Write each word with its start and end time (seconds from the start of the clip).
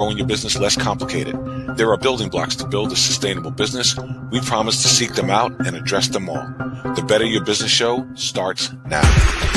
growing 0.00 0.16
your 0.16 0.28
business 0.28 0.56
less 0.56 0.76
complicated. 0.76 1.34
There 1.76 1.90
are 1.90 1.96
building 1.96 2.28
blocks 2.28 2.54
to 2.56 2.68
build 2.68 2.92
a 2.92 2.96
sustainable 2.96 3.50
business. 3.50 3.98
We 4.30 4.40
promise 4.40 4.80
to 4.82 4.88
seek 4.88 5.14
them 5.14 5.28
out 5.28 5.50
and 5.66 5.74
address 5.74 6.06
them 6.06 6.28
all. 6.28 6.46
The 6.94 7.04
Better 7.08 7.24
Your 7.24 7.44
Business 7.44 7.72
Show 7.72 8.06
starts 8.14 8.70
now. 8.86 9.47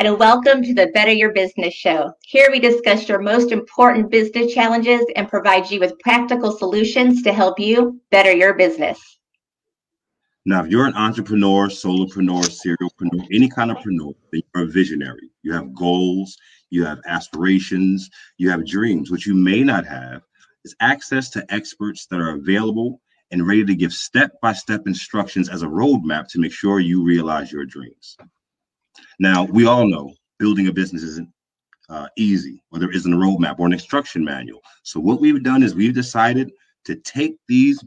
And 0.00 0.18
welcome 0.18 0.62
to 0.62 0.72
the 0.72 0.86
Better 0.94 1.12
Your 1.12 1.30
Business 1.30 1.74
Show. 1.74 2.10
Here 2.24 2.48
we 2.50 2.58
discuss 2.58 3.06
your 3.06 3.18
most 3.18 3.52
important 3.52 4.10
business 4.10 4.54
challenges 4.54 5.04
and 5.14 5.28
provide 5.28 5.70
you 5.70 5.78
with 5.78 5.98
practical 5.98 6.52
solutions 6.52 7.22
to 7.22 7.34
help 7.34 7.60
you 7.60 8.00
better 8.10 8.32
your 8.32 8.54
business. 8.54 9.18
Now, 10.46 10.64
if 10.64 10.70
you're 10.70 10.86
an 10.86 10.94
entrepreneur, 10.94 11.68
solopreneur, 11.68 12.48
serialpreneur, 12.48 13.26
any 13.30 13.50
kind 13.50 13.70
of 13.70 13.76
preneur, 13.76 14.14
then 14.32 14.40
you're 14.54 14.64
a 14.64 14.68
visionary. 14.68 15.30
You 15.42 15.52
have 15.52 15.74
goals, 15.74 16.34
you 16.70 16.82
have 16.86 17.00
aspirations, 17.06 18.08
you 18.38 18.48
have 18.48 18.66
dreams. 18.66 19.10
What 19.10 19.26
you 19.26 19.34
may 19.34 19.62
not 19.62 19.84
have 19.84 20.22
is 20.64 20.74
access 20.80 21.28
to 21.32 21.44
experts 21.52 22.06
that 22.06 22.20
are 22.20 22.36
available 22.36 23.02
and 23.32 23.46
ready 23.46 23.66
to 23.66 23.74
give 23.74 23.92
step 23.92 24.32
by 24.40 24.54
step 24.54 24.86
instructions 24.86 25.50
as 25.50 25.62
a 25.62 25.66
roadmap 25.66 26.26
to 26.28 26.40
make 26.40 26.52
sure 26.52 26.80
you 26.80 27.02
realize 27.02 27.52
your 27.52 27.66
dreams. 27.66 28.16
Now, 29.18 29.44
we 29.44 29.66
all 29.66 29.86
know 29.86 30.14
building 30.38 30.68
a 30.68 30.72
business 30.72 31.02
isn't 31.02 31.28
uh, 31.88 32.06
easy, 32.16 32.62
or 32.72 32.78
there 32.78 32.92
isn't 32.92 33.12
a 33.12 33.16
roadmap 33.16 33.58
or 33.58 33.66
an 33.66 33.72
instruction 33.72 34.24
manual. 34.24 34.60
So, 34.82 35.00
what 35.00 35.20
we've 35.20 35.42
done 35.42 35.62
is 35.62 35.74
we've 35.74 35.94
decided 35.94 36.52
to 36.84 36.96
take 36.96 37.36
these 37.48 37.82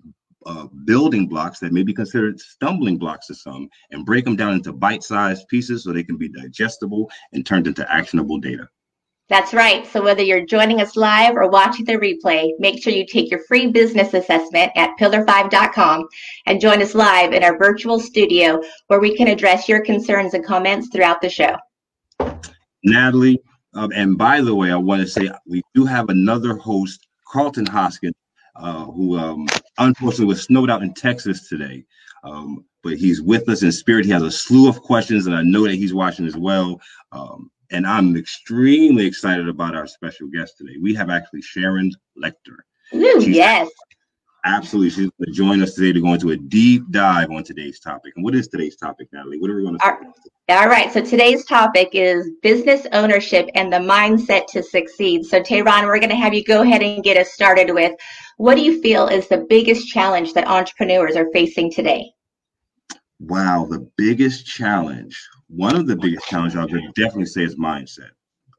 uh, 0.46 0.68
building 0.86 1.28
blocks 1.28 1.60
that 1.60 1.72
may 1.72 1.84
be 1.84 1.94
considered 1.94 2.40
stumbling 2.40 2.98
blocks 2.98 3.28
to 3.28 3.36
some 3.36 3.70
and 3.92 4.06
break 4.06 4.26
them 4.26 4.36
down 4.36 4.54
into 4.54 4.74
bite 4.74 5.04
sized 5.04 5.48
pieces 5.48 5.84
so 5.84 5.94
they 5.94 6.04
can 6.04 6.18
be 6.18 6.28
digestible 6.28 7.10
and 7.32 7.46
turned 7.46 7.68
into 7.68 7.90
actionable 7.92 8.38
data. 8.38 8.68
That's 9.34 9.52
right. 9.52 9.88
So, 9.88 10.04
whether 10.04 10.22
you're 10.22 10.46
joining 10.46 10.80
us 10.80 10.96
live 10.96 11.36
or 11.36 11.50
watching 11.50 11.86
the 11.86 11.94
replay, 11.94 12.52
make 12.60 12.84
sure 12.84 12.94
you 12.94 13.04
take 13.04 13.32
your 13.32 13.40
free 13.46 13.66
business 13.66 14.14
assessment 14.14 14.72
at 14.76 14.92
pillar5.com 15.00 16.08
and 16.46 16.62
join 16.62 16.84
us 16.84 16.94
live 16.94 17.34
in 17.34 17.44
our 17.44 17.58
virtual 17.58 18.00
studio 18.00 18.62
where 18.90 19.00
we 19.00 19.18
can 19.18 19.28
address 19.28 19.68
your 19.68 19.82
concerns 19.84 20.36
and 20.36 20.46
comments 20.46 20.90
throughout 20.90 21.20
the 21.20 21.32
show. 21.32 21.56
Natalie, 22.84 23.42
um, 23.74 23.92
and 23.96 24.20
by 24.20 24.40
the 24.40 24.54
way, 24.54 24.72
I 24.72 24.76
want 24.76 25.02
to 25.02 25.08
say 25.08 25.32
we 25.48 25.64
do 25.74 25.84
have 25.84 26.10
another 26.10 26.56
host, 26.56 27.08
Carlton 27.28 27.66
Hoskin, 27.66 28.14
uh, 28.56 28.86
who 28.86 29.18
um, 29.18 29.48
unfortunately 29.80 30.26
was 30.26 30.44
snowed 30.44 30.70
out 30.70 30.84
in 30.84 30.94
Texas 30.94 31.50
today. 31.50 31.84
Um, 32.24 32.66
but 32.84 32.98
he's 32.98 33.20
with 33.20 33.50
us 33.50 33.64
in 33.64 33.72
spirit. 33.72 34.06
He 34.06 34.12
has 34.12 34.22
a 34.22 34.30
slew 34.30 34.70
of 34.70 34.84
questions, 34.84 35.26
and 35.26 35.36
I 35.36 35.42
know 35.42 35.64
that 35.64 35.74
he's 35.74 35.94
watching 35.94 36.28
as 36.28 36.38
well. 36.38 36.80
Um, 37.12 37.50
and 37.74 37.88
I'm 37.88 38.16
extremely 38.16 39.06
excited 39.06 39.50
about 39.50 39.76
our 39.76 39.88
special 39.88 40.28
guest 40.28 40.58
today. 40.58 40.78
We 40.80 40.94
have 40.94 41.10
actually 41.10 41.42
Sharon 41.42 41.92
Lechter. 42.24 42.60
Ooh, 42.94 43.20
yes. 43.28 43.70
Absolutely. 44.46 44.90
She's 44.90 45.10
going 45.10 45.26
to 45.26 45.32
join 45.32 45.62
us 45.62 45.74
today 45.74 45.94
to 45.94 46.02
go 46.02 46.14
into 46.14 46.32
a 46.32 46.38
deep 46.38 46.84
dive 46.92 47.32
on 47.32 47.44
today's 47.44 47.80
topic. 47.80 48.14
And 48.16 48.24
what 48.24 48.36
is 48.36 48.48
today's 48.48 48.76
topic, 48.76 49.08
Natalie? 49.12 49.40
What 49.40 49.50
are 49.50 49.56
we 49.56 49.64
going 49.64 49.76
to 49.76 49.80
talk 49.80 50.02
about? 50.02 50.14
All 50.50 50.68
right. 50.68 50.92
So 50.92 51.02
today's 51.02 51.46
topic 51.46 51.90
is 51.94 52.30
business 52.42 52.86
ownership 52.92 53.50
and 53.56 53.72
the 53.72 53.78
mindset 53.78 54.48
to 54.48 54.62
succeed. 54.62 55.26
So, 55.26 55.42
Tehran, 55.42 55.86
we're 55.86 56.00
going 56.00 56.10
to 56.10 56.16
have 56.16 56.34
you 56.34 56.44
go 56.44 56.62
ahead 56.62 56.84
and 56.84 57.04
get 57.04 57.18
us 57.18 57.32
started 57.32 57.74
with 57.74 57.94
what 58.38 58.56
do 58.56 58.62
you 58.62 58.82
feel 58.82 59.08
is 59.08 59.30
the 59.30 59.46
biggest 59.50 59.88
challenge 59.88 60.34
that 60.34 60.48
entrepreneurs 60.48 61.16
are 61.16 61.32
facing 61.32 61.72
today? 61.72 62.12
Wow, 63.20 63.66
the 63.70 63.90
biggest 63.96 64.46
challenge 64.46 65.18
one 65.48 65.76
of 65.76 65.88
the 65.88 65.96
biggest 65.96 66.28
challenges 66.28 66.58
I 66.58 66.66
would 66.66 66.94
definitely 66.96 67.26
say 67.26 67.44
is 67.44 67.56
mindset. 67.56 68.12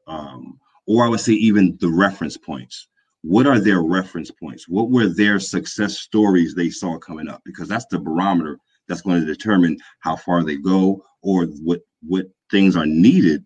Um, 0.07 0.59
or 0.87 1.05
I 1.05 1.09
would 1.09 1.19
say 1.19 1.33
even 1.33 1.77
the 1.79 1.89
reference 1.89 2.37
points. 2.37 2.87
What 3.21 3.47
are 3.47 3.59
their 3.59 3.81
reference 3.81 4.29
points? 4.29 4.69
What 4.69 4.91
were 4.91 5.07
their 5.07 5.39
success 5.39 5.97
stories 5.99 6.53
they 6.53 6.69
saw 6.69 6.99
coming 6.99 7.27
up? 7.27 7.41
Because 7.43 7.67
that's 7.67 7.87
the 7.87 7.97
barometer 7.97 8.59
that's 8.87 9.01
going 9.01 9.19
to 9.19 9.25
determine 9.25 9.77
how 10.01 10.15
far 10.15 10.43
they 10.43 10.57
go 10.57 11.03
or 11.23 11.45
what 11.63 11.81
what 12.07 12.27
things 12.51 12.75
are 12.75 12.85
needed 12.85 13.43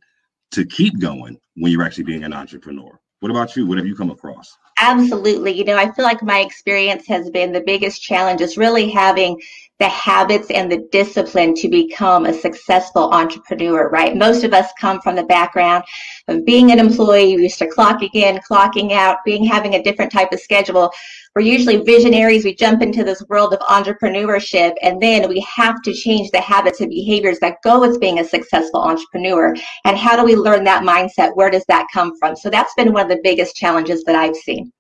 to 0.52 0.66
keep 0.66 1.00
going 1.00 1.40
when 1.56 1.72
you're 1.72 1.84
actually 1.84 2.04
being 2.04 2.26
an 2.26 2.34
entrepreneur. 2.34 3.00
What 3.22 3.32
about 3.32 3.56
you? 3.56 3.66
What 3.66 3.78
have 3.78 3.88
you 3.88 3.96
come 3.96 4.12
across? 4.12 4.58
Absolutely. 4.78 5.52
You 5.52 5.66
know, 5.66 5.78
I 5.78 5.92
feel 5.92 6.06
like 6.06 6.24
my 6.24 6.40
experience 6.40 7.06
has 7.08 7.30
been 7.30 7.52
the 7.52 7.62
biggest 7.62 8.02
challenge 8.02 8.42
is 8.42 8.58
really 8.58 8.90
having 8.90 9.40
the 9.80 9.88
habits 9.88 10.52
and 10.52 10.70
the 10.70 10.86
discipline 10.92 11.56
to 11.56 11.70
become 11.70 12.26
a 12.26 12.34
successful 12.34 13.12
entrepreneur, 13.12 13.90
right? 13.90 14.16
Most 14.16 14.44
of 14.44 14.54
us 14.54 14.70
come 14.80 15.00
from 15.02 15.16
the 15.16 15.24
background 15.24 15.86
of 16.28 16.46
being 16.46 16.72
an 16.72 16.80
employee, 16.80 17.38
we 17.38 17.44
used 17.44 17.60
to 17.60 17.70
clocking 17.70 18.14
in, 18.14 18.40
clocking 18.50 18.92
out, 18.92 19.18
being 19.24 19.44
having 19.46 19.76
a 19.76 19.84
different 19.84 20.12
type 20.12 20.34
of 20.34 20.40
schedule. 20.40 20.92
We're 21.36 21.44
usually 21.44 21.78
visionaries. 21.78 22.44
We 22.44 22.56
jump 22.56 22.82
into 22.82 23.04
this 23.06 23.24
world 23.30 23.54
of 23.54 23.60
entrepreneurship 23.60 24.74
and 24.82 25.02
then 25.02 25.30
we 25.30 25.46
have 25.56 25.82
to 25.84 25.94
change 25.94 26.30
the 26.32 26.42
habits 26.42 26.82
and 26.82 26.90
behaviors 26.90 27.40
that 27.40 27.58
go 27.64 27.80
with 27.80 28.02
being 28.02 28.20
a 28.20 28.26
successful 28.26 28.82
entrepreneur. 28.82 29.56
And 29.86 29.98
how 29.98 30.18
do 30.18 30.26
we 30.26 30.36
learn 30.36 30.66
that 30.66 30.84
mindset? 30.84 31.36
Where 31.36 31.50
does 31.50 31.66
that 31.70 31.88
come 31.94 32.18
from? 32.20 32.36
So 32.36 32.50
that's 32.50 32.74
been 32.74 32.92
one 32.92 33.04
of 33.04 33.10
the 33.10 33.22
biggest 33.24 33.56
challenges 33.56 34.04
that 34.04 34.16
I've 34.16 34.36
seen. 34.36 34.74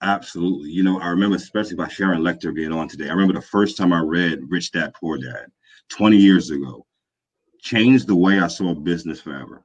Absolutely. 0.00 0.70
You 0.70 0.84
know, 0.84 1.00
I 1.00 1.08
remember, 1.08 1.36
especially 1.36 1.76
by 1.76 1.88
Sharon 1.88 2.22
Lechter 2.22 2.54
being 2.54 2.72
on 2.72 2.88
today. 2.88 3.08
I 3.08 3.12
remember 3.12 3.34
the 3.34 3.42
first 3.42 3.76
time 3.76 3.92
I 3.92 4.00
read 4.00 4.40
Rich 4.48 4.72
Dad 4.72 4.94
Poor 4.94 5.18
Dad 5.18 5.46
20 5.90 6.16
years 6.16 6.50
ago, 6.50 6.86
changed 7.60 8.06
the 8.06 8.14
way 8.14 8.38
I 8.38 8.46
saw 8.46 8.74
business 8.74 9.20
forever. 9.20 9.64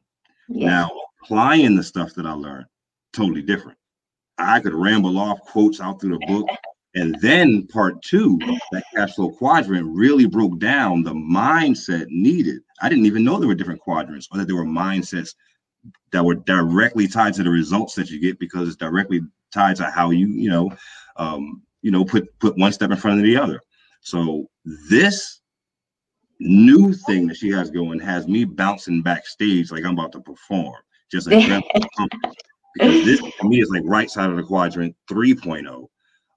Yeah. 0.49 0.67
Now, 0.67 0.91
applying 1.23 1.75
the 1.75 1.83
stuff 1.83 2.13
that 2.15 2.25
I 2.25 2.33
learned, 2.33 2.65
totally 3.13 3.41
different. 3.41 3.77
I 4.37 4.59
could 4.59 4.73
ramble 4.73 5.17
off 5.19 5.39
quotes 5.41 5.79
out 5.79 6.01
through 6.01 6.17
the 6.19 6.25
book. 6.27 6.47
And 6.95 7.19
then 7.21 7.65
part 7.65 7.99
two, 8.03 8.37
that 8.71 8.83
cash 8.93 9.15
flow 9.15 9.31
quadrant 9.31 9.87
really 9.95 10.27
broke 10.27 10.59
down 10.59 11.01
the 11.01 11.13
mindset 11.13 12.05
needed. 12.09 12.61
I 12.83 12.89
didn't 12.89 13.07
even 13.07 13.23
know 13.23 13.39
there 13.39 13.47
were 13.47 13.55
different 13.55 13.81
quadrants 13.81 14.27
or 14.31 14.37
that 14.37 14.45
there 14.45 14.55
were 14.55 14.63
mindsets 14.63 15.33
that 16.11 16.23
were 16.23 16.35
directly 16.35 17.07
tied 17.07 17.33
to 17.33 17.43
the 17.43 17.49
results 17.49 17.95
that 17.95 18.11
you 18.11 18.19
get 18.19 18.37
because 18.37 18.67
it's 18.67 18.77
directly 18.77 19.21
tied 19.53 19.75
to 19.77 19.85
how 19.89 20.09
you 20.09 20.27
you 20.27 20.49
know 20.49 20.71
um, 21.17 21.61
you 21.81 21.91
know 21.91 22.03
put 22.03 22.27
put 22.39 22.57
one 22.57 22.71
step 22.71 22.91
in 22.91 22.97
front 22.97 23.19
of 23.19 23.25
the 23.25 23.37
other. 23.37 23.61
So 24.01 24.49
this 24.89 25.41
new 26.39 26.93
thing 26.93 27.27
that 27.27 27.37
she 27.37 27.49
has 27.49 27.69
going 27.69 27.99
has 27.99 28.27
me 28.27 28.43
bouncing 28.43 29.01
backstage 29.01 29.71
like 29.71 29.85
I'm 29.85 29.93
about 29.93 30.11
to 30.13 30.19
perform. 30.19 30.75
Just 31.11 31.27
a 31.27 31.37
because 32.73 33.05
this 33.05 33.19
to 33.19 33.47
me 33.47 33.61
is 33.61 33.69
like 33.69 33.83
right 33.85 34.09
side 34.09 34.29
of 34.29 34.35
the 34.35 34.43
quadrant 34.43 34.95
3.0, 35.09 35.87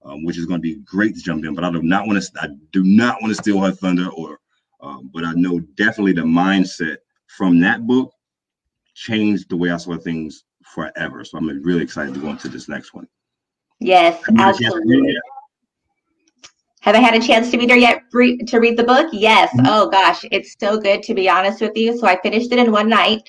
um, 0.04 0.24
which 0.24 0.38
is 0.38 0.46
going 0.46 0.58
to 0.58 0.62
be 0.62 0.76
great 0.84 1.14
to 1.14 1.22
jump 1.22 1.44
in. 1.44 1.54
But 1.54 1.64
I 1.64 1.70
do 1.70 1.82
not 1.82 2.06
want 2.06 2.22
to. 2.22 2.30
I 2.40 2.48
do 2.72 2.84
not 2.84 3.20
want 3.22 3.34
to 3.34 3.42
steal 3.42 3.60
her 3.60 3.72
thunder, 3.72 4.08
or 4.10 4.38
um, 4.80 5.10
but 5.12 5.24
I 5.24 5.32
know 5.32 5.60
definitely 5.76 6.12
the 6.12 6.22
mindset 6.22 6.98
from 7.26 7.58
that 7.60 7.86
book 7.86 8.12
changed 8.94 9.48
the 9.48 9.56
way 9.56 9.70
I 9.70 9.76
saw 9.76 9.96
things 9.96 10.44
forever. 10.74 11.24
So 11.24 11.38
I'm 11.38 11.62
really 11.62 11.82
excited 11.82 12.14
to 12.14 12.20
go 12.20 12.30
into 12.30 12.48
this 12.48 12.68
next 12.68 12.94
one. 12.94 13.08
Yes, 13.80 14.22
absolutely. 14.38 15.16
Have 16.80 16.94
I 16.94 17.00
had 17.00 17.14
a 17.14 17.26
chance 17.26 17.50
to 17.50 17.58
be 17.58 17.66
there 17.66 17.76
yet 17.76 18.02
to 18.12 18.58
read 18.58 18.76
the 18.76 18.84
book? 18.84 19.08
Yes. 19.12 19.50
Mm-hmm. 19.50 19.66
Oh 19.68 19.88
gosh, 19.90 20.24
it's 20.30 20.54
so 20.60 20.78
good 20.78 21.02
to 21.02 21.14
be 21.14 21.28
honest 21.28 21.60
with 21.60 21.76
you. 21.76 21.98
So 21.98 22.06
I 22.06 22.20
finished 22.20 22.52
it 22.52 22.58
in 22.58 22.70
one 22.70 22.88
night. 22.88 23.22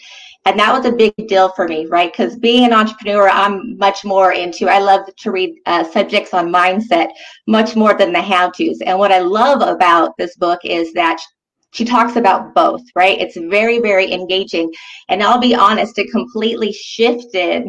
And 0.45 0.57
that 0.59 0.71
was 0.71 0.85
a 0.85 0.95
big 0.95 1.13
deal 1.27 1.50
for 1.50 1.67
me, 1.67 1.88
right? 1.88 2.09
Because 2.09 2.38
being 2.38 2.63
an 2.63 2.71
entrepreneur, 2.71 3.27
I'm 3.27 3.77
much 3.77 4.06
more 4.06 4.31
into, 4.31 4.69
I 4.69 4.79
love 4.79 5.09
to 5.13 5.31
read 5.31 5.59
uh, 5.65 5.83
subjects 5.83 6.33
on 6.33 6.53
mindset 6.53 7.09
much 7.47 7.75
more 7.75 7.97
than 7.97 8.13
the 8.13 8.21
how 8.21 8.51
to's. 8.51 8.79
And 8.79 8.97
what 8.97 9.12
I 9.12 9.19
love 9.19 9.62
about 9.62 10.15
this 10.17 10.38
book 10.38 10.62
is 10.63 10.94
that 10.94 11.19
she 11.71 11.85
talks 11.85 12.15
about 12.15 12.53
both, 12.53 12.81
right? 12.95 13.19
It's 13.19 13.37
very, 13.37 13.79
very 13.79 14.11
engaging. 14.11 14.73
And 15.09 15.21
I'll 15.21 15.39
be 15.39 15.55
honest, 15.55 15.97
it 15.97 16.11
completely 16.11 16.71
shifted 16.71 17.67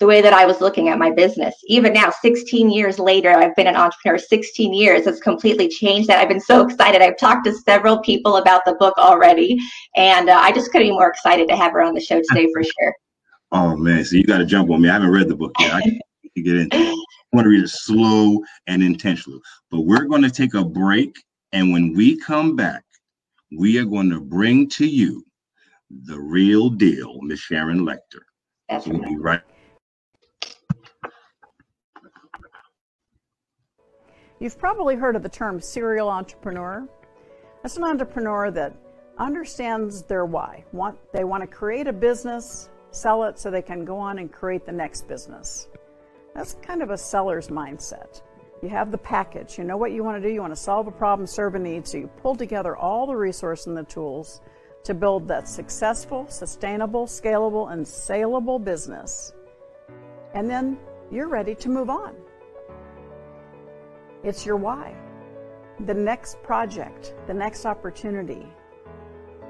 the 0.00 0.06
way 0.06 0.22
that 0.22 0.32
I 0.32 0.46
was 0.46 0.62
looking 0.62 0.88
at 0.88 0.98
my 0.98 1.10
business. 1.10 1.54
Even 1.66 1.92
now, 1.92 2.10
16 2.10 2.70
years 2.70 2.98
later, 2.98 3.30
I've 3.30 3.54
been 3.54 3.66
an 3.66 3.76
entrepreneur 3.76 4.18
16 4.18 4.72
years. 4.72 5.06
It's 5.06 5.20
completely 5.20 5.68
changed 5.68 6.08
that. 6.08 6.18
I've 6.18 6.28
been 6.28 6.40
so 6.40 6.66
excited. 6.66 7.02
I've 7.02 7.18
talked 7.18 7.44
to 7.44 7.52
several 7.52 8.00
people 8.00 8.38
about 8.38 8.64
the 8.64 8.74
book 8.74 8.96
already. 8.96 9.58
And 9.96 10.30
uh, 10.30 10.38
I 10.40 10.52
just 10.52 10.72
couldn't 10.72 10.88
be 10.88 10.92
more 10.92 11.10
excited 11.10 11.48
to 11.48 11.56
have 11.56 11.72
her 11.72 11.82
on 11.82 11.94
the 11.94 12.00
show 12.00 12.20
today 12.30 12.48
for 12.52 12.62
sure. 12.80 12.94
Oh, 13.52 13.76
man. 13.76 14.04
So 14.04 14.16
you 14.16 14.24
got 14.24 14.38
to 14.38 14.46
jump 14.46 14.70
on 14.70 14.80
me. 14.80 14.88
I 14.88 14.94
haven't 14.94 15.10
read 15.10 15.28
the 15.28 15.36
book 15.36 15.52
yet. 15.60 15.74
I 15.74 15.82
can 16.34 16.44
get 16.44 16.56
into 16.56 16.78
it. 16.78 17.06
I 17.32 17.36
want 17.36 17.44
to 17.44 17.50
read 17.50 17.64
it 17.64 17.68
slow 17.68 18.40
and 18.66 18.82
intentional. 18.82 19.38
But 19.70 19.82
we're 19.82 20.06
going 20.06 20.22
to 20.22 20.30
take 20.30 20.54
a 20.54 20.64
break. 20.64 21.14
And 21.52 21.72
when 21.72 21.92
we 21.94 22.16
come 22.16 22.56
back, 22.56 22.84
we 23.56 23.78
are 23.78 23.84
going 23.84 24.10
to 24.10 24.20
bring 24.20 24.68
to 24.68 24.86
you 24.86 25.24
the 26.04 26.18
real 26.18 26.70
deal, 26.70 27.20
Miss 27.22 27.40
Sharon 27.40 27.80
Lechter. 27.80 28.22
That's 28.68 28.86
We'll 28.86 29.00
be 29.00 29.16
right. 29.16 29.40
You've 34.38 34.58
probably 34.58 34.96
heard 34.96 35.16
of 35.16 35.22
the 35.22 35.28
term 35.28 35.60
serial 35.60 36.08
entrepreneur. 36.08 36.88
That's 37.62 37.76
an 37.76 37.84
entrepreneur 37.84 38.50
that 38.52 38.74
understands 39.18 40.02
their 40.02 40.24
why. 40.24 40.64
Want, 40.72 40.96
they 41.12 41.24
want 41.24 41.42
to 41.42 41.46
create 41.46 41.86
a 41.86 41.92
business, 41.92 42.70
sell 42.90 43.24
it 43.24 43.38
so 43.38 43.50
they 43.50 43.60
can 43.60 43.84
go 43.84 43.98
on 43.98 44.18
and 44.18 44.32
create 44.32 44.64
the 44.64 44.72
next 44.72 45.06
business. 45.08 45.68
That's 46.34 46.54
kind 46.62 46.82
of 46.82 46.90
a 46.90 46.96
seller's 46.96 47.48
mindset. 47.48 48.22
You 48.62 48.68
have 48.68 48.90
the 48.90 48.98
package, 48.98 49.56
you 49.56 49.64
know 49.64 49.78
what 49.78 49.92
you 49.92 50.04
want 50.04 50.22
to 50.22 50.28
do, 50.28 50.32
you 50.32 50.40
want 50.40 50.52
to 50.52 50.60
solve 50.60 50.86
a 50.86 50.90
problem, 50.90 51.26
serve 51.26 51.54
a 51.54 51.58
need, 51.58 51.86
so 51.86 51.96
you 51.96 52.10
pull 52.22 52.36
together 52.36 52.76
all 52.76 53.06
the 53.06 53.16
resources 53.16 53.66
and 53.66 53.76
the 53.76 53.84
tools 53.84 54.42
to 54.84 54.92
build 54.92 55.26
that 55.28 55.48
successful, 55.48 56.26
sustainable, 56.28 57.06
scalable, 57.06 57.72
and 57.72 57.86
saleable 57.86 58.58
business. 58.58 59.32
And 60.34 60.48
then 60.48 60.78
you're 61.10 61.28
ready 61.28 61.54
to 61.54 61.68
move 61.68 61.88
on. 61.88 62.14
It's 64.22 64.44
your 64.44 64.56
why. 64.56 64.94
The 65.86 65.94
next 65.94 66.42
project, 66.42 67.14
the 67.26 67.34
next 67.34 67.64
opportunity, 67.64 68.46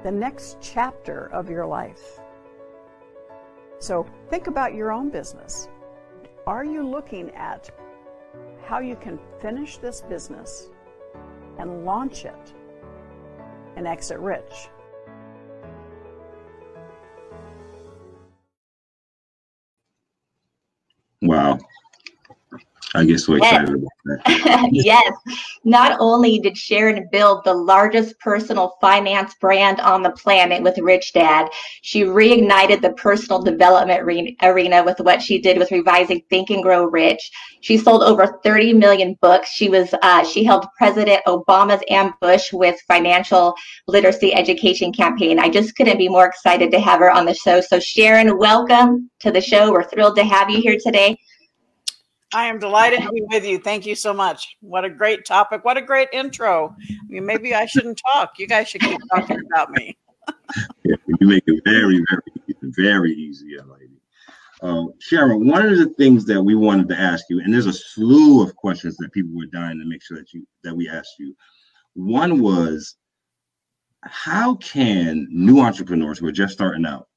the 0.03 0.11
next 0.11 0.57
chapter 0.61 1.29
of 1.33 1.49
your 1.49 1.65
life. 1.65 2.19
So 3.79 4.05
think 4.29 4.47
about 4.47 4.73
your 4.73 4.91
own 4.91 5.09
business. 5.09 5.67
Are 6.47 6.63
you 6.63 6.87
looking 6.87 7.29
at 7.31 7.69
how 8.65 8.79
you 8.79 8.95
can 8.95 9.19
finish 9.41 9.77
this 9.77 10.01
business 10.01 10.69
and 11.57 11.85
launch 11.85 12.25
it 12.25 12.53
and 13.75 13.87
exit 13.87 14.19
rich? 14.19 14.69
Wow. 21.21 21.59
I 22.93 23.05
get 23.05 23.19
so 23.19 23.35
Yes. 23.35 23.53
excited 23.53 23.75
about 23.75 23.89
that. 24.25 24.69
yes. 24.71 25.13
Not 25.63 25.97
only 25.99 26.39
did 26.39 26.57
Sharon 26.57 27.07
build 27.11 27.43
the 27.45 27.53
largest 27.53 28.19
personal 28.19 28.75
finance 28.81 29.33
brand 29.39 29.79
on 29.79 30.03
the 30.03 30.09
planet 30.11 30.61
with 30.61 30.77
Rich 30.77 31.13
Dad, 31.13 31.49
she 31.81 32.03
reignited 32.03 32.81
the 32.81 32.91
personal 32.93 33.41
development 33.41 34.03
re- 34.03 34.35
arena 34.41 34.83
with 34.83 34.99
what 34.99 35.21
she 35.21 35.39
did 35.39 35.57
with 35.57 35.71
revising 35.71 36.21
Think 36.29 36.49
and 36.49 36.61
Grow 36.61 36.83
Rich. 36.85 37.31
She 37.61 37.77
sold 37.77 38.03
over 38.03 38.39
30 38.43 38.73
million 38.73 39.17
books. 39.21 39.49
She 39.51 39.69
was 39.69 39.93
uh, 40.01 40.25
she 40.25 40.43
held 40.43 40.65
President 40.77 41.21
Obama's 41.27 41.83
ambush 41.89 42.51
with 42.51 42.79
financial 42.87 43.53
literacy 43.87 44.33
education 44.33 44.91
campaign. 44.91 45.39
I 45.39 45.49
just 45.49 45.75
couldn't 45.77 45.97
be 45.97 46.09
more 46.09 46.25
excited 46.25 46.71
to 46.71 46.79
have 46.79 46.99
her 46.99 47.11
on 47.11 47.25
the 47.25 47.33
show. 47.33 47.61
So 47.61 47.79
Sharon, 47.79 48.37
welcome 48.37 49.09
to 49.19 49.31
the 49.31 49.41
show. 49.41 49.71
We're 49.71 49.87
thrilled 49.87 50.17
to 50.17 50.23
have 50.25 50.49
you 50.49 50.61
here 50.61 50.77
today. 50.83 51.17
I 52.33 52.45
am 52.45 52.59
delighted 52.59 53.01
to 53.01 53.11
be 53.11 53.23
with 53.29 53.45
you. 53.45 53.59
Thank 53.59 53.85
you 53.85 53.95
so 53.95 54.13
much. 54.13 54.55
What 54.61 54.85
a 54.85 54.89
great 54.89 55.25
topic. 55.25 55.65
What 55.65 55.77
a 55.77 55.81
great 55.81 56.09
intro. 56.13 56.75
I 56.89 56.95
mean, 57.09 57.25
maybe 57.25 57.53
I 57.53 57.65
shouldn't 57.65 58.01
talk. 58.13 58.39
You 58.39 58.47
guys 58.47 58.69
should 58.69 58.81
keep 58.81 58.99
talking 59.13 59.39
about 59.51 59.71
me. 59.71 59.97
Yeah, 60.83 60.95
you 61.19 61.27
make 61.27 61.43
it 61.47 61.61
very, 61.63 62.03
very, 62.09 62.55
very 62.61 63.11
easy, 63.13 63.55
lady. 63.57 64.01
Uh, 64.61 64.85
Sharon, 64.99 65.47
one 65.47 65.65
of 65.65 65.77
the 65.77 65.89
things 65.97 66.25
that 66.25 66.41
we 66.41 66.55
wanted 66.55 66.87
to 66.89 66.99
ask 66.99 67.25
you, 67.29 67.39
and 67.39 67.53
there's 67.53 67.65
a 67.65 67.73
slew 67.73 68.43
of 68.43 68.55
questions 68.55 68.95
that 68.97 69.11
people 69.11 69.35
were 69.35 69.47
dying 69.47 69.79
to 69.79 69.85
make 69.85 70.03
sure 70.03 70.17
that 70.17 70.33
you 70.33 70.45
that 70.63 70.75
we 70.75 70.89
asked 70.89 71.15
you. 71.19 71.35
One 71.93 72.41
was, 72.41 72.97
how 74.03 74.55
can 74.55 75.27
new 75.31 75.59
entrepreneurs 75.61 76.19
who 76.19 76.27
are 76.27 76.33
just 76.33 76.53
starting 76.53 76.85
out, 76.85 77.07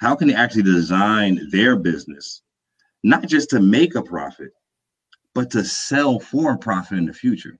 how 0.00 0.14
can 0.16 0.28
they 0.28 0.34
actually 0.34 0.62
design 0.62 1.48
their 1.50 1.76
business, 1.76 2.42
not 3.04 3.26
just 3.26 3.50
to 3.50 3.60
make 3.60 3.94
a 3.94 4.02
profit, 4.02 4.50
but 5.34 5.50
to 5.50 5.62
sell 5.62 6.18
for 6.18 6.52
a 6.52 6.58
profit 6.58 6.98
in 6.98 7.04
the 7.04 7.12
future? 7.12 7.58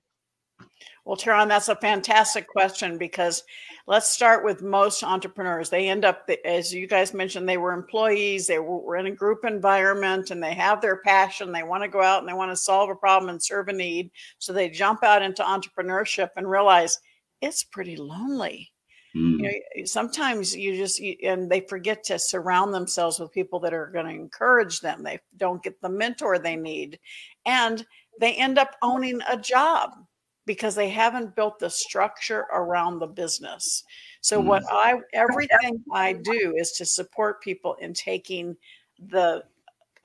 Well, 1.05 1.15
Teron, 1.15 1.47
that's 1.47 1.69
a 1.69 1.75
fantastic 1.75 2.47
question 2.47 2.97
because 2.97 3.43
let's 3.85 4.09
start 4.09 4.43
with 4.43 4.63
most 4.63 5.03
entrepreneurs. 5.03 5.69
They 5.69 5.87
end 5.87 6.03
up, 6.03 6.27
as 6.43 6.73
you 6.73 6.87
guys 6.87 7.13
mentioned, 7.13 7.47
they 7.47 7.57
were 7.57 7.73
employees, 7.73 8.47
they 8.47 8.57
were 8.57 8.95
in 8.95 9.05
a 9.05 9.11
group 9.11 9.45
environment, 9.45 10.31
and 10.31 10.41
they 10.41 10.55
have 10.55 10.81
their 10.81 10.97
passion. 10.97 11.51
They 11.51 11.61
want 11.61 11.83
to 11.83 11.89
go 11.89 12.01
out 12.01 12.21
and 12.21 12.27
they 12.27 12.33
want 12.33 12.51
to 12.51 12.55
solve 12.55 12.89
a 12.89 12.95
problem 12.95 13.29
and 13.29 13.41
serve 13.41 13.67
a 13.67 13.73
need. 13.73 14.09
So 14.39 14.51
they 14.51 14.67
jump 14.67 15.03
out 15.03 15.21
into 15.21 15.43
entrepreneurship 15.43 16.29
and 16.37 16.49
realize 16.49 16.99
it's 17.41 17.63
pretty 17.63 17.97
lonely. 17.97 18.71
Mm, 19.15 19.39
You 19.39 19.61
know, 19.77 19.85
sometimes 19.85 20.55
you 20.55 20.75
just, 20.75 20.99
you- 20.99 21.17
and 21.23 21.49
they 21.49 21.61
forget 21.61 22.03
to 22.05 22.19
surround 22.19 22.73
themselves 22.73 23.19
with 23.19 23.31
people 23.31 23.59
that 23.61 23.73
are 23.73 23.87
going 23.87 24.05
to 24.05 24.11
encourage 24.11 24.81
them. 24.81 25.03
They 25.03 25.19
don't 25.37 25.63
get 25.63 25.79
the 25.81 25.89
mentor 25.89 26.37
they 26.39 26.55
need. 26.55 26.99
And 27.45 27.85
they 28.19 28.35
end 28.35 28.57
up 28.57 28.75
owning 28.81 29.21
a 29.29 29.37
job 29.37 29.91
because 30.45 30.75
they 30.75 30.89
haven't 30.89 31.35
built 31.35 31.59
the 31.59 31.69
structure 31.69 32.45
around 32.53 32.99
the 32.99 33.07
business. 33.07 33.83
So 34.21 34.39
what 34.39 34.63
I 34.71 34.99
everything 35.13 35.83
I 35.91 36.13
do 36.13 36.53
is 36.57 36.71
to 36.73 36.85
support 36.85 37.41
people 37.41 37.75
in 37.75 37.93
taking 37.93 38.55
the 38.99 39.43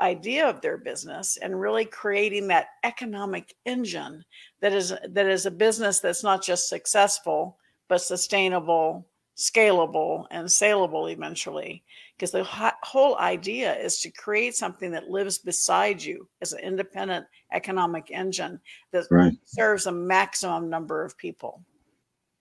idea 0.00 0.48
of 0.48 0.60
their 0.62 0.78
business 0.78 1.36
and 1.36 1.60
really 1.60 1.84
creating 1.84 2.48
that 2.48 2.68
economic 2.84 3.54
engine 3.66 4.24
that 4.60 4.72
is 4.72 4.94
that 5.10 5.26
is 5.26 5.44
a 5.46 5.50
business 5.50 6.00
that's 6.00 6.24
not 6.24 6.42
just 6.42 6.68
successful 6.70 7.58
but 7.90 8.00
sustainable, 8.00 9.04
scalable 9.36 10.26
and 10.30 10.50
saleable 10.50 11.08
eventually 11.08 11.82
because 12.16 12.30
the 12.30 12.44
whole 12.82 13.18
idea 13.18 13.74
is 13.74 13.98
to 13.98 14.10
create 14.10 14.54
something 14.54 14.90
that 14.92 15.08
lives 15.08 15.38
beside 15.38 16.00
you 16.02 16.28
as 16.40 16.52
an 16.52 16.60
independent 16.60 17.26
economic 17.52 18.10
engine 18.12 18.60
that 18.92 19.06
right. 19.10 19.32
serves 19.44 19.86
a 19.86 19.92
maximum 19.92 20.70
number 20.70 21.04
of 21.04 21.18
people. 21.18 21.64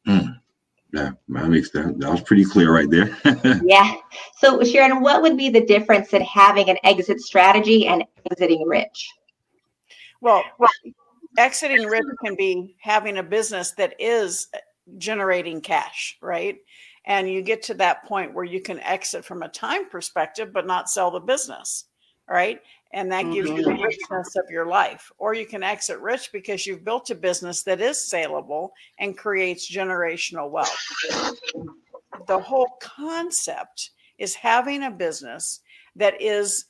Mm. 0.07 0.39
Yeah, 0.93 1.11
that 1.29 1.47
makes 1.47 1.71
that. 1.71 1.97
That 1.99 2.11
was 2.11 2.21
pretty 2.21 2.45
clear 2.45 2.73
right 2.73 2.89
there. 2.89 3.17
Yeah. 3.63 3.95
So, 4.37 4.63
Sharon, 4.63 5.01
what 5.01 5.21
would 5.21 5.37
be 5.37 5.49
the 5.49 5.65
difference 5.65 6.13
in 6.13 6.21
having 6.23 6.69
an 6.69 6.77
exit 6.83 7.21
strategy 7.21 7.87
and 7.87 8.03
exiting 8.29 8.67
rich? 8.67 9.09
Well, 10.21 10.43
exiting 11.37 11.85
rich 11.85 12.05
can 12.23 12.35
be 12.35 12.75
having 12.81 13.17
a 13.17 13.23
business 13.23 13.71
that 13.73 13.93
is 13.99 14.47
generating 14.97 15.61
cash, 15.61 16.17
right? 16.21 16.57
And 17.05 17.29
you 17.29 17.41
get 17.41 17.63
to 17.63 17.73
that 17.75 18.05
point 18.05 18.33
where 18.33 18.45
you 18.45 18.61
can 18.61 18.79
exit 18.81 19.25
from 19.25 19.43
a 19.43 19.49
time 19.49 19.89
perspective, 19.89 20.51
but 20.53 20.67
not 20.67 20.89
sell 20.89 21.11
the 21.11 21.19
business, 21.19 21.85
right? 22.29 22.61
And 22.91 23.11
that 23.11 23.31
gives 23.31 23.49
you 23.49 23.63
the 23.63 23.71
mm-hmm. 23.71 23.83
richness 23.83 24.35
of 24.35 24.49
your 24.49 24.65
life. 24.65 25.11
Or 25.17 25.33
you 25.33 25.45
can 25.45 25.63
exit 25.63 25.99
rich 25.99 26.31
because 26.31 26.65
you've 26.65 26.83
built 26.83 27.09
a 27.09 27.15
business 27.15 27.63
that 27.63 27.81
is 27.81 28.03
saleable 28.03 28.73
and 28.97 29.17
creates 29.17 29.71
generational 29.71 30.49
wealth. 30.49 30.75
The 32.27 32.39
whole 32.39 32.77
concept 32.81 33.91
is 34.17 34.35
having 34.35 34.83
a 34.83 34.91
business 34.91 35.61
that 35.95 36.21
is 36.21 36.65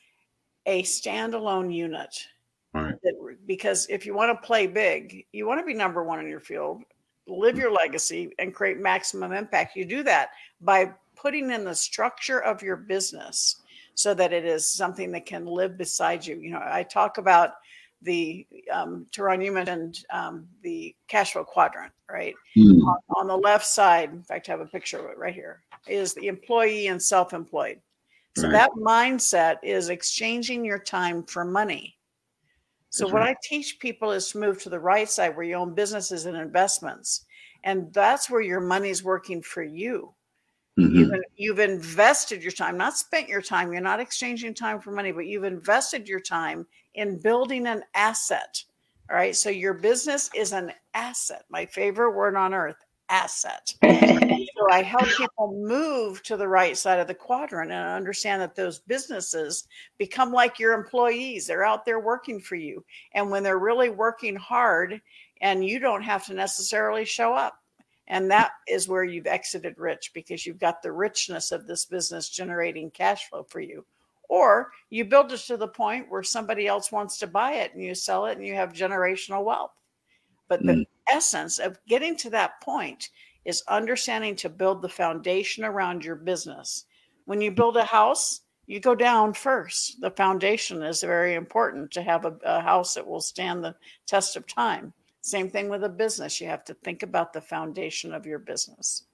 a 0.65 0.83
standalone 0.83 1.73
unit 1.73 2.27
right. 2.73 2.95
that 3.01 3.37
because 3.45 3.87
if 3.89 4.05
you 4.05 4.13
want 4.13 4.29
to 4.29 4.45
play 4.45 4.67
big, 4.67 5.25
you 5.31 5.47
want 5.47 5.59
to 5.59 5.65
be 5.65 5.73
number 5.73 6.03
one 6.03 6.19
in 6.19 6.27
your 6.27 6.39
field, 6.39 6.83
live 7.29 7.57
your 7.57 7.71
legacy, 7.71 8.31
and 8.39 8.53
create 8.53 8.79
maximum 8.79 9.31
impact. 9.31 9.75
You 9.75 9.85
do 9.85 10.03
that 10.03 10.29
by 10.61 10.91
putting 11.15 11.51
in 11.51 11.63
the 11.63 11.75
structure 11.75 12.39
of 12.39 12.61
your 12.61 12.75
business 12.75 13.61
so 13.95 14.13
that 14.13 14.33
it 14.33 14.45
is 14.45 14.69
something 14.69 15.11
that 15.11 15.25
can 15.25 15.45
live 15.45 15.77
beside 15.77 16.25
you. 16.25 16.37
You 16.37 16.51
know, 16.51 16.61
I 16.63 16.83
talk 16.83 17.17
about 17.17 17.51
the 18.01 18.47
um, 18.71 19.05
Teron, 19.11 19.43
you 19.43 19.51
mentioned 19.51 20.05
um, 20.09 20.47
the 20.63 20.95
cash 21.09 21.33
flow 21.33 21.43
quadrant, 21.43 21.91
right? 22.09 22.33
Mm, 22.57 22.81
On, 22.85 22.97
on 23.17 23.27
the 23.27 23.37
left 23.37 23.65
side, 23.65 24.11
in 24.11 24.23
fact, 24.23 24.47
I 24.47 24.53
have 24.53 24.61
a 24.61 24.65
picture 24.65 24.99
of 24.99 25.11
it 25.11 25.17
right 25.17 25.33
here, 25.33 25.63
is 25.85 26.13
the 26.13 26.27
employee 26.27 26.87
and 26.87 27.01
self 27.01 27.33
employed. 27.33 27.81
So 28.35 28.43
Right. 28.43 28.53
that 28.53 28.71
mindset 28.71 29.57
is 29.63 29.89
exchanging 29.89 30.63
your 30.63 30.79
time 30.79 31.23
for 31.23 31.43
money. 31.43 31.98
So 32.89 33.05
That's 33.05 33.11
what 33.11 33.21
right. 33.21 33.29
I 33.29 33.35
teach 33.43 33.79
people 33.79 34.11
is 34.11 34.29
to 34.31 34.39
move 34.39 34.61
to 34.63 34.69
the 34.69 34.79
right 34.79 35.09
side 35.09 35.35
where 35.35 35.45
you 35.45 35.55
own 35.55 35.75
businesses 35.75 36.25
and 36.25 36.35
investments. 36.37 37.25
And 37.63 37.93
that's 37.93 38.29
where 38.29 38.41
your 38.41 38.61
money's 38.61 39.03
working 39.03 39.41
for 39.41 39.63
you. 39.63 40.13
mhm, 40.77 41.09
You've, 41.11 41.21
you've 41.35 41.59
invested 41.59 42.41
your 42.43 42.51
time, 42.51 42.77
not 42.77 42.97
spent 42.97 43.29
your 43.29 43.41
time. 43.41 43.71
You're 43.71 43.81
not 43.81 43.99
exchanging 43.99 44.55
time 44.55 44.79
for 44.79 44.91
money, 44.91 45.11
but 45.11 45.27
you've 45.27 45.43
invested 45.43 46.07
your 46.07 46.19
time 46.19 46.65
in 46.95 47.19
building 47.21 47.67
an 47.67 47.83
asset. 47.93 48.63
All 49.09 49.15
right. 49.15 49.35
So 49.35 49.49
your 49.49 49.75
business 49.75 50.29
is 50.35 50.51
an 50.53 50.71
asset. 50.93 51.45
My 51.49 51.65
favorite 51.65 52.15
word 52.15 52.35
on 52.35 52.53
earth, 52.53 52.83
asset. 53.09 53.73
So 54.59 54.69
I 54.69 54.83
help 54.83 55.07
people 55.07 55.53
move 55.57 56.21
to 56.23 56.35
the 56.35 56.47
right 56.49 56.75
side 56.75 56.99
of 56.99 57.07
the 57.07 57.13
quadrant 57.13 57.71
and 57.71 57.87
understand 57.87 58.41
that 58.41 58.55
those 58.55 58.79
businesses 58.79 59.69
become 59.97 60.33
like 60.33 60.59
your 60.59 60.73
employees. 60.73 61.47
They're 61.47 61.63
out 61.63 61.85
there 61.85 62.01
working 62.01 62.41
for 62.41 62.55
you. 62.57 62.83
And 63.13 63.31
when 63.31 63.41
they're 63.41 63.57
really 63.57 63.89
working 63.89 64.35
hard 64.35 65.01
and 65.39 65.65
you 65.65 65.79
don't 65.79 66.01
have 66.01 66.25
to 66.25 66.33
necessarily 66.33 67.05
show 67.05 67.33
up. 67.33 67.61
And 68.09 68.29
that 68.31 68.51
is 68.67 68.89
where 68.89 69.05
you've 69.05 69.27
exited 69.27 69.77
rich 69.77 70.11
because 70.13 70.45
you've 70.45 70.59
got 70.59 70.81
the 70.81 70.91
richness 70.91 71.53
of 71.53 71.65
this 71.65 71.85
business 71.85 72.27
generating 72.27 72.91
cash 72.91 73.29
flow 73.29 73.43
for 73.43 73.61
you. 73.61 73.85
Or 74.27 74.71
you 74.89 75.05
build 75.05 75.31
it 75.31 75.39
to 75.41 75.57
the 75.57 75.67
point 75.67 76.09
where 76.09 76.23
somebody 76.23 76.67
else 76.67 76.91
wants 76.91 77.17
to 77.19 77.27
buy 77.27 77.53
it 77.53 77.73
and 77.73 77.83
you 77.83 77.95
sell 77.95 78.25
it 78.25 78.37
and 78.37 78.45
you 78.45 78.55
have 78.55 78.73
generational 78.73 79.43
wealth. 79.43 79.71
But 80.49 80.65
the 80.65 80.73
mm. 80.73 80.87
essence 81.07 81.59
of 81.59 81.79
getting 81.87 82.17
to 82.17 82.29
that 82.31 82.59
point 82.61 83.09
is 83.45 83.63
understanding 83.69 84.35
to 84.37 84.49
build 84.49 84.81
the 84.81 84.89
foundation 84.89 85.63
around 85.63 86.03
your 86.03 86.15
business. 86.15 86.85
When 87.25 87.39
you 87.39 87.51
build 87.51 87.77
a 87.77 87.85
house, 87.85 88.41
you 88.67 88.79
go 88.79 88.95
down 88.95 89.33
first. 89.33 90.01
The 90.01 90.11
foundation 90.11 90.83
is 90.83 91.01
very 91.01 91.35
important 91.35 91.91
to 91.91 92.01
have 92.01 92.25
a, 92.25 92.35
a 92.43 92.59
house 92.59 92.95
that 92.95 93.07
will 93.07 93.21
stand 93.21 93.63
the 93.63 93.75
test 94.05 94.35
of 94.35 94.45
time. 94.45 94.91
Same 95.21 95.49
thing 95.49 95.69
with 95.69 95.83
a 95.83 95.89
business. 95.89 96.41
You 96.41 96.47
have 96.47 96.65
to 96.65 96.73
think 96.73 97.03
about 97.03 97.33
the 97.33 97.41
foundation 97.41 98.13
of 98.13 98.25
your 98.25 98.39
business. 98.39 99.05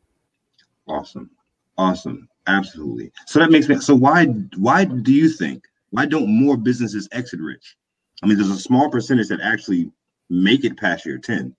Awesome. 0.88 1.30
Awesome. 1.78 2.28
Absolutely. 2.48 3.12
So 3.28 3.40
that 3.40 3.52
makes 3.52 3.68
me 3.68 3.80
so 3.80 3.96
why 3.96 4.26
why 4.58 4.86
do 4.86 5.12
you 5.12 5.30
think 5.30 5.66
why 5.90 6.06
don't 6.06 6.28
more 6.28 6.58
businesses 6.58 7.10
exit 7.12 7.40
rich? 7.40 7.76
I 8.24 8.28
mean, 8.28 8.38
there's 8.38 8.50
a 8.50 8.58
small 8.58 8.90
percentage 8.90 9.30
that 9.30 9.42
actually 9.42 9.92
make 10.30 10.66
it 10.66 10.78
past 10.78 11.06
year 11.06 11.18
10. 11.18 11.56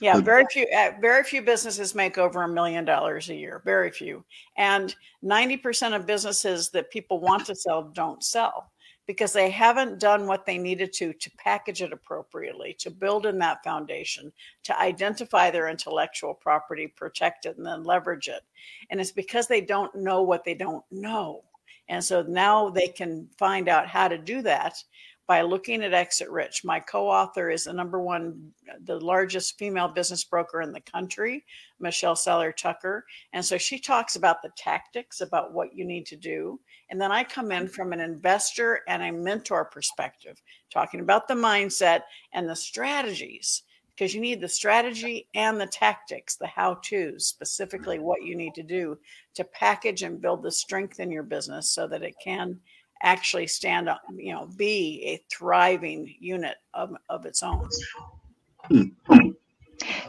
Yeah, 0.00 0.20
very 0.20 0.44
few 0.50 0.66
uh, 0.76 0.90
very 1.00 1.22
few 1.22 1.40
businesses 1.40 1.94
make 1.94 2.18
over 2.18 2.42
a 2.42 2.48
million 2.48 2.84
dollars 2.84 3.28
a 3.30 3.34
year. 3.34 3.62
Very 3.64 3.90
few. 3.90 4.24
And 4.56 4.94
90% 5.24 5.94
of 5.94 6.04
businesses 6.04 6.68
that 6.70 6.90
people 6.90 7.20
want 7.20 7.46
to 7.46 7.54
sell 7.54 7.84
don't 7.84 8.22
sell 8.24 8.72
because 9.06 9.32
they 9.32 9.50
haven't 9.50 10.00
done 10.00 10.26
what 10.26 10.46
they 10.46 10.58
needed 10.58 10.92
to 10.94 11.12
to 11.12 11.30
package 11.38 11.80
it 11.80 11.92
appropriately, 11.92 12.74
to 12.80 12.90
build 12.90 13.24
in 13.24 13.38
that 13.38 13.62
foundation, 13.62 14.32
to 14.64 14.78
identify 14.80 15.48
their 15.50 15.68
intellectual 15.68 16.34
property, 16.34 16.88
protect 16.88 17.46
it, 17.46 17.56
and 17.56 17.64
then 17.64 17.84
leverage 17.84 18.26
it. 18.26 18.42
And 18.90 19.00
it's 19.00 19.12
because 19.12 19.46
they 19.46 19.60
don't 19.60 19.94
know 19.94 20.22
what 20.22 20.44
they 20.44 20.54
don't 20.54 20.84
know. 20.90 21.44
And 21.88 22.02
so 22.02 22.22
now 22.22 22.70
they 22.70 22.88
can 22.88 23.28
find 23.38 23.68
out 23.68 23.86
how 23.86 24.08
to 24.08 24.18
do 24.18 24.42
that 24.42 24.82
by 25.26 25.40
looking 25.40 25.82
at 25.82 25.94
Exit 25.94 26.28
Rich. 26.28 26.64
My 26.64 26.80
co 26.80 27.08
author 27.08 27.50
is 27.50 27.64
the 27.64 27.72
number 27.72 28.00
one, 28.00 28.52
the 28.84 29.00
largest 29.00 29.58
female 29.58 29.88
business 29.88 30.24
broker 30.24 30.60
in 30.60 30.72
the 30.72 30.80
country, 30.80 31.44
Michelle 31.80 32.16
Seiler 32.16 32.52
Tucker. 32.52 33.06
And 33.32 33.44
so 33.44 33.56
she 33.56 33.78
talks 33.78 34.16
about 34.16 34.42
the 34.42 34.50
tactics, 34.56 35.20
about 35.20 35.54
what 35.54 35.74
you 35.74 35.84
need 35.84 36.06
to 36.06 36.16
do. 36.16 36.60
And 36.90 37.00
then 37.00 37.10
I 37.10 37.24
come 37.24 37.52
in 37.52 37.68
from 37.68 37.92
an 37.92 38.00
investor 38.00 38.80
and 38.86 39.02
a 39.02 39.12
mentor 39.12 39.64
perspective, 39.64 40.40
talking 40.70 41.00
about 41.00 41.26
the 41.26 41.34
mindset 41.34 42.02
and 42.34 42.48
the 42.48 42.56
strategies, 42.56 43.62
because 43.96 44.14
you 44.14 44.20
need 44.20 44.40
the 44.40 44.48
strategy 44.48 45.28
and 45.34 45.58
the 45.58 45.66
tactics, 45.66 46.36
the 46.36 46.46
how 46.46 46.74
to's, 46.82 47.26
specifically 47.26 47.98
what 47.98 48.22
you 48.22 48.36
need 48.36 48.54
to 48.54 48.62
do 48.62 48.98
to 49.34 49.44
package 49.44 50.02
and 50.02 50.20
build 50.20 50.42
the 50.42 50.52
strength 50.52 51.00
in 51.00 51.10
your 51.10 51.22
business 51.22 51.70
so 51.70 51.86
that 51.86 52.02
it 52.02 52.14
can 52.22 52.60
actually 53.04 53.46
stand 53.46 53.88
up, 53.88 54.00
you 54.16 54.32
know, 54.32 54.48
be 54.56 55.02
a 55.06 55.22
thriving 55.30 56.12
unit 56.18 56.56
of, 56.72 56.96
of 57.08 57.26
its 57.26 57.42
own. 57.42 57.68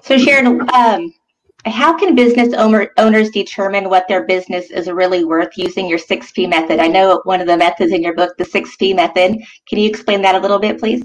So, 0.01 0.17
Sharon, 0.17 0.67
um, 0.73 1.13
how 1.65 1.97
can 1.97 2.15
business 2.15 2.53
owner, 2.53 2.91
owners 2.97 3.29
determine 3.31 3.89
what 3.89 4.07
their 4.07 4.25
business 4.25 4.71
is 4.71 4.89
really 4.89 5.25
worth 5.25 5.57
using 5.57 5.87
your 5.87 5.99
6P 5.99 6.49
method? 6.49 6.79
I 6.79 6.87
know 6.87 7.21
one 7.25 7.41
of 7.41 7.47
the 7.47 7.57
methods 7.57 7.91
in 7.91 8.01
your 8.01 8.15
book, 8.15 8.37
the 8.37 8.45
6P 8.45 8.95
method. 8.95 9.41
Can 9.67 9.79
you 9.79 9.89
explain 9.89 10.21
that 10.21 10.35
a 10.35 10.39
little 10.39 10.59
bit, 10.59 10.79
please? 10.79 11.03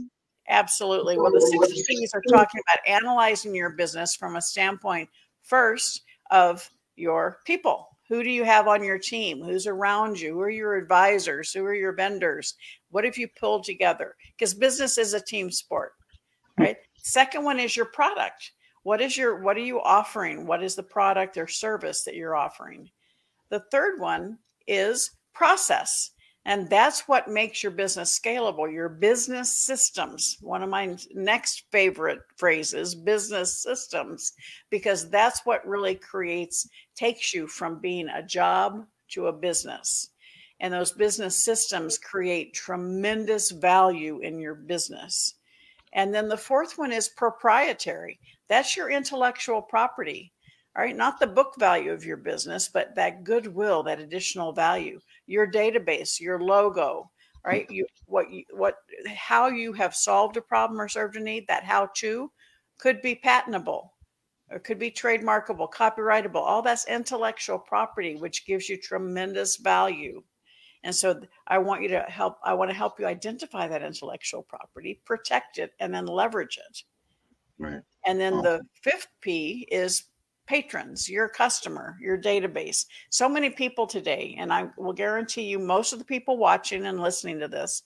Absolutely. 0.49 1.17
Well, 1.17 1.31
the 1.31 1.41
six 1.41 1.87
P's 1.87 2.13
are 2.13 2.23
talking 2.29 2.61
about 2.69 2.87
analyzing 2.87 3.55
your 3.55 3.71
business 3.71 4.17
from 4.17 4.35
a 4.35 4.43
standpoint 4.43 5.09
first 5.45 6.03
of 6.31 6.69
your 6.97 7.39
people. 7.47 7.90
Who 8.11 8.23
do 8.23 8.29
you 8.29 8.45
have 8.45 8.69
on 8.69 8.85
your 8.85 8.99
team? 8.99 9.43
Who's 9.43 9.67
around 9.67 10.21
you? 10.21 10.35
Who 10.35 10.41
are 10.41 10.51
your 10.51 10.77
advisors? 10.77 11.53
Who 11.53 11.65
are 11.65 11.75
your 11.75 11.95
vendors? 11.95 12.55
What 12.91 13.05
have 13.05 13.17
you 13.17 13.29
pulled 13.29 13.65
together? 13.65 14.17
Because 14.37 14.53
business 14.53 14.99
is 14.99 15.15
a 15.15 15.21
team 15.21 15.51
sport, 15.51 15.93
hmm. 16.59 16.65
right? 16.65 16.77
Second 16.99 17.45
one 17.45 17.59
is 17.59 17.75
your 17.75 17.87
product 17.87 18.53
what 18.83 19.01
is 19.01 19.17
your 19.17 19.41
what 19.41 19.57
are 19.57 19.61
you 19.61 19.81
offering 19.81 20.47
what 20.47 20.63
is 20.63 20.75
the 20.75 20.83
product 20.83 21.37
or 21.37 21.47
service 21.47 22.03
that 22.05 22.15
you're 22.15 22.37
offering 22.37 22.89
the 23.51 23.61
third 23.71 24.01
one 24.01 24.39
is 24.67 25.13
process 25.35 26.11
and 26.47 26.71
that's 26.71 27.07
what 27.07 27.29
makes 27.29 27.63
your 27.63 27.73
business 27.73 28.19
scalable. 28.19 28.73
Your 28.73 28.89
business 28.89 29.53
systems 29.53 30.39
one 30.41 30.63
of 30.63 30.71
my 30.71 30.97
next 31.15 31.65
favorite 31.71 32.21
phrases 32.37 32.95
business 32.95 33.63
systems 33.63 34.33
because 34.71 35.11
that's 35.11 35.45
what 35.45 35.67
really 35.67 35.95
creates 35.95 36.69
takes 36.97 37.35
you 37.35 37.47
from 37.47 37.79
being 37.81 38.09
a 38.09 38.23
job 38.23 38.87
to 39.11 39.27
a 39.27 39.33
business. 39.33 40.11
And 40.61 40.73
those 40.73 40.93
business 40.93 41.43
systems 41.43 41.99
create 41.99 42.55
tremendous 42.55 43.51
value 43.51 44.21
in 44.21 44.39
your 44.39 44.55
business. 44.55 45.35
And 45.93 46.15
then 46.15 46.29
the 46.29 46.37
fourth 46.37 46.79
one 46.79 46.93
is 46.93 47.09
proprietary. 47.09 48.21
That's 48.49 48.77
your 48.77 48.91
intellectual 48.91 49.63
property. 49.63 50.33
All 50.77 50.85
right, 50.85 50.97
not 50.97 51.19
the 51.19 51.27
book 51.27 51.55
value 51.59 51.93
of 51.93 52.05
your 52.05 52.17
business, 52.17 52.69
but 52.69 52.95
that 52.95 53.25
goodwill, 53.25 53.83
that 53.85 53.99
additional 53.99 54.53
value, 54.53 55.01
your 55.31 55.51
database, 55.51 56.21
your 56.21 56.41
logo, 56.41 57.11
right? 57.45 57.71
You 57.71 57.87
what 58.07 58.31
you 58.31 58.45
what 58.53 58.75
how 59.07 59.49
you 59.49 59.73
have 59.73 59.95
solved 59.95 60.37
a 60.37 60.43
problem 60.43 60.81
or 60.81 60.89
served 60.89 61.17
a 61.17 61.21
need, 61.21 61.47
that 61.49 61.65
how 61.65 61.89
to 61.97 62.31
could 62.79 63.01
be 63.01 63.15
patentable 63.15 63.95
or 64.51 64.59
could 64.59 64.79
be 64.79 64.91
trademarkable, 64.91 65.71
copyrightable. 65.71 66.37
All 66.37 66.63
that's 66.63 66.89
intellectual 66.89 67.59
property, 67.59 68.17
which 68.17 68.47
gives 68.47 68.69
you 68.69 68.77
tremendous 68.77 69.57
value. 69.57 70.23
And 70.83 70.95
so 70.95 71.21
I 71.47 71.59
want 71.59 71.83
you 71.83 71.89
to 71.91 72.01
help, 72.09 72.39
I 72.43 72.55
want 72.55 72.71
to 72.71 72.77
help 72.77 72.99
you 72.99 73.07
identify 73.07 73.69
that 73.69 73.83
intellectual 73.83 74.43
property, 74.43 75.01
protect 75.05 75.59
it, 75.59 75.73
and 75.79 75.93
then 75.93 76.07
leverage 76.07 76.59
it. 76.59 76.83
Right. 77.59 77.83
And 78.07 78.19
then 78.19 78.35
oh. 78.35 78.43
the 78.43 78.63
fifth 78.83 79.09
P 79.21 79.69
is 79.71 80.05
patrons, 80.51 81.09
your 81.09 81.29
customer, 81.29 81.97
your 82.01 82.19
database. 82.19 82.87
So 83.09 83.29
many 83.29 83.51
people 83.51 83.87
today, 83.87 84.35
and 84.37 84.53
I 84.53 84.69
will 84.77 84.93
guarantee 84.93 85.43
you, 85.45 85.61
most 85.61 85.93
of 85.93 86.01
the 86.01 86.05
people 86.05 86.39
watching 86.39 86.87
and 86.87 87.01
listening 87.01 87.39
to 87.39 87.47
this, 87.47 87.85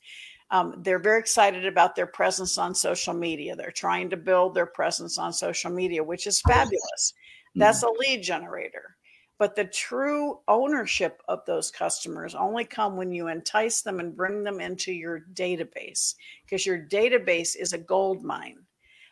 um, 0.50 0.76
they're 0.78 0.99
very 0.99 1.21
excited 1.21 1.66
about 1.66 1.94
their 1.94 2.06
presence 2.06 2.56
on 2.56 2.75
social 2.75 3.12
media. 3.12 3.54
They're 3.54 3.71
trying 3.71 4.09
to 4.09 4.16
build 4.16 4.54
their 4.54 4.64
presence 4.64 5.18
on 5.18 5.30
social 5.30 5.71
media, 5.71 6.02
which 6.02 6.26
is 6.26 6.40
fabulous. 6.40 7.12
That's 7.54 7.85
mm-hmm. 7.85 7.97
a 7.97 8.00
lead 8.00 8.23
generator. 8.23 8.97
But 9.37 9.56
the 9.56 9.66
true 9.66 10.38
ownership 10.49 11.21
of 11.28 11.40
those 11.47 11.71
customers 11.71 12.35
only 12.35 12.64
come 12.64 12.97
when 12.97 13.12
you 13.12 13.28
entice 13.28 13.83
them 13.83 14.00
and 14.00 14.16
bring 14.16 14.42
them 14.42 14.61
into 14.61 14.90
your 14.90 15.26
database 15.35 16.14
because 16.47 16.64
your 16.64 16.78
database 16.78 17.56
is 17.56 17.75
a 17.75 17.78
gold 17.78 18.23
mine. 18.23 18.63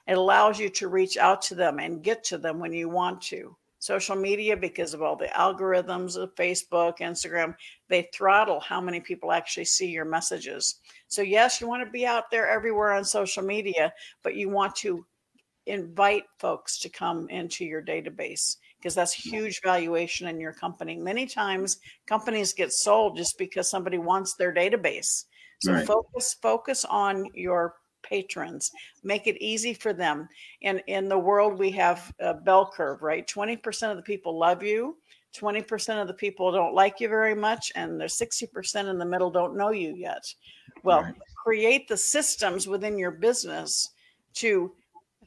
It 0.06 0.18
allows 0.18 0.58
you 0.58 0.68
to 0.70 0.88
reach 0.88 1.16
out 1.16 1.42
to 1.42 1.54
them 1.54 1.78
and 1.78 2.02
get 2.02 2.24
to 2.24 2.38
them 2.38 2.58
when 2.58 2.72
you 2.72 2.88
want 2.88 3.20
to. 3.22 3.56
Social 3.78 4.14
media, 4.14 4.56
because 4.56 4.94
of 4.94 5.02
all 5.02 5.16
the 5.16 5.26
algorithms 5.26 6.16
of 6.16 6.34
Facebook, 6.36 6.98
Instagram, 6.98 7.54
they 7.88 8.08
throttle 8.14 8.60
how 8.60 8.80
many 8.80 9.00
people 9.00 9.32
actually 9.32 9.64
see 9.64 9.88
your 9.88 10.04
messages. 10.04 10.76
So, 11.08 11.22
yes, 11.22 11.60
you 11.60 11.66
want 11.66 11.84
to 11.84 11.90
be 11.90 12.06
out 12.06 12.30
there 12.30 12.48
everywhere 12.48 12.92
on 12.92 13.04
social 13.04 13.42
media, 13.42 13.92
but 14.22 14.36
you 14.36 14.48
want 14.48 14.76
to 14.76 15.04
invite 15.66 16.24
folks 16.38 16.78
to 16.80 16.88
come 16.88 17.28
into 17.28 17.64
your 17.64 17.82
database 17.82 18.56
because 18.78 18.94
that's 18.94 19.12
huge 19.12 19.60
valuation 19.62 20.26
in 20.28 20.40
your 20.40 20.52
company. 20.52 20.96
Many 20.96 21.26
times 21.26 21.78
companies 22.06 22.52
get 22.52 22.72
sold 22.72 23.16
just 23.16 23.38
because 23.38 23.70
somebody 23.70 23.98
wants 23.98 24.34
their 24.34 24.52
database. 24.52 25.24
So 25.60 25.72
right. 25.72 25.86
focus 25.86 26.34
focus 26.42 26.84
on 26.84 27.26
your 27.34 27.76
patrons 28.02 28.72
make 29.02 29.26
it 29.26 29.40
easy 29.42 29.74
for 29.74 29.92
them. 29.92 30.28
And 30.62 30.82
in 30.86 31.08
the 31.08 31.18
world 31.18 31.58
we 31.58 31.70
have 31.72 32.12
a 32.20 32.34
bell 32.34 32.70
curve 32.74 33.02
right? 33.02 33.26
20% 33.26 33.90
of 33.90 33.96
the 33.96 34.02
people 34.02 34.38
love 34.38 34.62
you 34.62 34.96
20% 35.32 36.00
of 36.00 36.06
the 36.06 36.14
people 36.14 36.52
don't 36.52 36.74
like 36.74 37.00
you 37.00 37.08
very 37.08 37.34
much 37.34 37.72
and 37.74 38.00
there's 38.00 38.18
60% 38.18 38.88
in 38.88 38.98
the 38.98 39.04
middle 39.04 39.30
don't 39.30 39.56
know 39.56 39.70
you 39.70 39.94
yet. 39.94 40.24
Well 40.82 41.02
right. 41.02 41.14
create 41.42 41.88
the 41.88 41.96
systems 41.96 42.68
within 42.68 42.98
your 42.98 43.10
business 43.10 43.90
to 44.34 44.72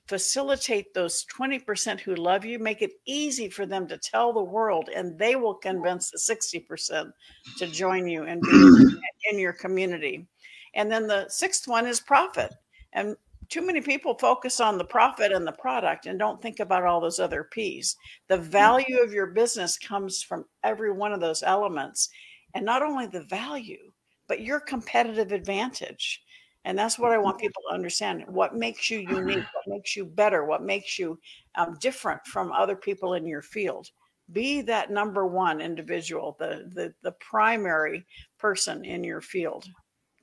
facilitate 0.08 0.94
those 0.94 1.26
20% 1.36 2.00
who 2.00 2.16
love 2.16 2.46
you 2.46 2.60
make 2.60 2.84
it 2.84 2.92
easy 3.06 3.50
for 3.50 3.66
them 3.66 3.88
to 3.88 3.98
tell 3.98 4.32
the 4.32 4.44
world 4.44 4.90
and 4.96 5.18
they 5.18 5.36
will 5.36 5.56
convince 5.56 6.12
the 6.12 6.18
60% 6.18 7.12
to 7.58 7.68
join 7.68 8.08
you 8.08 8.24
and 8.24 8.42
be 8.42 8.98
in 9.32 9.40
your 9.40 9.54
community. 9.54 10.28
And 10.76 10.92
then 10.92 11.08
the 11.08 11.28
sixth 11.30 11.68
one 11.68 11.88
is 11.88 12.00
profit 12.00 12.54
and 12.96 13.16
too 13.50 13.66
many 13.66 13.82
people 13.82 14.18
focus 14.18 14.60
on 14.60 14.78
the 14.78 14.86
profit 14.86 15.32
and 15.32 15.46
the 15.46 15.52
product 15.52 16.08
and 16.08 16.18
don't 16.18 16.42
think 16.42 16.60
about 16.60 16.84
all 16.84 17.00
those 17.00 17.20
other 17.20 17.48
P's. 17.52 17.96
The 18.28 18.38
mm. 18.38 18.44
value 18.44 19.02
of 19.04 19.14
your 19.14 19.28
business 19.28 19.78
comes 19.78 20.24
from 20.24 20.46
every 20.64 20.92
one 20.92 21.14
of 21.14 21.20
those 21.20 21.44
elements. 21.44 22.10
And 22.54 22.66
not 22.66 22.82
only 22.82 23.06
the 23.06 23.24
value, 23.24 23.92
but 24.28 24.42
your 24.42 24.60
competitive 24.60 25.32
advantage. 25.32 26.24
And 26.64 26.80
that's 26.80 26.98
what 26.98 27.12
I 27.12 27.20
want 27.20 27.40
people 27.40 27.62
to 27.70 27.76
understand. 27.76 28.24
What 28.28 28.56
makes 28.56 28.90
you 28.90 29.00
unique? 29.00 29.46
What 29.54 29.78
makes 29.78 29.96
you 29.96 30.06
better? 30.06 30.46
What 30.46 30.64
makes 30.64 30.98
you 30.98 31.20
um, 31.56 31.78
different 31.80 32.26
from 32.26 32.52
other 32.52 32.76
people 32.76 33.14
in 33.14 33.26
your 33.26 33.44
field? 33.44 33.88
Be 34.32 34.62
that 34.62 34.90
number 34.90 35.28
one 35.28 35.62
individual, 35.62 36.36
the 36.40 36.72
the, 36.74 36.94
the 37.04 37.12
primary 37.20 38.08
person 38.40 38.84
in 38.84 39.04
your 39.04 39.22
field, 39.22 39.68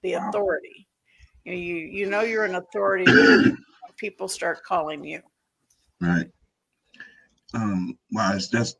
the 0.02 0.14
authority. 0.14 0.88
You 1.45 1.55
you, 1.55 2.07
know 2.07 2.23
you're 2.23 2.45
an 2.45 2.55
authority. 2.55 3.11
people 3.97 4.29
start 4.29 4.63
calling 4.65 5.05
you. 5.05 5.21
Right. 6.01 6.27
Um, 7.55 7.99
well, 8.11 8.33
it's 8.35 8.49
just 8.49 8.79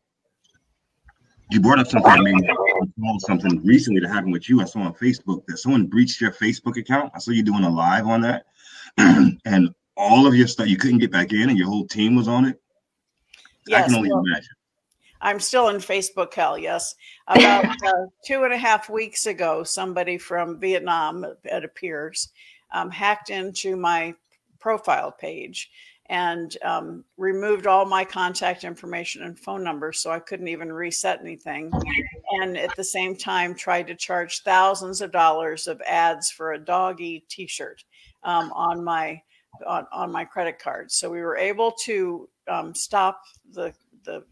you 1.51 1.61
brought 1.61 1.79
up 1.79 1.87
something 1.87 2.11
that 2.11 2.23
made 2.23 2.35
me 2.35 3.19
something 3.19 3.63
recently 3.65 4.01
that 4.01 4.09
happened 4.09 4.33
with 4.33 4.49
you. 4.49 4.61
I 4.61 4.65
saw 4.65 4.81
on 4.81 4.95
Facebook 4.95 5.45
that 5.47 5.59
someone 5.59 5.87
breached 5.87 6.21
your 6.21 6.33
Facebook 6.33 6.79
account. 6.79 7.13
I 7.15 7.19
saw 7.19 7.31
you 7.31 7.43
doing 7.43 7.65
a 7.65 7.71
live 7.71 8.07
on 8.07 8.21
that, 8.23 8.47
and 8.97 9.75
all 9.97 10.27
of 10.27 10.35
your 10.35 10.47
stuff 10.47 10.69
you 10.69 10.79
couldn't 10.79 10.99
get 10.99 11.13
back 11.13 11.33
in, 11.33 11.51
and 11.51 11.59
your 11.59 11.69
whole 11.69 11.87
team 11.87 12.15
was 12.15 12.27
on 12.27 12.47
it. 12.47 12.61
Yes, 13.67 13.85
I 13.85 13.87
can 13.87 13.97
only 13.97 14.11
well, 14.11 14.23
imagine. 14.27 14.55
I'm 15.21 15.39
still 15.39 15.69
in 15.69 15.77
Facebook 15.77 16.35
hell. 16.35 16.59
Yes, 16.59 16.95
about 17.29 17.65
uh, 17.85 18.07
two 18.27 18.45
and 18.45 18.53
a 18.53 18.59
half 18.59 18.89
weeks 18.89 19.27
ago, 19.27 19.63
somebody 19.63 20.19
from 20.19 20.59
Vietnam, 20.59 21.25
it 21.45 21.65
appears, 21.65 22.31
um, 22.73 22.91
hacked 22.91 23.31
into 23.31 23.77
my 23.77 24.15
profile 24.59 25.11
page 25.11 25.71
and 26.07 26.57
um, 26.63 27.05
removed 27.17 27.67
all 27.67 27.85
my 27.85 28.05
contact 28.05 28.65
information 28.65 29.23
and 29.23 29.39
phone 29.39 29.65
numbers 29.65 30.01
so 30.01 30.11
I 30.11 30.19
couldn't 30.19 30.49
even 30.49 30.73
reset 30.73 31.21
anything. 31.21 31.73
And 32.43 32.57
at 32.57 32.75
the 32.77 32.85
same 32.85 33.17
time, 33.17 33.55
tried 33.55 33.87
to 33.87 33.95
charge 33.95 34.43
thousands 34.43 35.01
of 35.01 35.13
dollars 35.13 35.69
of 35.69 35.81
ads 35.87 36.31
for 36.31 36.53
a 36.53 36.59
doggy 36.59 37.25
T-shirt 37.29 37.85
um, 38.25 38.53
on 38.53 38.85
my 38.85 39.23
on, 39.67 39.87
on 39.93 40.11
my 40.11 40.25
credit 40.25 40.59
card. 40.59 40.91
So 40.91 41.11
we 41.11 41.21
were 41.21 41.37
able 41.37 41.73
to 41.85 42.29
um, 42.49 42.75
stop 42.75 43.23
the 43.53 43.73
the 44.05 44.25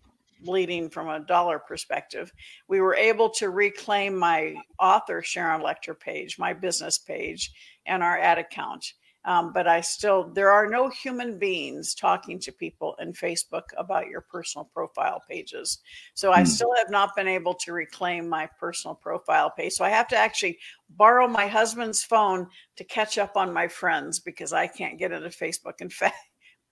bleeding 0.42 0.88
from 0.88 1.08
a 1.08 1.20
dollar 1.20 1.58
perspective. 1.58 2.32
We 2.68 2.80
were 2.80 2.94
able 2.94 3.28
to 3.30 3.50
reclaim 3.50 4.16
my 4.16 4.54
author 4.78 5.22
Sharon 5.22 5.60
Lechter 5.60 5.98
page, 5.98 6.38
my 6.38 6.52
business 6.52 6.98
page, 6.98 7.52
and 7.90 8.02
our 8.02 8.18
ad 8.18 8.38
account. 8.38 8.94
Um, 9.26 9.52
but 9.52 9.68
I 9.68 9.82
still, 9.82 10.30
there 10.32 10.50
are 10.50 10.66
no 10.66 10.88
human 10.88 11.38
beings 11.38 11.94
talking 11.94 12.38
to 12.38 12.52
people 12.52 12.96
in 13.00 13.12
Facebook 13.12 13.64
about 13.76 14.06
your 14.06 14.22
personal 14.22 14.64
profile 14.72 15.22
pages. 15.28 15.80
So 16.14 16.32
I 16.32 16.40
hmm. 16.40 16.46
still 16.46 16.70
have 16.78 16.90
not 16.90 17.14
been 17.14 17.28
able 17.28 17.52
to 17.54 17.72
reclaim 17.72 18.26
my 18.26 18.48
personal 18.58 18.94
profile 18.94 19.50
page. 19.50 19.74
So 19.74 19.84
I 19.84 19.90
have 19.90 20.08
to 20.08 20.16
actually 20.16 20.58
borrow 20.96 21.28
my 21.28 21.46
husband's 21.46 22.02
phone 22.02 22.46
to 22.76 22.84
catch 22.84 23.18
up 23.18 23.36
on 23.36 23.52
my 23.52 23.68
friends 23.68 24.20
because 24.20 24.54
I 24.54 24.66
can't 24.66 24.98
get 24.98 25.12
into 25.12 25.28
Facebook. 25.28 25.82
In 25.82 25.90
fact, 25.90 26.16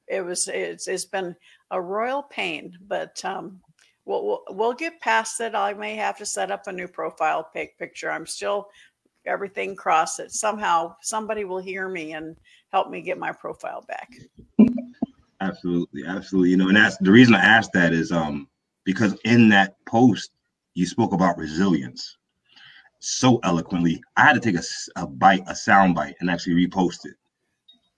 it 0.06 0.24
was, 0.24 0.48
it's, 0.48 0.88
it's 0.88 1.04
been 1.04 1.36
a 1.70 1.78
royal 1.78 2.22
pain, 2.22 2.78
but 2.86 3.22
um, 3.26 3.60
we'll, 4.06 4.24
we'll, 4.24 4.42
we'll 4.48 4.72
get 4.72 5.02
past 5.02 5.38
it. 5.42 5.54
I 5.54 5.74
may 5.74 5.96
have 5.96 6.16
to 6.16 6.24
set 6.24 6.50
up 6.50 6.66
a 6.66 6.72
new 6.72 6.88
profile 6.88 7.46
pic 7.52 7.78
picture. 7.78 8.10
I'm 8.10 8.24
still 8.24 8.68
everything 9.26 9.76
cross 9.76 10.18
it. 10.18 10.32
Somehow 10.32 10.96
somebody 11.02 11.44
will 11.44 11.58
hear 11.58 11.88
me 11.88 12.12
and 12.12 12.36
help 12.72 12.90
me 12.90 13.00
get 13.00 13.18
my 13.18 13.32
profile 13.32 13.84
back. 13.86 14.10
Absolutely, 15.40 16.04
absolutely. 16.06 16.50
You 16.50 16.56
know, 16.56 16.68
and 16.68 16.76
that's 16.76 16.96
the 16.98 17.12
reason 17.12 17.34
I 17.34 17.44
asked 17.44 17.72
that 17.74 17.92
is 17.92 18.10
um 18.10 18.48
because 18.84 19.16
in 19.24 19.48
that 19.50 19.74
post 19.86 20.30
you 20.74 20.86
spoke 20.86 21.12
about 21.12 21.36
resilience 21.38 22.16
so 23.00 23.38
eloquently. 23.44 24.02
I 24.16 24.22
had 24.22 24.34
to 24.34 24.40
take 24.40 24.56
a, 24.56 24.62
a 24.96 25.06
bite, 25.06 25.42
a 25.46 25.54
sound 25.54 25.94
bite, 25.94 26.16
and 26.20 26.30
actually 26.30 26.66
repost 26.66 27.04
it. 27.04 27.14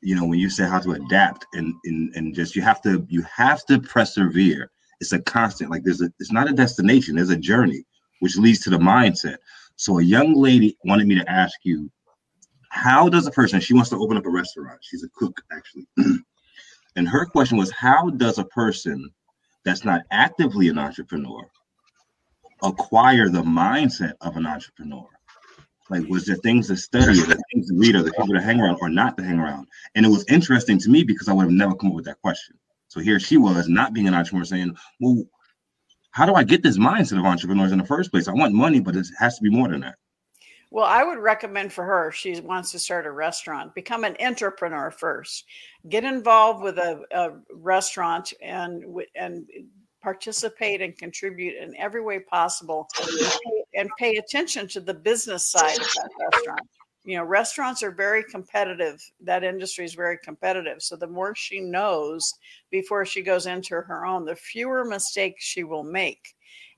You 0.02 0.14
know, 0.14 0.24
when 0.24 0.38
you 0.38 0.48
say 0.48 0.66
how 0.66 0.80
to 0.80 0.92
adapt 0.92 1.46
and 1.54 1.74
and 1.84 2.14
and 2.14 2.34
just 2.34 2.56
you 2.56 2.62
have 2.62 2.80
to 2.82 3.06
you 3.08 3.22
have 3.22 3.64
to 3.66 3.80
persevere. 3.80 4.70
It's 5.00 5.12
a 5.12 5.20
constant. 5.20 5.70
Like 5.70 5.82
there's 5.82 6.02
a 6.02 6.10
it's 6.18 6.32
not 6.32 6.48
a 6.48 6.54
destination. 6.54 7.16
There's 7.16 7.30
a 7.30 7.36
journey 7.36 7.84
which 8.20 8.36
leads 8.36 8.60
to 8.60 8.70
the 8.70 8.78
mindset. 8.78 9.36
So 9.80 9.98
a 9.98 10.02
young 10.02 10.34
lady 10.34 10.76
wanted 10.84 11.06
me 11.06 11.14
to 11.14 11.30
ask 11.30 11.60
you, 11.62 11.90
how 12.68 13.08
does 13.08 13.26
a 13.26 13.30
person, 13.30 13.60
she 13.60 13.72
wants 13.72 13.88
to 13.88 13.96
open 13.96 14.18
up 14.18 14.26
a 14.26 14.30
restaurant. 14.30 14.78
She's 14.82 15.02
a 15.04 15.08
cook, 15.16 15.40
actually. 15.50 15.86
and 16.96 17.08
her 17.08 17.24
question 17.24 17.56
was, 17.56 17.70
how 17.70 18.10
does 18.10 18.38
a 18.38 18.44
person 18.44 19.08
that's 19.64 19.82
not 19.82 20.02
actively 20.10 20.68
an 20.68 20.78
entrepreneur 20.78 21.50
acquire 22.62 23.30
the 23.30 23.40
mindset 23.40 24.12
of 24.20 24.36
an 24.36 24.46
entrepreneur? 24.46 25.08
Like, 25.88 26.06
was 26.08 26.26
there 26.26 26.36
things 26.36 26.66
to 26.66 26.76
study, 26.76 27.18
or 27.18 27.24
the 27.24 27.42
things 27.50 27.68
to 27.68 27.74
read, 27.74 27.94
or 27.94 28.02
the 28.02 28.10
people 28.10 28.34
to 28.34 28.42
hang 28.42 28.60
around, 28.60 28.76
or 28.82 28.90
not 28.90 29.16
to 29.16 29.24
hang 29.24 29.38
around? 29.38 29.66
And 29.94 30.04
it 30.04 30.10
was 30.10 30.26
interesting 30.28 30.78
to 30.80 30.90
me 30.90 31.04
because 31.04 31.26
I 31.26 31.32
would 31.32 31.44
have 31.44 31.52
never 31.52 31.74
come 31.74 31.88
up 31.88 31.96
with 31.96 32.04
that 32.04 32.20
question. 32.20 32.58
So 32.88 33.00
here 33.00 33.18
she 33.18 33.38
was, 33.38 33.66
not 33.66 33.94
being 33.94 34.08
an 34.08 34.14
entrepreneur, 34.14 34.44
saying, 34.44 34.76
"Well, 35.00 35.24
how 36.12 36.26
do 36.26 36.34
I 36.34 36.44
get 36.44 36.62
this 36.62 36.78
mindset 36.78 37.18
of 37.18 37.24
entrepreneurs 37.24 37.72
in 37.72 37.78
the 37.78 37.86
first 37.86 38.10
place? 38.10 38.28
I 38.28 38.32
want 38.32 38.54
money, 38.54 38.80
but 38.80 38.96
it 38.96 39.06
has 39.18 39.36
to 39.36 39.42
be 39.42 39.50
more 39.50 39.68
than 39.68 39.80
that. 39.80 39.96
Well, 40.72 40.84
I 40.84 41.02
would 41.02 41.18
recommend 41.18 41.72
for 41.72 41.84
her 41.84 42.08
if 42.08 42.14
she 42.14 42.40
wants 42.40 42.70
to 42.72 42.78
start 42.78 43.06
a 43.06 43.10
restaurant, 43.10 43.74
become 43.74 44.04
an 44.04 44.16
entrepreneur 44.20 44.90
first. 44.90 45.44
Get 45.88 46.04
involved 46.04 46.62
with 46.62 46.78
a, 46.78 47.02
a 47.10 47.30
restaurant 47.52 48.32
and 48.40 48.84
and 49.16 49.46
participate 50.00 50.80
and 50.80 50.96
contribute 50.96 51.56
in 51.60 51.76
every 51.76 52.02
way 52.02 52.20
possible, 52.20 52.88
and 53.74 53.90
pay 53.98 54.16
attention 54.16 54.68
to 54.68 54.80
the 54.80 54.94
business 54.94 55.48
side 55.48 55.78
of 55.78 55.92
that 55.94 56.10
restaurant 56.32 56.68
you 57.04 57.16
know 57.16 57.24
restaurants 57.24 57.82
are 57.82 57.90
very 57.90 58.24
competitive. 58.24 59.00
That 59.20 59.44
industry 59.44 59.84
is 59.84 59.94
very 59.94 60.18
competitive. 60.22 60.82
So 60.82 60.96
the 60.96 61.06
more 61.06 61.34
she 61.34 61.60
knows 61.60 62.34
before 62.70 63.04
she 63.06 63.22
goes 63.22 63.46
into 63.46 63.74
her 63.74 64.04
own 64.04 64.24
the 64.24 64.36
fewer 64.36 64.84
mistakes 64.84 65.44
she 65.44 65.64
will 65.64 65.84
make. 65.84 66.34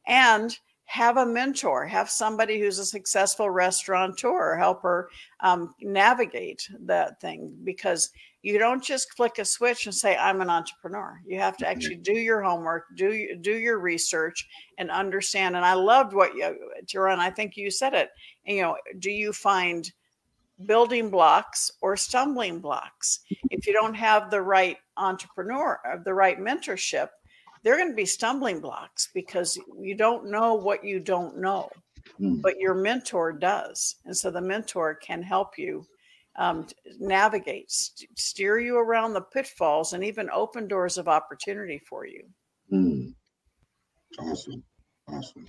And 0.07 0.57
have 0.85 1.17
a 1.17 1.25
mentor. 1.25 1.87
Have 1.87 2.11
somebody 2.11 2.61
who's 2.61 2.79
a 2.79 2.85
successful 2.85 3.49
restaurateur 3.49 4.57
help 4.57 4.83
her 4.83 5.09
um, 5.41 5.75
navigate 5.81 6.69
that 6.81 7.19
thing. 7.21 7.57
Because 7.65 8.11
you 8.43 8.59
don't 8.59 8.83
just 8.83 9.15
flick 9.15 9.39
a 9.39 9.45
switch 9.45 9.87
and 9.87 9.95
say 9.95 10.17
i'm 10.17 10.41
an 10.41 10.51
entrepreneur. 10.51 11.21
You 11.25 11.39
have 11.39 11.57
to 11.59 11.69
actually 11.69 11.97
do 11.97 12.13
your 12.13 12.43
homework 12.43 12.85
do 12.97 13.37
do 13.41 13.57
your 13.57 13.79
research 13.79 14.47
and 14.79 14.91
understand. 14.91 15.57
And 15.57 15.65
i 15.65 15.75
loved 15.75 16.13
what 16.13 16.35
you 16.35 16.57
Tiran, 16.85 17.19
i 17.19 17.31
think 17.31 17.57
you 17.57 17.71
said 17.71 17.95
it. 17.95 18.11
You 18.45 18.63
know 18.63 18.77
do 18.99 19.11
you 19.11 19.33
find 19.33 19.91
building 20.67 21.11
blocks 21.11 21.71
or 21.81 21.97
stumbling 21.97 22.61
blocks. 22.61 23.21
If 23.51 23.67
you 23.67 23.73
don't 23.73 23.95
have 23.95 24.31
the 24.31 24.43
right 24.43 24.79
entrepreneur, 24.97 25.79
uh, 25.87 25.99
the 26.05 26.15
right 26.15 26.39
mentorship, 26.39 27.09
they're 27.63 27.77
going 27.77 27.91
to 27.91 27.95
be 27.95 28.07
stumbling 28.07 28.61
blocks 28.61 29.09
because 29.15 29.59
you 29.81 29.95
don't 29.95 30.31
know 30.31 30.55
what 30.55 30.85
you 30.85 31.01
don't 31.01 31.39
know, 31.39 31.71
mm. 32.21 32.43
but 32.43 32.59
your 32.59 32.75
mentor 32.75 33.33
does. 33.33 33.97
And 34.05 34.17
so 34.17 34.31
the 34.31 34.41
mentor 34.41 34.95
can 34.95 35.23
help 35.23 35.59
you 35.59 35.87
um, 36.37 36.67
navigate, 36.99 37.71
st- 37.71 38.19
steer 38.19 38.59
you 38.59 38.79
around 38.79 39.13
the 39.13 39.21
pitfalls, 39.21 39.93
and 39.93 40.03
even 40.03 40.31
open 40.31 40.67
doors 40.67 40.99
of 40.99 41.07
opportunity 41.07 41.81
for 41.89 42.07
you. 42.07 42.25
Mm. 42.73 43.15
Awesome. 44.19 44.63
Awesome 45.09 45.47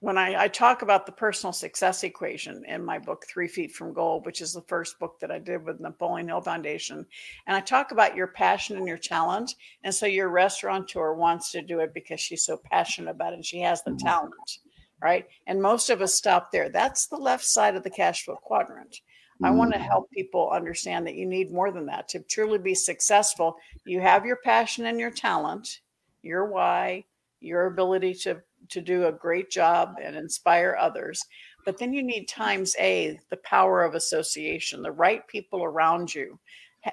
when 0.00 0.16
I, 0.16 0.44
I, 0.44 0.48
talk 0.48 0.82
about 0.82 1.06
the 1.06 1.12
personal 1.12 1.52
success 1.52 2.04
equation 2.04 2.64
in 2.66 2.84
my 2.84 2.98
book, 2.98 3.24
Three 3.28 3.48
Feet 3.48 3.72
from 3.72 3.92
Gold, 3.92 4.26
which 4.26 4.40
is 4.40 4.52
the 4.52 4.62
first 4.62 4.98
book 4.98 5.18
that 5.20 5.30
I 5.30 5.38
did 5.38 5.64
with 5.64 5.78
the 5.78 5.82
Napoleon 5.82 6.28
Hill 6.28 6.40
Foundation, 6.40 7.04
and 7.46 7.56
I 7.56 7.60
talk 7.60 7.90
about 7.90 8.14
your 8.14 8.28
passion 8.28 8.76
and 8.76 8.86
your 8.86 8.98
talent. 8.98 9.54
And 9.82 9.94
so 9.94 10.06
your 10.06 10.28
restaurateur 10.28 11.14
wants 11.14 11.50
to 11.52 11.62
do 11.62 11.80
it 11.80 11.94
because 11.94 12.20
she's 12.20 12.44
so 12.44 12.60
passionate 12.70 13.10
about 13.10 13.32
it 13.32 13.36
and 13.36 13.44
she 13.44 13.60
has 13.60 13.82
the 13.82 13.90
mm-hmm. 13.90 14.06
talent, 14.06 14.58
right? 15.02 15.26
And 15.46 15.60
most 15.60 15.90
of 15.90 16.00
us 16.00 16.14
stop 16.14 16.52
there. 16.52 16.68
That's 16.68 17.06
the 17.06 17.16
left 17.16 17.44
side 17.44 17.74
of 17.74 17.82
the 17.82 17.90
cash 17.90 18.24
flow 18.24 18.36
quadrant. 18.36 18.92
Mm-hmm. 18.92 19.44
I 19.46 19.50
want 19.50 19.72
to 19.72 19.78
help 19.78 20.10
people 20.10 20.50
understand 20.50 21.06
that 21.06 21.16
you 21.16 21.26
need 21.26 21.52
more 21.52 21.72
than 21.72 21.86
that 21.86 22.08
to 22.10 22.20
truly 22.20 22.58
be 22.58 22.74
successful. 22.74 23.56
You 23.84 24.00
have 24.00 24.24
your 24.24 24.38
passion 24.44 24.86
and 24.86 25.00
your 25.00 25.10
talent, 25.10 25.80
your 26.22 26.46
why, 26.46 27.04
your 27.40 27.66
ability 27.66 28.14
to 28.14 28.42
to 28.70 28.80
do 28.80 29.06
a 29.06 29.12
great 29.12 29.50
job 29.50 29.96
and 30.02 30.16
inspire 30.16 30.76
others. 30.78 31.24
But 31.64 31.78
then 31.78 31.92
you 31.92 32.02
need 32.02 32.26
times 32.26 32.74
A, 32.78 33.18
the 33.30 33.36
power 33.38 33.82
of 33.82 33.94
association, 33.94 34.82
the 34.82 34.92
right 34.92 35.26
people 35.26 35.64
around 35.64 36.14
you, 36.14 36.38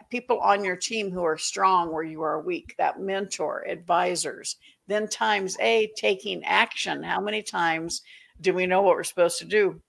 people 0.09 0.39
on 0.39 0.63
your 0.63 0.75
team 0.75 1.11
who 1.11 1.23
are 1.23 1.37
strong 1.37 1.91
where 1.91 2.03
you 2.03 2.21
are 2.21 2.41
weak, 2.41 2.75
that 2.77 2.99
mentor, 2.99 3.65
advisors. 3.67 4.57
Then 4.87 5.07
times 5.07 5.57
A, 5.59 5.91
taking 5.95 6.43
action. 6.43 7.03
How 7.03 7.21
many 7.21 7.41
times 7.41 8.01
do 8.41 8.53
we 8.53 8.65
know 8.65 8.81
what 8.81 8.95
we're 8.95 9.03
supposed 9.03 9.39
to 9.39 9.45
do? 9.45 9.81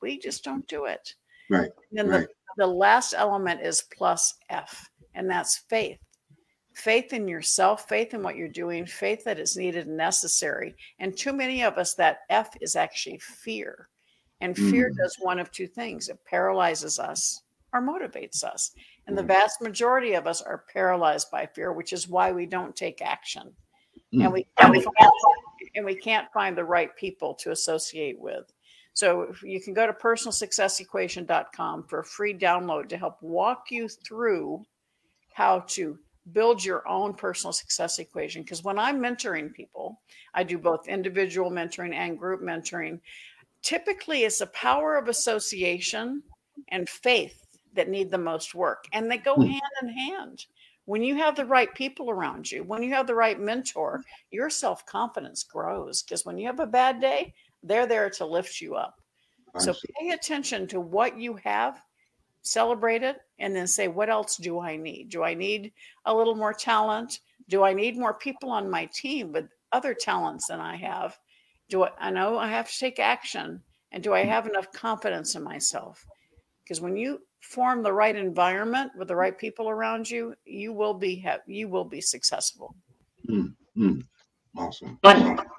We 0.00 0.18
just 0.18 0.44
don't 0.44 0.66
do 0.68 0.86
it. 0.86 1.14
Right. 1.50 1.70
And 1.90 1.98
then 1.98 2.08
right. 2.08 2.26
The, 2.56 2.64
the 2.64 2.66
last 2.66 3.14
element 3.16 3.60
is 3.60 3.84
plus 3.94 4.34
F, 4.48 4.88
and 5.14 5.28
that's 5.28 5.58
faith 5.68 5.98
faith 6.74 7.12
in 7.12 7.28
yourself, 7.28 7.88
faith 7.88 8.14
in 8.14 8.22
what 8.22 8.36
you're 8.36 8.48
doing, 8.48 8.84
faith 8.84 9.24
that 9.24 9.38
is 9.38 9.56
needed 9.56 9.86
and 9.86 9.96
necessary. 9.96 10.74
And 10.98 11.16
too 11.16 11.32
many 11.32 11.62
of 11.62 11.78
us, 11.78 11.94
that 11.94 12.20
F 12.28 12.50
is 12.60 12.76
actually 12.76 13.18
fear. 13.18 13.88
And 14.40 14.56
fear 14.56 14.90
mm. 14.90 14.96
does 14.96 15.16
one 15.20 15.38
of 15.38 15.50
two 15.50 15.68
things 15.68 16.08
it 16.08 16.18
paralyzes 16.26 16.98
us, 16.98 17.42
or 17.72 17.80
motivates 17.80 18.44
us. 18.44 18.72
And 19.06 19.16
the 19.16 19.22
vast 19.22 19.62
majority 19.62 20.14
of 20.14 20.26
us 20.26 20.42
are 20.42 20.64
paralyzed 20.72 21.30
by 21.30 21.46
fear, 21.46 21.72
which 21.72 21.92
is 21.92 22.08
why 22.08 22.32
we 22.32 22.44
don't 22.46 22.74
take 22.74 23.00
action. 23.00 23.52
Mm. 24.12 24.24
And 24.24 24.32
we 24.32 24.46
can't 24.58 24.74
find, 24.74 25.10
and 25.76 25.84
we 25.84 25.94
can't 25.94 26.32
find 26.32 26.56
the 26.56 26.64
right 26.64 26.94
people 26.96 27.34
to 27.34 27.52
associate 27.52 28.18
with. 28.18 28.52
So 28.94 29.32
you 29.42 29.60
can 29.60 29.74
go 29.74 29.86
to 29.86 29.92
personalsuccessequation.com 29.92 31.84
for 31.88 32.00
a 32.00 32.04
free 32.04 32.34
download 32.34 32.88
to 32.88 32.96
help 32.96 33.22
walk 33.22 33.66
you 33.70 33.88
through 33.88 34.64
how 35.32 35.64
to 35.68 35.98
build 36.32 36.64
your 36.64 36.86
own 36.88 37.14
personal 37.14 37.52
success 37.52 37.98
equation. 37.98 38.42
Because 38.42 38.64
when 38.64 38.78
I'm 38.78 39.00
mentoring 39.00 39.52
people, 39.52 40.00
I 40.32 40.42
do 40.42 40.58
both 40.58 40.88
individual 40.88 41.50
mentoring 41.50 41.94
and 41.94 42.18
group 42.18 42.40
mentoring. 42.40 43.00
Typically, 43.62 44.24
it's 44.24 44.38
the 44.38 44.46
power 44.48 44.96
of 44.96 45.08
association 45.08 46.22
and 46.68 46.88
faith 46.88 47.44
that 47.74 47.88
need 47.88 48.10
the 48.10 48.18
most 48.18 48.54
work, 48.54 48.84
and 48.92 49.10
they 49.10 49.18
go 49.18 49.34
mm. 49.36 49.48
hand 49.48 49.62
in 49.82 49.88
hand. 49.88 50.46
When 50.86 51.02
you 51.02 51.16
have 51.16 51.34
the 51.34 51.46
right 51.46 51.74
people 51.74 52.10
around 52.10 52.50
you, 52.50 52.62
when 52.62 52.82
you 52.82 52.90
have 52.90 53.06
the 53.06 53.14
right 53.14 53.40
mentor, 53.40 54.02
your 54.30 54.50
self 54.50 54.84
confidence 54.84 55.42
grows. 55.42 56.02
Because 56.02 56.26
when 56.26 56.36
you 56.36 56.46
have 56.46 56.60
a 56.60 56.66
bad 56.66 57.00
day, 57.00 57.32
they're 57.62 57.86
there 57.86 58.10
to 58.10 58.26
lift 58.26 58.60
you 58.60 58.74
up. 58.74 58.94
So 59.58 59.72
pay 60.00 60.10
attention 60.10 60.66
to 60.68 60.80
what 60.80 61.18
you 61.18 61.38
have, 61.44 61.80
celebrate 62.44 63.02
it, 63.02 63.18
and 63.38 63.54
then 63.54 63.66
say, 63.66 63.88
what 63.88 64.08
else 64.08 64.36
do 64.36 64.60
I 64.60 64.76
need? 64.76 65.08
Do 65.08 65.24
I 65.24 65.34
need 65.34 65.72
a 66.04 66.14
little 66.14 66.34
more 66.34 66.52
talent? 66.52 67.20
Do 67.48 67.64
I 67.64 67.72
need 67.72 67.98
more 67.98 68.14
people 68.14 68.50
on 68.50 68.70
my 68.70 68.88
team 68.94 69.32
with 69.32 69.46
other 69.72 69.94
talents 69.94 70.46
than 70.46 70.60
I 70.60 70.76
have? 70.76 71.18
Do 71.68 71.84
I, 71.84 71.90
I 71.98 72.10
know 72.10 72.38
I 72.38 72.48
have 72.48 72.70
to 72.70 72.78
take 72.78 72.98
action? 72.98 73.62
And 73.92 74.02
do 74.02 74.12
I 74.12 74.22
hmm. 74.22 74.28
have 74.28 74.46
enough 74.46 74.72
confidence 74.72 75.34
in 75.34 75.42
myself? 75.42 76.04
Because 76.62 76.80
when 76.80 76.96
you 76.96 77.20
form 77.40 77.82
the 77.82 77.92
right 77.92 78.16
environment 78.16 78.92
with 78.96 79.08
the 79.08 79.16
right 79.16 79.36
people 79.36 79.68
around 79.68 80.10
you, 80.10 80.34
you 80.44 80.72
will 80.72 80.94
be 80.94 81.16
have 81.16 81.40
you 81.46 81.68
will 81.68 81.84
be 81.84 82.00
successful. 82.00 82.74
Mm-hmm. 83.28 84.00
Awesome. 84.56 84.98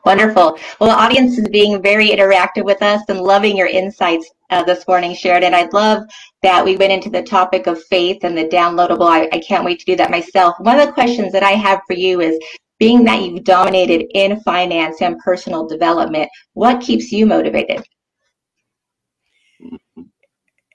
Wonderful. 0.06 0.58
Well, 0.80 0.90
the 0.90 0.96
audience 0.96 1.38
is 1.38 1.50
being 1.50 1.82
very 1.82 2.10
interactive 2.10 2.64
with 2.64 2.82
us 2.82 3.02
and 3.10 3.20
loving 3.20 3.58
your 3.58 3.68
insights 3.68 4.30
uh, 4.52 4.64
this 4.64 4.88
morning, 4.88 5.14
Sheridan. 5.14 5.54
I 5.54 5.68
love 5.74 6.04
that 6.44 6.64
we 6.64 6.78
went 6.78 6.94
into 6.94 7.10
the 7.10 7.24
topic 7.24 7.68
of 7.68 7.84
faith 7.86 8.24
and 8.24 8.38
the 8.38 8.46
downloadable. 8.46 9.10
I, 9.10 9.28
I 9.34 9.40
can't 9.40 9.66
wait 9.66 9.80
to 9.80 9.86
do 9.86 9.96
that 9.98 10.12
myself. 10.12 10.56
One 10.60 10.80
of 10.80 10.86
the 10.86 10.94
questions 10.94 11.34
that 11.34 11.44
I 11.44 11.52
have 11.52 11.82
for 11.88 11.94
you 11.94 12.22
is 12.22 12.40
being 12.80 13.04
that 13.06 13.22
you've 13.22 13.44
dominated 13.44 14.06
in 14.14 14.40
finance 14.42 15.02
and 15.02 15.20
personal 15.20 15.68
development, 15.68 16.30
what 16.54 16.82
keeps 16.82 17.12
you 17.12 17.26
motivated? 17.26 17.84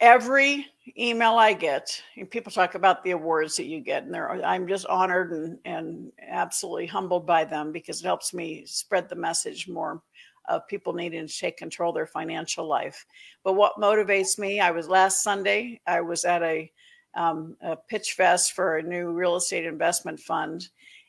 Every 0.01 0.67
email 0.99 1.35
I 1.35 1.53
get, 1.53 2.03
people 2.31 2.51
talk 2.51 2.75
about 2.75 3.05
the 3.05 3.11
awards 3.11 3.57
that 3.57 3.67
you 3.67 3.81
get, 3.81 4.05
and 4.05 4.17
I'm 4.17 4.67
just 4.67 4.87
honored 4.87 5.33
and, 5.33 5.59
and 5.67 6.11
absolutely 6.27 6.87
humbled 6.87 7.27
by 7.27 7.45
them 7.45 7.71
because 7.71 8.01
it 8.01 8.07
helps 8.07 8.33
me 8.33 8.65
spread 8.65 9.11
the 9.11 9.15
message 9.15 9.69
more 9.69 10.01
of 10.49 10.67
people 10.67 10.95
needing 10.95 11.27
to 11.27 11.39
take 11.39 11.59
control 11.59 11.91
of 11.91 11.97
their 11.97 12.07
financial 12.07 12.67
life. 12.67 13.05
But 13.45 13.57
what 13.57 13.77
motivates 13.77 14.39
me, 14.39 14.59
I 14.59 14.71
was 14.71 14.89
last 14.89 15.23
Sunday, 15.23 15.83
I 15.87 16.01
was 16.01 16.25
at 16.25 16.43
a, 16.43 16.73
um, 17.15 17.59
a 17.61 17.77
pitch 17.77 18.15
fest 18.15 18.53
for 18.53 18.79
a 18.79 18.83
new 18.83 19.11
real 19.11 19.37
estate 19.37 19.67
investment 19.67 20.19
fund, 20.19 20.67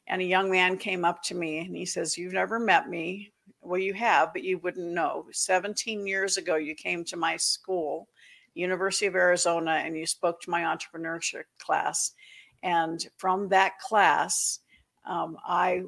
and 0.08 0.21
a 0.21 0.25
young 0.25 0.51
man 0.51 0.77
came 0.77 1.06
up 1.06 1.23
to 1.23 1.36
me 1.36 1.60
and 1.60 1.77
he 1.77 1.86
says, 1.86 2.17
You've 2.17 2.34
never 2.34 2.60
met 2.60 2.89
me. 2.89 3.32
Well, 3.62 3.80
you 3.80 3.93
have, 3.93 4.34
but 4.34 4.43
you 4.43 4.58
wouldn't 4.58 4.91
know. 4.91 5.27
17 5.32 6.06
years 6.06 6.36
ago, 6.36 6.58
you 6.58 6.75
came 6.75 7.06
to 7.06 7.15
my 7.15 7.38
school 7.38 8.10
University 8.53 9.05
of 9.05 9.15
Arizona, 9.15 9.81
and 9.83 9.97
you 9.97 10.05
spoke 10.05 10.41
to 10.41 10.49
my 10.49 10.61
entrepreneurship 10.61 11.43
class. 11.59 12.11
And 12.63 13.05
from 13.17 13.49
that 13.49 13.79
class, 13.79 14.59
um, 15.05 15.37
I 15.45 15.83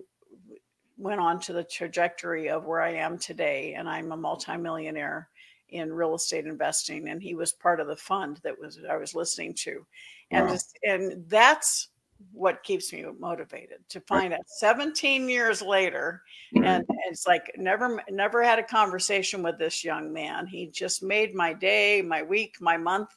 went 0.97 1.19
on 1.19 1.39
to 1.41 1.53
the 1.53 1.63
trajectory 1.63 2.49
of 2.49 2.65
where 2.65 2.81
I 2.81 2.93
am 2.93 3.17
today, 3.17 3.73
and 3.73 3.89
I'm 3.89 4.11
a 4.11 4.17
multimillionaire 4.17 5.29
in 5.69 5.91
real 5.91 6.15
estate 6.15 6.45
investing. 6.45 7.09
And 7.09 7.21
he 7.21 7.35
was 7.35 7.51
part 7.53 7.79
of 7.79 7.87
the 7.87 7.95
fund 7.95 8.39
that 8.43 8.59
was 8.59 8.79
I 8.89 8.95
was 8.97 9.15
listening 9.15 9.53
to, 9.55 9.85
and 10.31 10.45
wow. 10.45 10.51
just, 10.51 10.77
and 10.83 11.23
that's 11.27 11.89
what 12.31 12.63
keeps 12.63 12.91
me 12.93 13.05
motivated 13.19 13.77
to 13.89 13.99
find 14.01 14.33
out 14.33 14.47
17 14.47 15.29
years 15.29 15.61
later 15.61 16.21
mm-hmm. 16.55 16.65
and 16.65 16.85
it's 17.09 17.27
like 17.27 17.51
never 17.57 18.01
never 18.09 18.43
had 18.43 18.59
a 18.59 18.63
conversation 18.63 19.43
with 19.43 19.57
this 19.57 19.83
young 19.83 20.11
man 20.11 20.47
he 20.47 20.67
just 20.67 21.03
made 21.03 21.35
my 21.35 21.53
day 21.53 22.01
my 22.01 22.21
week 22.21 22.55
my 22.59 22.77
month 22.77 23.09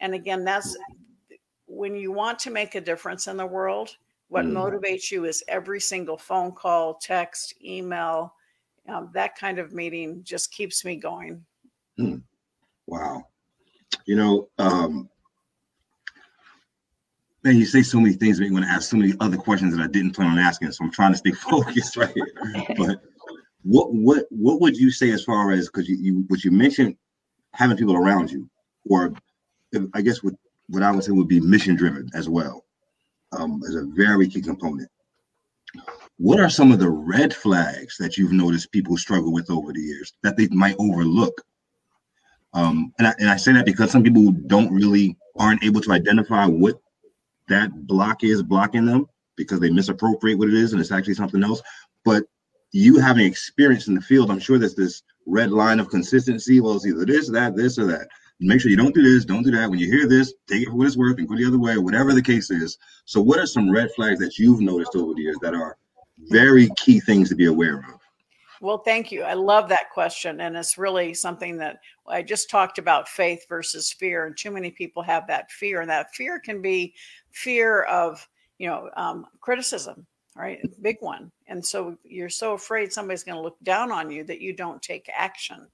and 0.00 0.14
again 0.14 0.44
that's 0.44 0.76
when 1.66 1.94
you 1.94 2.12
want 2.12 2.38
to 2.38 2.50
make 2.50 2.74
a 2.74 2.80
difference 2.80 3.26
in 3.26 3.36
the 3.36 3.46
world 3.46 3.96
what 4.28 4.44
mm. 4.44 4.52
motivates 4.52 5.10
you 5.10 5.24
is 5.24 5.42
every 5.48 5.80
single 5.80 6.16
phone 6.16 6.52
call 6.52 6.94
text 6.94 7.54
email 7.64 8.34
um, 8.88 9.10
that 9.12 9.36
kind 9.36 9.58
of 9.58 9.72
meeting 9.72 10.22
just 10.24 10.52
keeps 10.52 10.84
me 10.84 10.96
going 10.96 11.44
mm. 11.98 12.22
wow 12.86 13.22
you 14.06 14.16
know 14.16 14.48
um, 14.58 15.08
man, 17.42 17.56
you 17.56 17.64
say 17.64 17.82
so 17.82 18.00
many 18.00 18.14
things 18.14 18.38
that 18.38 18.46
you 18.46 18.52
want 18.52 18.64
to 18.64 18.70
ask 18.70 18.90
so 18.90 18.96
many 18.96 19.14
other 19.20 19.36
questions 19.36 19.76
that 19.76 19.82
I 19.82 19.86
didn't 19.86 20.12
plan 20.12 20.30
on 20.30 20.38
asking. 20.38 20.72
So 20.72 20.84
I'm 20.84 20.90
trying 20.90 21.12
to 21.12 21.18
stay 21.18 21.30
focused 21.50 21.96
right 21.96 22.12
here. 22.14 22.26
But 22.76 23.00
what 23.62 23.92
what 23.92 24.26
what 24.30 24.60
would 24.60 24.76
you 24.76 24.90
say 24.90 25.10
as 25.10 25.22
far 25.22 25.50
as 25.50 25.68
because 25.68 25.88
you, 25.88 25.96
you 25.96 26.24
what 26.28 26.44
you 26.44 26.50
mentioned 26.50 26.96
having 27.52 27.76
people 27.76 27.96
around 27.96 28.30
you, 28.30 28.48
or 28.88 29.12
I 29.94 30.00
guess 30.00 30.22
what 30.22 30.34
what 30.68 30.82
I 30.82 30.90
would 30.92 31.04
say 31.04 31.12
would 31.12 31.28
be 31.28 31.40
mission 31.40 31.76
driven 31.76 32.08
as 32.14 32.28
well, 32.28 32.64
um, 33.32 33.60
as 33.66 33.74
a 33.74 33.84
very 33.84 34.28
key 34.28 34.40
component. 34.40 34.88
What 36.16 36.40
are 36.40 36.50
some 36.50 36.72
of 36.72 36.78
the 36.78 36.90
red 36.90 37.34
flags 37.34 37.96
that 37.98 38.16
you've 38.16 38.32
noticed 38.32 38.72
people 38.72 38.96
struggle 38.96 39.32
with 39.32 39.50
over 39.50 39.72
the 39.72 39.80
years 39.80 40.12
that 40.22 40.36
they 40.36 40.48
might 40.48 40.76
overlook? 40.78 41.42
Um, 42.52 42.92
and 42.98 43.08
I, 43.08 43.14
and 43.18 43.30
I 43.30 43.36
say 43.36 43.52
that 43.52 43.64
because 43.64 43.90
some 43.90 44.02
people 44.02 44.32
don't 44.32 44.72
really 44.72 45.16
aren't 45.38 45.64
able 45.64 45.80
to 45.82 45.92
identify 45.92 46.46
what 46.46 46.80
that 47.50 47.86
block 47.86 48.24
is 48.24 48.42
blocking 48.42 48.86
them 48.86 49.06
because 49.36 49.60
they 49.60 49.70
misappropriate 49.70 50.38
what 50.38 50.48
it 50.48 50.54
is 50.54 50.72
and 50.72 50.80
it's 50.80 50.92
actually 50.92 51.14
something 51.14 51.44
else. 51.44 51.62
But 52.04 52.24
you 52.72 52.98
having 52.98 53.26
experience 53.26 53.88
in 53.88 53.94
the 53.94 54.00
field, 54.00 54.30
I'm 54.30 54.40
sure 54.40 54.58
there's 54.58 54.74
this 54.74 55.02
red 55.26 55.50
line 55.50 55.80
of 55.80 55.90
consistency. 55.90 56.60
Well, 56.60 56.76
it's 56.76 56.86
either 56.86 57.04
this, 57.04 57.30
that, 57.30 57.56
this, 57.56 57.78
or 57.78 57.86
that. 57.86 58.08
Make 58.42 58.60
sure 58.60 58.70
you 58.70 58.76
don't 58.76 58.94
do 58.94 59.02
this, 59.02 59.26
don't 59.26 59.42
do 59.42 59.50
that. 59.50 59.68
When 59.68 59.78
you 59.78 59.86
hear 59.86 60.08
this, 60.08 60.32
take 60.48 60.62
it 60.62 60.70
for 60.70 60.76
what 60.76 60.86
it's 60.86 60.96
worth 60.96 61.18
and 61.18 61.28
go 61.28 61.36
the 61.36 61.46
other 61.46 61.58
way, 61.58 61.76
whatever 61.76 62.14
the 62.14 62.22
case 62.22 62.50
is. 62.50 62.78
So, 63.04 63.20
what 63.20 63.38
are 63.38 63.46
some 63.46 63.70
red 63.70 63.90
flags 63.94 64.18
that 64.20 64.38
you've 64.38 64.62
noticed 64.62 64.96
over 64.96 65.12
the 65.12 65.20
years 65.20 65.36
that 65.42 65.54
are 65.54 65.76
very 66.30 66.70
key 66.78 67.00
things 67.00 67.28
to 67.28 67.34
be 67.34 67.46
aware 67.46 67.78
of? 67.78 67.99
Well, 68.60 68.78
thank 68.78 69.10
you. 69.10 69.22
I 69.22 69.34
love 69.34 69.68
that 69.70 69.90
question. 69.90 70.40
And 70.42 70.56
it's 70.56 70.76
really 70.76 71.14
something 71.14 71.56
that 71.58 71.80
I 72.06 72.22
just 72.22 72.50
talked 72.50 72.78
about 72.78 73.08
faith 73.08 73.46
versus 73.48 73.90
fear. 73.90 74.26
And 74.26 74.36
too 74.36 74.50
many 74.50 74.70
people 74.70 75.02
have 75.02 75.26
that 75.28 75.50
fear. 75.50 75.80
And 75.80 75.90
that 75.90 76.14
fear 76.14 76.38
can 76.38 76.60
be 76.60 76.94
fear 77.32 77.82
of 77.84 78.28
you 78.60 78.68
know 78.68 78.90
um, 78.96 79.26
criticism 79.40 80.06
right 80.36 80.60
big 80.82 80.96
one 81.00 81.32
and 81.48 81.64
so 81.64 81.96
you're 82.04 82.28
so 82.28 82.52
afraid 82.52 82.92
somebody's 82.92 83.24
going 83.24 83.34
to 83.36 83.42
look 83.42 83.56
down 83.64 83.90
on 83.90 84.10
you 84.10 84.22
that 84.22 84.40
you 84.40 84.52
don't 84.52 84.80
take 84.80 85.10
action 85.12 85.66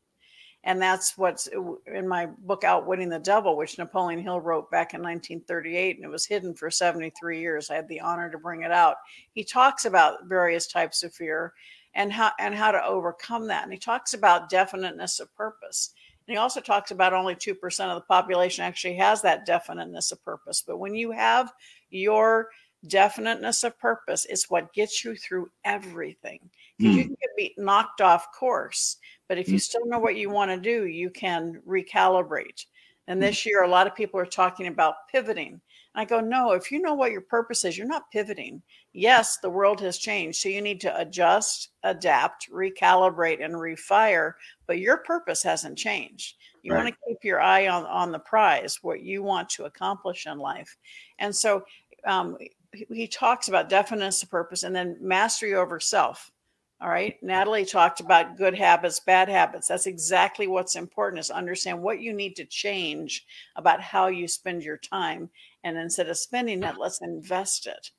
and 0.64 0.80
that's 0.80 1.18
what's 1.18 1.48
in 1.92 2.08
my 2.08 2.26
book 2.38 2.64
outwitting 2.64 3.10
the 3.10 3.18
devil 3.18 3.56
which 3.56 3.76
napoleon 3.76 4.20
hill 4.20 4.40
wrote 4.40 4.70
back 4.70 4.94
in 4.94 5.02
1938 5.02 5.96
and 5.96 6.04
it 6.04 6.08
was 6.08 6.24
hidden 6.24 6.54
for 6.54 6.70
73 6.70 7.38
years 7.40 7.68
i 7.70 7.74
had 7.74 7.88
the 7.88 8.00
honor 8.00 8.30
to 8.30 8.38
bring 8.38 8.62
it 8.62 8.72
out 8.72 8.96
he 9.34 9.44
talks 9.44 9.84
about 9.84 10.24
various 10.26 10.66
types 10.66 11.02
of 11.02 11.12
fear 11.12 11.52
and 11.96 12.12
how 12.12 12.30
and 12.38 12.54
how 12.54 12.70
to 12.70 12.84
overcome 12.84 13.48
that 13.48 13.64
and 13.64 13.72
he 13.72 13.78
talks 13.78 14.14
about 14.14 14.48
definiteness 14.48 15.18
of 15.18 15.34
purpose 15.34 15.92
and 16.26 16.34
he 16.34 16.38
also 16.38 16.60
talks 16.60 16.90
about 16.90 17.12
only 17.12 17.36
2% 17.36 17.54
of 17.88 17.94
the 17.94 18.06
population 18.06 18.64
actually 18.64 18.96
has 18.96 19.22
that 19.22 19.46
definiteness 19.46 20.10
of 20.10 20.24
purpose. 20.24 20.62
But 20.66 20.78
when 20.78 20.94
you 20.94 21.12
have 21.12 21.52
your 21.90 22.48
definiteness 22.88 23.62
of 23.62 23.78
purpose, 23.78 24.26
it's 24.28 24.50
what 24.50 24.72
gets 24.72 25.04
you 25.04 25.14
through 25.14 25.50
everything. 25.64 26.40
Mm. 26.80 26.94
you 26.94 27.04
can 27.04 27.16
be 27.36 27.54
knocked 27.56 28.00
off 28.00 28.32
course, 28.32 28.96
but 29.28 29.38
if 29.38 29.48
you 29.48 29.54
hmm. 29.54 29.60
still 29.60 29.86
know 29.86 29.98
what 29.98 30.16
you 30.16 30.28
want 30.28 30.50
to 30.50 30.56
do, 30.56 30.86
you 30.86 31.10
can 31.10 31.62
recalibrate. 31.66 32.66
And 33.06 33.18
hmm. 33.18 33.26
this 33.26 33.46
year, 33.46 33.62
a 33.62 33.68
lot 33.68 33.86
of 33.86 33.94
people 33.94 34.20
are 34.20 34.26
talking 34.26 34.66
about 34.66 35.08
pivoting. 35.10 35.60
I 35.96 36.04
go, 36.04 36.20
no, 36.20 36.52
if 36.52 36.70
you 36.70 36.80
know 36.80 36.94
what 36.94 37.10
your 37.10 37.22
purpose 37.22 37.64
is, 37.64 37.76
you're 37.76 37.86
not 37.86 38.10
pivoting. 38.10 38.62
Yes, 38.92 39.38
the 39.38 39.50
world 39.50 39.80
has 39.80 39.96
changed. 39.96 40.40
So 40.40 40.50
you 40.50 40.60
need 40.60 40.80
to 40.82 41.00
adjust, 41.00 41.70
adapt, 41.82 42.50
recalibrate, 42.52 43.42
and 43.42 43.54
refire, 43.54 44.34
but 44.66 44.78
your 44.78 44.98
purpose 44.98 45.42
hasn't 45.42 45.78
changed. 45.78 46.36
You 46.62 46.74
right. 46.74 46.84
want 46.84 46.94
to 46.94 47.00
keep 47.08 47.24
your 47.24 47.40
eye 47.40 47.68
on, 47.68 47.86
on 47.86 48.12
the 48.12 48.18
prize, 48.18 48.78
what 48.82 49.00
you 49.00 49.22
want 49.22 49.48
to 49.50 49.64
accomplish 49.64 50.26
in 50.26 50.38
life. 50.38 50.76
And 51.18 51.34
so 51.34 51.64
um, 52.06 52.36
he 52.72 53.08
talks 53.08 53.48
about 53.48 53.70
definiteness 53.70 54.22
of 54.22 54.30
purpose 54.30 54.64
and 54.64 54.76
then 54.76 54.98
mastery 55.00 55.54
over 55.54 55.80
self. 55.80 56.30
All 56.78 56.90
right. 56.90 57.16
Natalie 57.22 57.64
talked 57.64 58.00
about 58.00 58.36
good 58.36 58.54
habits, 58.54 59.00
bad 59.00 59.30
habits. 59.30 59.66
That's 59.66 59.86
exactly 59.86 60.46
what's 60.46 60.76
important 60.76 61.20
is 61.20 61.30
understand 61.30 61.80
what 61.80 62.00
you 62.00 62.12
need 62.12 62.36
to 62.36 62.44
change 62.44 63.24
about 63.56 63.80
how 63.80 64.08
you 64.08 64.28
spend 64.28 64.62
your 64.62 64.76
time. 64.76 65.30
And 65.66 65.76
instead 65.76 66.08
of 66.08 66.16
spending 66.16 66.62
it, 66.62 66.76
let's 66.78 67.02
invest 67.02 67.66
it. 67.66 67.90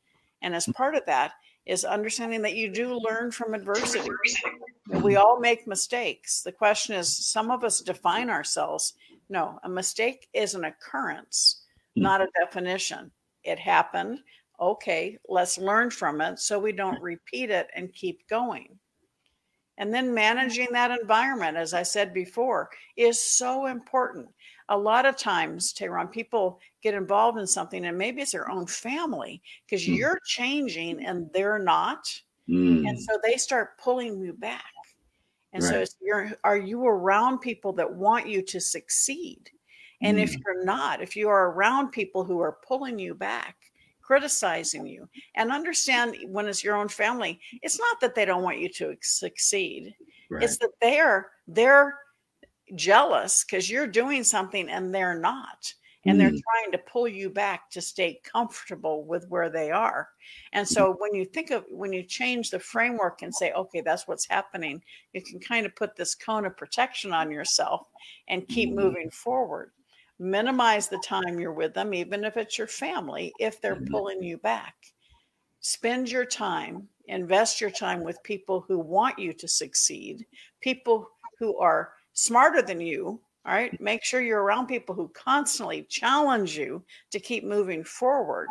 And 0.41 0.55
as 0.55 0.67
part 0.67 0.95
of 0.95 1.05
that 1.05 1.33
is 1.65 1.83
understanding 1.83 2.41
that 2.43 2.55
you 2.55 2.71
do 2.71 2.97
learn 2.97 3.29
from 3.29 3.53
adversity. 3.53 4.09
We 5.03 5.17
all 5.17 5.41
make 5.41 5.67
mistakes. 5.67 6.43
The 6.43 6.53
question 6.53 6.95
is 6.95 7.27
some 7.27 7.51
of 7.51 7.65
us 7.65 7.81
define 7.81 8.29
ourselves. 8.29 8.93
No, 9.27 9.59
a 9.63 9.69
mistake 9.69 10.29
is 10.31 10.55
an 10.55 10.63
occurrence, 10.63 11.65
hmm. 11.95 12.03
not 12.03 12.21
a 12.21 12.29
definition. 12.39 13.11
It 13.43 13.59
happened 13.59 14.19
okay, 14.59 15.17
let's 15.27 15.57
learn 15.57 15.91
from 15.91 16.21
it 16.21 16.39
so 16.39 16.57
we 16.57 16.71
don't 16.71 17.01
repeat 17.01 17.49
it 17.49 17.67
and 17.75 17.93
keep 17.93 18.27
going. 18.27 18.79
And 19.77 19.93
then 19.93 20.13
managing 20.13 20.69
that 20.71 20.97
environment, 20.99 21.57
as 21.57 21.73
I 21.73 21.83
said 21.83 22.13
before, 22.13 22.69
is 22.95 23.21
so 23.21 23.67
important. 23.67 24.29
A 24.69 24.77
lot 24.77 25.05
of 25.05 25.17
times, 25.17 25.71
Tehran, 25.73 26.07
people 26.07 26.59
get 26.83 26.93
involved 26.93 27.39
in 27.39 27.47
something 27.47 27.85
and 27.85 27.97
maybe 27.97 28.21
it's 28.21 28.31
their 28.31 28.51
own 28.51 28.67
family 28.67 29.41
because 29.65 29.85
mm. 29.85 29.95
you're 29.97 30.19
changing 30.25 31.05
and 31.05 31.29
they're 31.33 31.59
not. 31.59 32.13
Mm. 32.49 32.87
And 32.87 33.01
so 33.01 33.17
they 33.23 33.37
start 33.37 33.77
pulling 33.77 34.19
you 34.19 34.33
back. 34.33 34.63
And 35.53 35.63
right. 35.63 35.87
so 35.87 35.95
you're, 36.01 36.31
are 36.43 36.57
you 36.57 36.85
around 36.85 37.39
people 37.39 37.73
that 37.73 37.93
want 37.93 38.27
you 38.27 38.41
to 38.43 38.59
succeed? 38.59 39.49
And 40.01 40.17
mm. 40.17 40.23
if 40.23 40.35
you're 40.35 40.63
not, 40.65 41.01
if 41.01 41.15
you 41.15 41.29
are 41.29 41.51
around 41.51 41.89
people 41.91 42.23
who 42.23 42.39
are 42.41 42.57
pulling 42.67 42.99
you 42.99 43.15
back, 43.15 43.55
criticizing 44.07 44.87
you 44.87 45.07
and 45.35 45.51
understand 45.51 46.15
when 46.27 46.47
it's 46.47 46.63
your 46.63 46.77
own 46.77 46.87
family 46.87 47.41
it's 47.61 47.77
not 47.77 47.99
that 47.99 48.15
they 48.15 48.23
don't 48.23 48.41
want 48.41 48.57
you 48.57 48.69
to 48.69 48.95
succeed 49.01 49.93
right. 50.29 50.43
it's 50.43 50.57
that 50.57 50.69
they're 50.79 51.31
they're 51.49 51.93
jealous 52.75 53.43
because 53.43 53.69
you're 53.69 53.87
doing 53.87 54.23
something 54.23 54.69
and 54.69 54.93
they're 54.93 55.19
not 55.19 55.73
and 56.05 56.15
mm. 56.15 56.19
they're 56.19 56.29
trying 56.29 56.71
to 56.71 56.77
pull 56.79 57.07
you 57.07 57.29
back 57.29 57.69
to 57.71 57.81
stay 57.81 58.19
comfortable 58.23 59.03
with 59.05 59.25
where 59.29 59.49
they 59.49 59.71
are 59.71 60.09
and 60.53 60.67
so 60.67 60.95
when 60.99 61.13
you 61.15 61.25
think 61.25 61.49
of 61.51 61.63
when 61.69 61.93
you 61.93 62.03
change 62.03 62.49
the 62.49 62.59
framework 62.59 63.21
and 63.21 63.33
say 63.33 63.51
okay 63.53 63.81
that's 63.81 64.07
what's 64.07 64.27
happening 64.27 64.81
you 65.13 65.21
can 65.21 65.39
kind 65.39 65.65
of 65.65 65.75
put 65.75 65.95
this 65.95 66.13
cone 66.13 66.45
of 66.45 66.57
protection 66.57 67.13
on 67.13 67.31
yourself 67.31 67.87
and 68.27 68.47
keep 68.47 68.71
mm. 68.71 68.75
moving 68.75 69.09
forward 69.09 69.71
minimize 70.19 70.87
the 70.87 70.97
time 70.99 71.39
you're 71.39 71.53
with 71.53 71.73
them, 71.73 71.93
even 71.93 72.23
if 72.23 72.37
it's 72.37 72.57
your 72.57 72.67
family, 72.67 73.31
if 73.39 73.61
they're 73.61 73.75
mm-hmm. 73.75 73.91
pulling 73.91 74.23
you 74.23 74.37
back. 74.37 74.75
Spend 75.59 76.09
your 76.09 76.25
time, 76.25 76.87
invest 77.07 77.59
your 77.59 77.69
time 77.69 78.03
with 78.03 78.21
people 78.23 78.63
who 78.67 78.79
want 78.79 79.19
you 79.19 79.33
to 79.33 79.47
succeed, 79.47 80.25
people 80.61 81.09
who 81.39 81.57
are 81.57 81.93
smarter 82.17 82.63
than 82.63 82.81
you. 82.81 83.21
All 83.45 83.53
right. 83.53 83.79
Make 83.79 84.03
sure 84.03 84.21
you're 84.21 84.41
around 84.41 84.67
people 84.67 84.95
who 84.95 85.07
constantly 85.09 85.83
challenge 85.83 86.57
you 86.57 86.83
to 87.11 87.19
keep 87.19 87.45
moving 87.45 87.83
forward. 87.83 88.49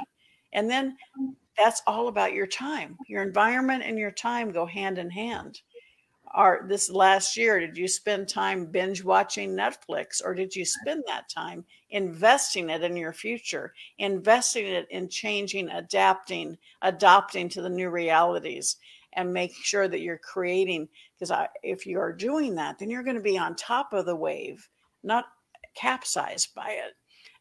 And 0.53 0.71
then 0.71 0.97
that's 1.59 1.83
all 1.87 2.09
about 2.09 2.33
your 2.33 2.47
time. 2.47 2.97
Your 3.09 3.23
environment 3.23 3.83
and 3.85 3.99
your 3.99 4.13
time 4.13 4.53
go 4.53 4.65
hand 4.65 4.99
in 4.99 5.11
hand 5.11 5.61
are 6.33 6.67
this 6.69 6.91
last 6.91 7.37
year 7.37 7.61
did 7.61 7.77
you 7.77 7.89
spend 7.89 8.29
time 8.29 8.67
binge 8.67 9.03
watching 9.03 9.55
netflix 9.55 10.21
or 10.25 10.35
did 10.35 10.55
you 10.55 10.65
spend 10.65 11.03
that 11.07 11.29
time 11.29 11.65
investing 11.91 12.69
it 12.69 12.83
in 12.83 12.97
your 12.97 13.13
future 13.13 13.73
investing 13.99 14.67
it 14.67 14.87
in 14.91 15.09
changing 15.09 15.69
adapting 15.71 16.59
adopting 16.83 17.49
to 17.49 17.63
the 17.63 17.69
new 17.69 17.89
realities 17.89 18.77
and 19.15 19.33
make 19.33 19.55
sure 19.55 19.89
that 19.89 20.01
you're 20.01 20.19
creating 20.19 20.89
because 21.19 21.33
if 21.63 21.87
you 21.87 21.99
are 21.99 22.13
doing 22.13 22.55
that 22.55 22.79
then 22.79 22.91
you're 22.91 23.03
going 23.03 23.17
to 23.17 23.23
be 23.23 23.39
on 23.39 23.55
top 23.57 23.93
of 23.93 24.07
the 24.07 24.17
wave 24.17 24.69
not 25.03 25.27
capsized 25.77 26.55
by 26.55 26.71
it 26.71 26.95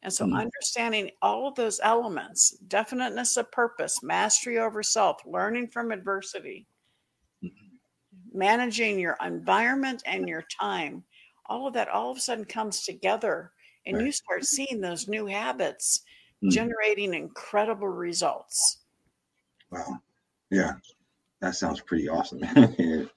and 0.04 0.12
so 0.12 0.26
mm-hmm. 0.26 0.38
understanding 0.38 1.10
all 1.22 1.48
of 1.48 1.56
those 1.56 1.80
elements 1.84 2.58
definiteness 2.68 3.38
of 3.38 3.52
purpose 3.52 4.04
mastery 4.04 4.60
over 4.60 4.84
self 4.84 5.22
learning 5.26 5.68
from 5.68 5.92
adversity 5.92 6.68
managing 8.36 9.00
your 9.00 9.18
environment 9.26 10.04
and 10.06 10.28
your 10.28 10.44
time, 10.60 11.04
all 11.48 11.68
of 11.68 11.74
that 11.74 11.90
all 11.90 12.12
of 12.12 12.18
a 12.18 12.20
sudden 12.20 12.46
comes 12.46 12.84
together 12.84 13.52
and 13.86 13.98
right. 13.98 14.06
you 14.06 14.12
start 14.12 14.46
seeing 14.46 14.82
those 14.82 15.08
new 15.08 15.26
habits 15.26 16.02
mm. 16.44 16.52
generating 16.52 17.14
incredible 17.14 17.88
results. 17.88 18.80
Wow. 19.72 20.00
Yeah. 20.52 20.74
That 21.42 21.56
sounds 21.56 21.82
pretty 21.82 22.10
awesome. 22.10 22.40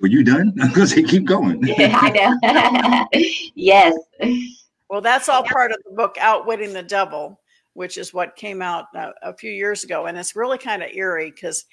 Were 0.00 0.08
you 0.08 0.22
done? 0.22 0.52
Because 0.68 0.94
they 0.94 1.02
keep 1.02 1.24
going. 1.24 1.60
yeah, 1.66 1.98
I 2.00 2.10
know. 2.10 3.08
yes. 3.54 3.96
Well, 4.88 5.00
that's 5.00 5.28
all 5.28 5.42
part 5.42 5.72
of 5.72 5.78
the 5.84 5.94
book, 5.94 6.16
Outwitting 6.20 6.72
the 6.72 6.82
Devil, 6.82 7.40
which 7.74 7.98
is 7.98 8.14
what 8.14 8.36
came 8.36 8.62
out 8.62 8.86
a, 8.94 9.12
a 9.22 9.36
few 9.36 9.50
years 9.50 9.84
ago. 9.84 10.06
And 10.06 10.16
it's 10.16 10.36
really 10.36 10.58
kind 10.58 10.82
of 10.82 10.90
eerie 10.92 11.30
because 11.30 11.64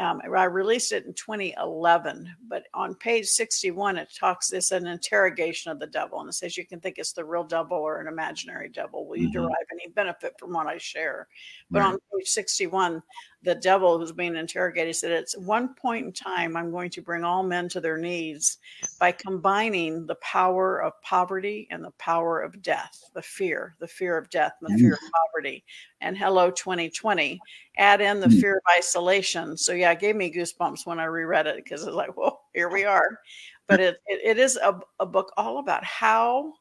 um, 0.00 0.22
I 0.24 0.44
released 0.44 0.92
it 0.92 1.04
in 1.04 1.12
2011, 1.12 2.34
but 2.48 2.64
on 2.72 2.94
page 2.94 3.26
61, 3.26 3.98
it 3.98 4.08
talks, 4.18 4.50
it's 4.52 4.70
an 4.70 4.86
interrogation 4.86 5.70
of 5.70 5.78
the 5.78 5.86
devil. 5.86 6.20
And 6.20 6.28
it 6.30 6.32
says, 6.32 6.56
you 6.56 6.66
can 6.66 6.80
think 6.80 6.96
it's 6.96 7.12
the 7.12 7.24
real 7.24 7.44
devil 7.44 7.76
or 7.76 8.00
an 8.00 8.08
imaginary 8.08 8.70
devil. 8.70 9.06
Will 9.06 9.18
you 9.18 9.28
mm-hmm. 9.28 9.42
derive 9.42 9.66
any 9.70 9.88
benefit 9.88 10.32
from 10.38 10.54
what 10.54 10.66
I 10.66 10.78
share? 10.78 11.28
But 11.70 11.80
right. 11.80 11.92
on 11.92 11.98
page 12.16 12.28
61, 12.28 13.02
the 13.42 13.54
devil 13.54 13.98
who's 13.98 14.12
being 14.12 14.36
interrogated 14.36 14.94
said, 14.94 15.12
At 15.12 15.28
one 15.38 15.74
point 15.74 16.06
in 16.06 16.12
time, 16.12 16.56
I'm 16.56 16.70
going 16.70 16.90
to 16.90 17.02
bring 17.02 17.24
all 17.24 17.42
men 17.42 17.68
to 17.70 17.80
their 17.80 17.96
knees 17.96 18.58
by 18.98 19.12
combining 19.12 20.06
the 20.06 20.16
power 20.16 20.82
of 20.82 21.00
poverty 21.02 21.66
and 21.70 21.82
the 21.82 21.92
power 21.92 22.40
of 22.40 22.60
death, 22.60 23.02
the 23.14 23.22
fear, 23.22 23.76
the 23.80 23.88
fear 23.88 24.18
of 24.18 24.28
death, 24.28 24.52
and 24.60 24.74
the 24.74 24.78
fear 24.78 24.92
of 24.92 24.98
poverty. 25.12 25.64
And 26.02 26.18
hello, 26.18 26.50
2020. 26.50 27.40
Add 27.78 28.00
in 28.02 28.20
the 28.20 28.26
mm. 28.26 28.40
fear 28.40 28.56
of 28.56 28.76
isolation. 28.76 29.56
So, 29.56 29.72
yeah, 29.72 29.92
it 29.92 30.00
gave 30.00 30.16
me 30.16 30.32
goosebumps 30.32 30.84
when 30.84 31.00
I 31.00 31.04
reread 31.04 31.46
it 31.46 31.56
because 31.56 31.82
it's 31.82 31.96
like, 31.96 32.14
whoa, 32.16 32.38
here 32.52 32.68
we 32.68 32.84
are. 32.84 33.20
But 33.66 33.80
it, 33.80 33.96
it, 34.06 34.20
it 34.22 34.38
is 34.38 34.56
a, 34.56 34.78
a 34.98 35.06
book 35.06 35.32
all 35.38 35.58
about 35.58 35.84
how 35.84 36.52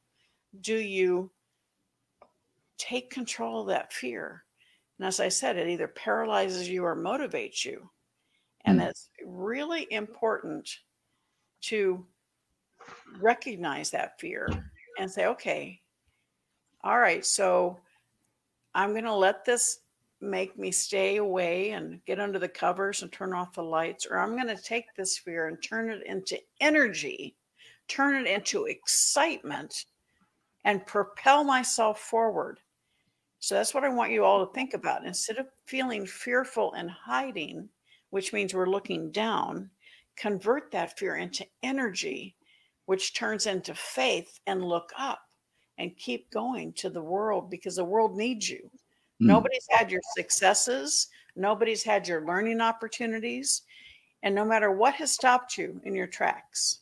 do 0.62 0.76
you 0.76 1.30
take 2.78 3.10
control 3.10 3.62
of 3.62 3.68
that 3.68 3.92
fear 3.92 4.46
and 5.00 5.08
as 5.08 5.22
I 5.22 5.30
said, 5.30 5.58
it 5.58 5.70
either 5.70 5.88
paralyzes 5.88 6.68
you 6.68 6.84
or 6.84 6.96
motivates 6.96 7.64
you. 7.64 7.90
And 8.66 8.82
mm. 8.82 8.88
it's 8.88 9.10
really 9.26 9.88
important 9.92 10.70
to 11.62 12.06
recognize 13.20 13.90
that 13.92 14.20
fear 14.20 14.50
and 15.00 15.10
say, 15.10 15.26
okay, 15.28 15.80
all 16.84 17.00
right, 17.00 17.26
so 17.26 17.80
I'm 18.76 18.92
going 18.92 19.06
to 19.06 19.14
let 19.14 19.46
this 19.46 19.80
make 20.22 20.58
me 20.58 20.70
stay 20.70 21.16
away 21.16 21.72
and 21.72 22.04
get 22.06 22.20
under 22.20 22.40
the 22.40 22.50
covers 22.50 23.02
and 23.02 23.12
turn 23.12 23.34
off 23.34 23.54
the 23.54 23.64
lights, 23.64 24.06
or 24.06 24.20
I'm 24.20 24.36
going 24.36 24.54
to 24.54 24.62
take 24.62 24.94
this 24.96 25.18
fear 25.18 25.48
and 25.48 25.62
turn 25.64 25.90
it 25.90 26.06
into 26.06 26.38
energy, 26.60 27.38
turn 27.88 28.16
it 28.16 28.30
into 28.30 28.66
excitement, 28.66 29.86
and 30.66 30.86
propel 30.86 31.46
myself 31.46 32.02
forward. 32.02 32.60
So 33.40 33.56
that's 33.56 33.74
what 33.74 33.84
I 33.84 33.90
want 33.90 34.12
you 34.12 34.26
all 34.26 34.46
to 34.46 34.54
think 34.54 34.74
about. 34.74 35.06
Instead 35.06 35.38
of 35.38 35.48
feeling 35.66 36.06
fearful 36.06 36.74
and 36.74 36.90
hiding, 36.90 37.70
which 38.10 38.34
means 38.34 38.54
we're 38.54 38.70
looking 38.70 39.12
down, 39.12 39.70
convert 40.18 40.72
that 40.72 40.98
fear 41.00 41.16
into 41.16 41.46
energy, 41.64 42.36
which 42.86 43.14
turns 43.14 43.46
into 43.46 43.74
faith 43.74 44.40
and 44.48 44.64
look 44.64 44.92
up 44.98 45.22
and 45.78 45.96
keep 45.98 46.30
going 46.32 46.74
to 46.74 46.90
the 46.90 47.02
world 47.02 47.50
because 47.50 47.78
the 47.78 47.86
world 47.86 48.18
needs 48.18 48.50
you. 48.50 48.70
Mm. 49.22 49.28
Nobody's 49.28 49.68
had 49.70 49.90
your 49.90 50.02
successes, 50.18 51.08
nobody's 51.36 51.84
had 51.84 52.08
your 52.08 52.26
learning 52.26 52.62
opportunities. 52.62 53.62
And 54.22 54.36
no 54.36 54.44
matter 54.44 54.72
what 54.72 54.96
has 54.96 55.14
stopped 55.14 55.58
you 55.58 55.80
in 55.86 55.96
your 55.96 56.08
tracks, 56.08 56.80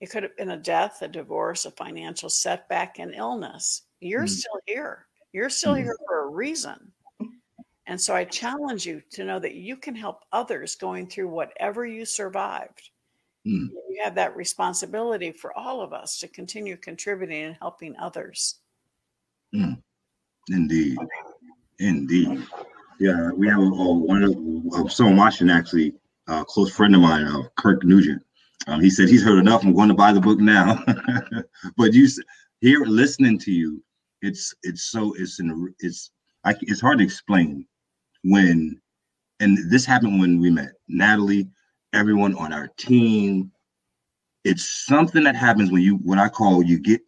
it 0.00 0.10
could 0.10 0.24
have 0.24 0.36
been 0.36 0.50
a 0.50 0.56
death, 0.58 1.00
a 1.00 1.08
divorce, 1.08 1.64
a 1.64 1.70
financial 1.70 2.28
setback, 2.28 2.98
an 2.98 3.14
illness. 3.14 3.82
You're 4.00 4.24
mm. 4.24 4.28
still 4.28 4.60
here. 4.66 5.06
You're 5.32 5.50
still 5.50 5.74
mm-hmm. 5.74 5.84
here 5.84 5.96
for 6.06 6.24
a 6.24 6.30
reason. 6.30 6.92
And 7.86 8.00
so 8.00 8.14
I 8.14 8.24
challenge 8.24 8.86
you 8.86 9.02
to 9.10 9.24
know 9.24 9.38
that 9.40 9.54
you 9.54 9.76
can 9.76 9.94
help 9.94 10.24
others 10.32 10.76
going 10.76 11.08
through 11.08 11.28
whatever 11.28 11.84
you 11.84 12.04
survived. 12.04 12.90
Mm. 13.46 13.68
You 13.90 14.00
have 14.04 14.14
that 14.14 14.36
responsibility 14.36 15.32
for 15.32 15.56
all 15.58 15.80
of 15.80 15.92
us 15.92 16.18
to 16.20 16.28
continue 16.28 16.76
contributing 16.76 17.42
and 17.44 17.56
helping 17.60 17.96
others. 17.98 18.60
Mm. 19.54 19.82
Indeed. 20.48 20.96
Indeed. 21.80 22.44
Yeah, 23.00 23.30
we 23.32 23.48
have 23.48 23.58
a, 23.58 23.62
a 23.62 23.94
one 23.94 24.22
of 24.22 24.86
uh, 24.86 24.88
someone 24.88 25.16
watching 25.16 25.50
actually, 25.50 25.94
a 26.28 26.44
close 26.44 26.74
friend 26.74 26.94
of 26.94 27.00
mine, 27.00 27.24
uh, 27.24 27.42
Kirk 27.56 27.82
Nugent. 27.84 28.22
Um, 28.68 28.80
he 28.80 28.90
said 28.90 29.08
he's 29.08 29.24
heard 29.24 29.40
enough. 29.40 29.64
I'm 29.64 29.74
going 29.74 29.88
to 29.88 29.94
buy 29.94 30.12
the 30.12 30.20
book 30.20 30.38
now. 30.38 30.84
but 31.76 31.92
you 31.92 32.08
here 32.60 32.84
listening 32.84 33.38
to 33.40 33.50
you, 33.50 33.82
it's 34.22 34.54
it's 34.62 34.84
so 34.84 35.14
it's 35.18 35.40
in 35.40 35.74
it's 35.80 36.10
I, 36.44 36.54
it's 36.62 36.80
hard 36.80 36.98
to 36.98 37.04
explain 37.04 37.66
when 38.24 38.80
and 39.40 39.58
this 39.70 39.84
happened 39.84 40.20
when 40.20 40.40
we 40.40 40.50
met 40.50 40.72
natalie 40.88 41.48
everyone 41.92 42.34
on 42.36 42.52
our 42.52 42.68
team. 42.76 43.50
It's 44.44 44.86
something 44.86 45.22
that 45.24 45.36
happens 45.36 45.70
when 45.70 45.82
you, 45.82 45.96
what 45.96 46.18
I 46.18 46.28
call, 46.28 46.62
you 46.62 46.78
get 46.78 47.00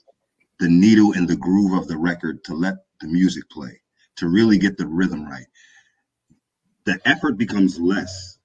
the 0.61 0.69
needle 0.69 1.13
in 1.13 1.27
the 1.27 1.37
groove 1.37 1.73
of 1.73 1.89
the 1.89 1.97
record 1.97 2.45
to 2.45 2.55
let 2.55 2.75
the 3.01 3.09
music 3.09 3.49
play, 3.51 3.81
to 4.17 4.29
really 4.29 4.59
get 4.59 4.77
the 4.77 4.87
rhythm 4.87 5.27
right. 5.27 5.47
The 6.85 7.01
effort 7.07 7.39
becomes 7.39 7.81
less 7.81 8.39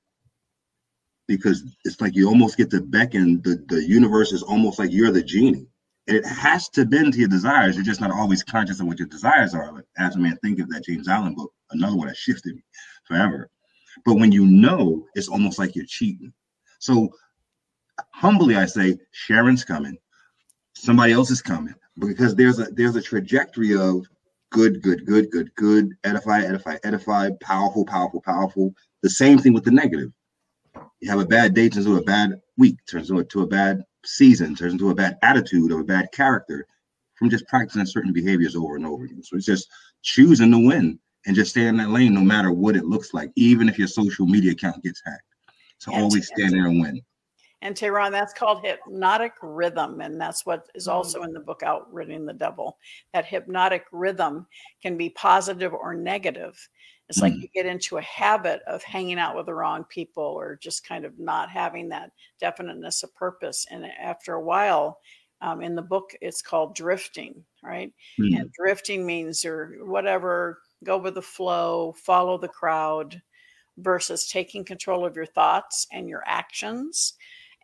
because 1.28 1.64
it's 1.86 2.02
like 2.02 2.16
you 2.16 2.28
almost 2.28 2.58
get 2.58 2.72
to 2.72 2.82
beckon 2.82 3.42
the, 3.44 3.64
the 3.68 3.84
universe 3.84 4.32
is 4.32 4.42
almost 4.42 4.80
like 4.80 4.92
you're 4.92 5.12
the 5.12 5.22
genie. 5.22 5.68
It 6.10 6.26
has 6.26 6.70
to 6.70 6.86
bend 6.86 7.14
to 7.14 7.20
your 7.20 7.30
desires. 7.30 7.76
You're 7.76 7.86
just 7.86 8.02
not 8.02 8.10
always 8.12 8.44
conscious 8.44 8.80
of 8.80 8.88
what 8.88 8.98
your 8.98 9.08
desires 9.08 9.54
are. 9.54 9.72
Like 9.72 9.86
as 10.00 10.16
a 10.16 10.20
man 10.20 10.38
think 10.44 10.60
of 10.60 10.68
that 10.70 10.84
James 10.84 11.08
Allen 11.08 11.36
book, 11.36 11.54
another 11.70 11.96
one 11.96 12.08
that 12.08 12.18
shifted 12.18 12.56
me 12.56 12.64
forever. 13.06 13.50
But 14.06 14.16
when 14.16 14.32
you 14.32 14.48
know, 14.48 15.06
it's 15.14 15.28
almost 15.28 15.60
like 15.60 15.76
you're 15.76 15.86
cheating. 15.86 16.34
So 16.80 17.10
humbly 18.14 18.56
I 18.56 18.66
say, 18.66 18.98
Sharon's 19.12 19.64
coming, 19.64 19.98
somebody 20.74 21.14
else 21.14 21.30
is 21.30 21.44
coming, 21.44 21.76
because 22.00 22.34
there's 22.36 22.60
a 22.60 22.66
there's 22.72 22.96
a 22.96 23.02
trajectory 23.02 23.76
of 23.76 24.06
good, 24.52 24.82
good, 24.82 25.06
good, 25.06 25.30
good, 25.30 25.54
good, 25.56 25.94
edify, 26.04 26.42
edify, 26.42 26.78
edify, 26.84 27.30
powerful, 27.42 27.86
powerful, 27.86 28.22
powerful. 28.22 28.74
The 29.04 29.12
same 29.12 29.38
thing 29.38 29.54
with 29.54 29.64
the 29.64 29.72
negative. 29.72 30.12
You 31.02 31.10
have 31.12 31.20
a 31.20 31.26
bad 31.26 31.54
day 31.54 31.70
turns 31.70 31.86
into 31.86 32.00
a 32.00 32.04
bad 32.04 32.42
week, 32.58 32.78
turns 32.90 33.12
into 33.12 33.42
a 33.42 33.48
bad 33.48 33.84
season, 34.06 34.56
turns 34.56 34.74
into 34.74 34.90
a 34.90 34.96
bad 34.96 35.18
attitude 35.22 35.72
or 35.72 35.82
a 35.82 35.86
bad 35.86 36.12
character 36.12 36.66
from 37.16 37.30
just 37.30 37.48
practicing 37.48 37.86
certain 37.86 38.14
behaviors 38.14 38.56
over 38.56 38.76
and 38.76 38.86
over 38.86 39.04
again. 39.06 39.22
So 39.24 39.36
it's 39.36 39.46
just 39.46 39.70
choosing 40.02 40.52
to 40.52 40.60
win 40.60 41.00
and 41.26 41.36
just 41.36 41.52
stay 41.52 41.68
in 41.68 41.78
that 41.78 41.90
lane 41.90 42.14
no 42.14 42.22
matter 42.22 42.52
what 42.52 42.76
it 42.76 42.86
looks 42.86 43.14
like, 43.14 43.32
even 43.36 43.68
if 43.68 43.78
your 43.78 43.88
social 43.88 44.26
media 44.26 44.54
account 44.54 44.84
gets 44.84 45.02
hacked. 45.06 45.24
So 45.80 45.94
always 45.94 46.28
stand 46.28 46.54
there 46.54 46.68
and 46.68 46.82
win. 46.82 47.02
And 47.62 47.76
Tehran, 47.76 48.14
that's 48.14 48.34
called 48.34 48.64
hypnotic 48.64 49.34
rhythm. 49.42 50.00
And 50.00 50.20
that's 50.20 50.46
what 50.46 50.68
is 50.76 50.88
Mm-hmm. 50.88 50.96
also 50.96 51.24
in 51.24 51.34
the 51.34 51.42
book 51.42 51.62
Outwitting 51.62 52.26
the 52.26 52.34
Devil. 52.34 52.78
That 53.14 53.26
hypnotic 53.26 53.84
rhythm 53.92 54.48
can 54.82 54.98
be 54.98 55.10
positive 55.10 55.74
or 55.74 55.94
negative. 55.94 56.58
It's 57.10 57.22
like 57.22 57.34
Mm. 57.34 57.42
you 57.42 57.48
get 57.50 57.66
into 57.66 57.98
a 57.98 58.02
habit 58.02 58.62
of 58.68 58.84
hanging 58.84 59.18
out 59.20 59.36
with 59.36 59.48
the 59.48 59.54
wrong 59.54 59.84
people 59.86 60.24
or 60.24 60.56
just 60.56 60.88
kind 60.88 61.06
of 61.06 61.18
not 61.20 61.50
having 61.50 61.90
that 61.90 62.12
definiteness 62.40 63.04
of 63.04 63.14
purpose. 63.16 63.66
And 63.72 63.86
after 63.86 64.36
a 64.36 64.42
while, 64.44 65.00
um, 65.42 65.62
in 65.62 65.76
the 65.76 65.82
book, 65.82 66.12
it's 66.22 66.42
called 66.42 66.76
drifting, 66.76 67.44
right? 67.64 67.92
Mm. 68.20 68.40
And 68.40 68.52
drifting 68.54 69.06
means 69.06 69.44
you're 69.44 69.86
whatever, 69.86 70.62
go 70.84 70.98
with 70.98 71.16
the 71.16 71.22
flow, 71.22 71.94
follow 71.94 72.38
the 72.38 72.48
crowd, 72.48 73.22
versus 73.78 74.28
taking 74.28 74.64
control 74.66 75.06
of 75.06 75.16
your 75.16 75.26
thoughts 75.26 75.88
and 75.92 76.10
your 76.10 76.22
actions 76.26 77.14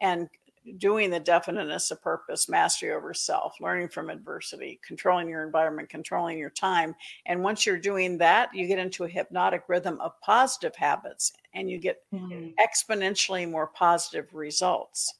and 0.01 0.29
doing 0.78 1.10
the 1.10 1.19
definiteness 1.19 1.91
of 1.91 2.01
purpose, 2.01 2.49
mastery 2.49 2.91
over 2.91 3.13
self, 3.13 3.56
learning 3.60 3.89
from 3.89 4.10
adversity, 4.10 4.80
controlling 4.86 5.30
your 5.30 5.45
environment, 5.45 5.89
controlling 5.89 6.38
your 6.38 6.49
time. 6.49 6.95
And 7.25 7.43
once 7.43 7.65
you're 7.65 7.78
doing 7.78 8.17
that, 8.19 8.54
you 8.54 8.67
get 8.67 8.80
into 8.80 9.04
a 9.04 9.10
hypnotic 9.10 9.63
rhythm 9.67 9.99
of 10.01 10.19
positive 10.21 10.75
habits 10.75 11.34
and 11.54 11.69
you 11.69 11.78
get 11.80 11.97
Mm. 12.13 12.54
exponentially 12.60 13.49
more 13.49 13.67
positive 13.67 14.34
results. 14.34 15.13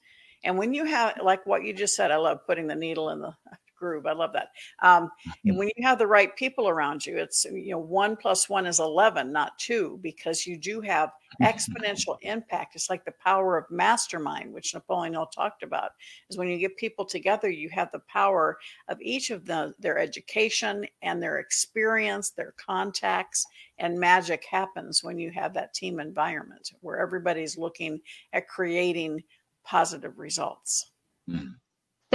And 0.44 0.58
when 0.58 0.74
you 0.74 0.86
have, 0.86 1.20
like 1.24 1.46
what 1.46 1.64
you 1.64 1.74
just 1.74 1.96
said, 1.96 2.12
I 2.12 2.18
love 2.18 2.46
putting 2.46 2.68
the 2.68 2.76
needle 2.76 3.10
in 3.10 3.20
the 3.20 3.34
groove. 3.76 4.06
I 4.06 4.14
love 4.14 4.34
that. 4.34 4.50
Um, 4.82 5.10
and 5.26 5.54
mm-hmm. 5.54 5.58
when 5.58 5.72
you 5.76 5.88
have 5.88 6.00
the 6.00 6.08
right 6.08 6.36
people 6.36 6.70
around 6.70 7.06
you, 7.06 7.18
it's, 7.18 7.46
you 7.46 7.72
know, 7.72 7.80
one 7.80 8.16
plus 8.16 8.50
one 8.50 8.66
is 8.66 8.80
11, 8.80 9.32
not 9.32 9.58
two, 9.58 10.00
because 10.02 10.46
you 10.46 10.58
do 10.58 10.82
have 10.82 11.10
mm-hmm. 11.10 11.46
exponential 11.46 12.18
impact. 12.22 12.76
It's 12.76 12.90
like 12.90 13.06
the 13.06 13.14
power 13.24 13.58
of 13.58 13.70
mastermind, 13.70 14.54
which 14.54 14.74
Napoleon 14.74 15.14
Hill 15.14 15.28
talked 15.28 15.64
about, 15.64 15.92
is 16.30 16.38
when 16.38 16.48
you 16.48 16.58
get 16.58 16.78
people 16.78 17.06
together, 17.06 17.50
you 17.50 17.70
have 17.70 17.92
the 17.92 18.02
power 18.08 18.58
of 18.88 19.02
each 19.02 19.32
of 19.32 19.46
the, 19.46 19.74
their 19.80 19.98
education 20.00 20.86
and 21.02 21.22
their 21.22 21.40
experience, 21.40 22.32
their 22.32 22.54
contacts, 22.58 23.46
and 23.78 24.00
magic 24.00 24.46
happens 24.50 25.04
when 25.04 25.20
you 25.20 25.32
have 25.32 25.54
that 25.54 25.74
team 25.74 26.00
environment 26.00 26.72
where 26.82 27.00
everybody's 27.00 27.58
looking 27.58 28.00
at 28.34 28.48
creating 28.48 29.24
positive 29.64 30.18
results. 30.18 30.92
Mm. 31.30 31.56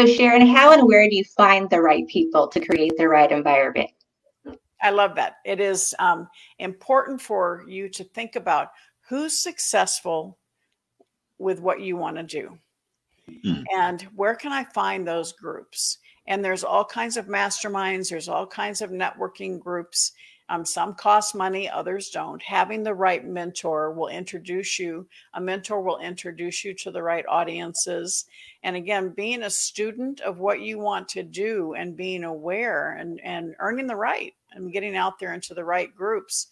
So, 0.01 0.07
Sharon, 0.07 0.47
how 0.47 0.73
and 0.73 0.87
where 0.87 1.09
do 1.11 1.15
you 1.15 1.25
find 1.25 1.69
the 1.69 1.83
right 1.83 2.07
people 2.09 2.49
to 2.49 2.65
create 2.65 2.97
the 2.97 3.07
right 3.07 3.31
environment? 3.31 3.91
I 4.83 4.89
love 4.89 5.15
that. 5.17 5.35
It 5.45 5.61
is 5.61 5.95
um, 5.99 6.27
important 6.59 7.21
for 7.21 7.65
you 7.69 7.87
to 7.91 8.05
think 8.05 8.35
about 8.35 8.69
who's 9.07 9.39
successful 9.39 10.39
with 11.39 11.61
what 11.61 11.81
you 11.83 11.97
want 11.97 12.17
to 12.17 12.23
do 12.23 12.59
Mm. 13.45 13.65
and 13.73 14.03
where 14.17 14.35
can 14.35 14.53
I 14.53 14.65
find 14.65 15.07
those 15.07 15.33
groups. 15.33 15.99
And 16.27 16.45
there's 16.45 16.65
all 16.65 16.85
kinds 16.85 17.17
of 17.17 17.27
masterminds, 17.27 18.11
there's 18.11 18.29
all 18.29 18.47
kinds 18.47 18.83
of 18.83 18.91
networking 18.91 19.61
groups. 19.61 20.13
Um, 20.51 20.65
some 20.65 20.95
cost 20.95 21.37
money, 21.37 21.71
others 21.71 22.11
don't. 22.11 22.43
Having 22.43 22.83
the 22.83 22.93
right 22.93 23.25
mentor 23.25 23.93
will 23.93 24.09
introduce 24.09 24.81
you, 24.81 25.07
a 25.35 25.41
mentor 25.41 25.81
will 25.81 26.01
introduce 26.01 26.65
you 26.65 26.75
to 26.75 26.91
the 26.91 27.05
right 27.05 27.25
audiences. 27.29 28.27
And 28.65 28.75
again, 28.75 29.11
being 29.11 29.45
a 29.45 29.51
student 29.51 30.21
of 30.21 30.41
what 30.41 30.61
you 30.61 30.81
want 30.81 31.09
to 31.11 31.23
do 31.23 31.75
and 31.75 31.97
being 31.97 32.25
aware 32.25 32.97
and, 32.97 33.21
and 33.23 33.55
earning 33.61 33.87
the 33.87 33.95
right 33.95 34.35
and 34.51 34.73
getting 34.73 34.97
out 34.97 35.21
there 35.21 35.35
into 35.35 35.55
the 35.55 35.65
right 35.65 35.95
groups 35.95 36.49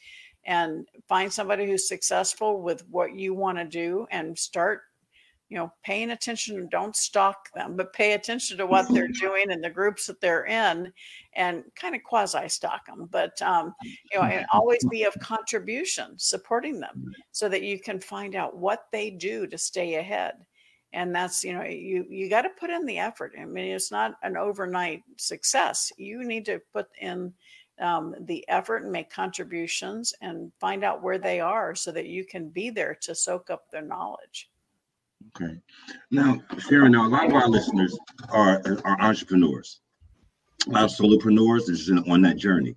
and 0.47 0.87
find 1.09 1.33
somebody 1.33 1.67
who's 1.67 1.89
successful 1.89 2.63
with 2.63 2.89
what 2.91 3.15
you 3.15 3.35
want 3.35 3.59
to 3.59 3.65
do 3.65 4.07
and 4.13 4.39
start 4.39 4.83
you 5.49 5.57
know 5.57 5.73
paying 5.83 6.11
attention 6.11 6.69
don't 6.71 6.95
stalk 6.95 7.51
them 7.55 7.77
but 7.77 7.93
pay 7.93 8.13
attention 8.13 8.59
to 8.59 8.67
what 8.67 8.87
they're 8.93 9.09
doing 9.21 9.51
and 9.51 9.65
the 9.65 9.71
groups 9.71 10.07
that 10.07 10.21
they're 10.21 10.45
in 10.47 10.93
and 11.35 11.65
kind 11.75 11.95
of 11.95 12.03
quasi 12.03 12.49
stalk 12.49 12.85
them 12.87 13.09
but 13.11 13.41
um, 13.43 13.75
you 13.83 14.19
know 14.19 14.25
and 14.25 14.47
always 14.53 14.85
be 14.91 15.05
of 15.05 15.19
contribution 15.21 16.15
supporting 16.17 16.81
them 16.81 17.13
so 17.33 17.49
that 17.49 17.63
you 17.63 17.79
can 17.79 18.01
find 18.01 18.35
out 18.35 18.57
what 18.57 18.87
they 18.93 19.11
do 19.11 19.47
to 19.47 19.59
stay 19.59 19.97
ahead. 19.97 20.35
And 20.93 21.15
that's 21.15 21.45
you 21.45 21.53
know 21.53 21.65
you 21.65 22.07
you 22.09 22.31
got 22.31 22.43
to 22.43 22.51
put 22.59 22.71
in 22.71 22.87
the 22.87 22.99
effort. 22.99 23.35
I 23.39 23.45
mean 23.45 23.73
it's 23.73 23.93
not 23.93 24.15
an 24.23 24.37
overnight 24.37 25.03
success. 25.17 25.93
You 25.99 26.25
need 26.25 26.47
to 26.47 26.61
put 26.73 26.89
in 27.01 27.33
um, 27.79 28.15
the 28.21 28.45
effort 28.49 28.83
and 28.83 28.91
make 28.91 29.11
contributions 29.11 30.15
and 30.23 30.51
find 30.59 30.83
out 30.83 31.03
where 31.03 31.19
they 31.19 31.41
are 31.41 31.75
so 31.75 31.93
that 31.93 32.07
you 32.07 32.25
can 32.25 32.49
be 32.49 32.71
there 32.71 32.97
to 33.03 33.15
soak 33.15 33.51
up 33.51 33.71
their 33.71 33.83
knowledge 33.83 34.49
Okay. 35.27 35.61
Now, 36.11 36.41
Sharon, 36.59 36.93
now 36.93 37.07
a 37.07 37.09
lot 37.09 37.27
of 37.27 37.35
our 37.35 37.49
listeners 37.49 37.97
are, 38.31 38.63
are 38.85 39.01
entrepreneurs. 39.01 39.81
A 40.67 40.71
lot 40.71 40.85
of 40.85 40.91
solopreneurs 40.91 41.71
is 41.71 41.91
on 42.09 42.23
that 42.23 42.37
journey. 42.37 42.77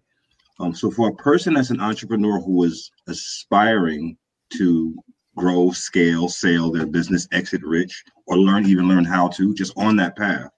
Um, 0.60 0.76
so 0.76 0.92
for 0.92 1.10
a 1.10 1.16
person 1.16 1.54
that's 1.56 1.72
an 1.72 1.82
entrepreneur 1.82 2.40
who 2.40 2.64
is 2.64 2.92
aspiring 3.08 4.18
to 4.54 4.96
grow, 5.36 5.72
scale, 5.72 6.30
sell 6.30 6.72
their 6.72 6.86
business, 6.86 7.28
exit 7.32 7.64
rich, 7.64 8.04
or 8.28 8.38
learn 8.38 8.68
even 8.68 8.88
learn 8.88 9.06
how 9.06 9.28
to, 9.30 9.54
just 9.56 9.74
on 9.78 9.96
that 9.96 10.16
path, 10.16 10.52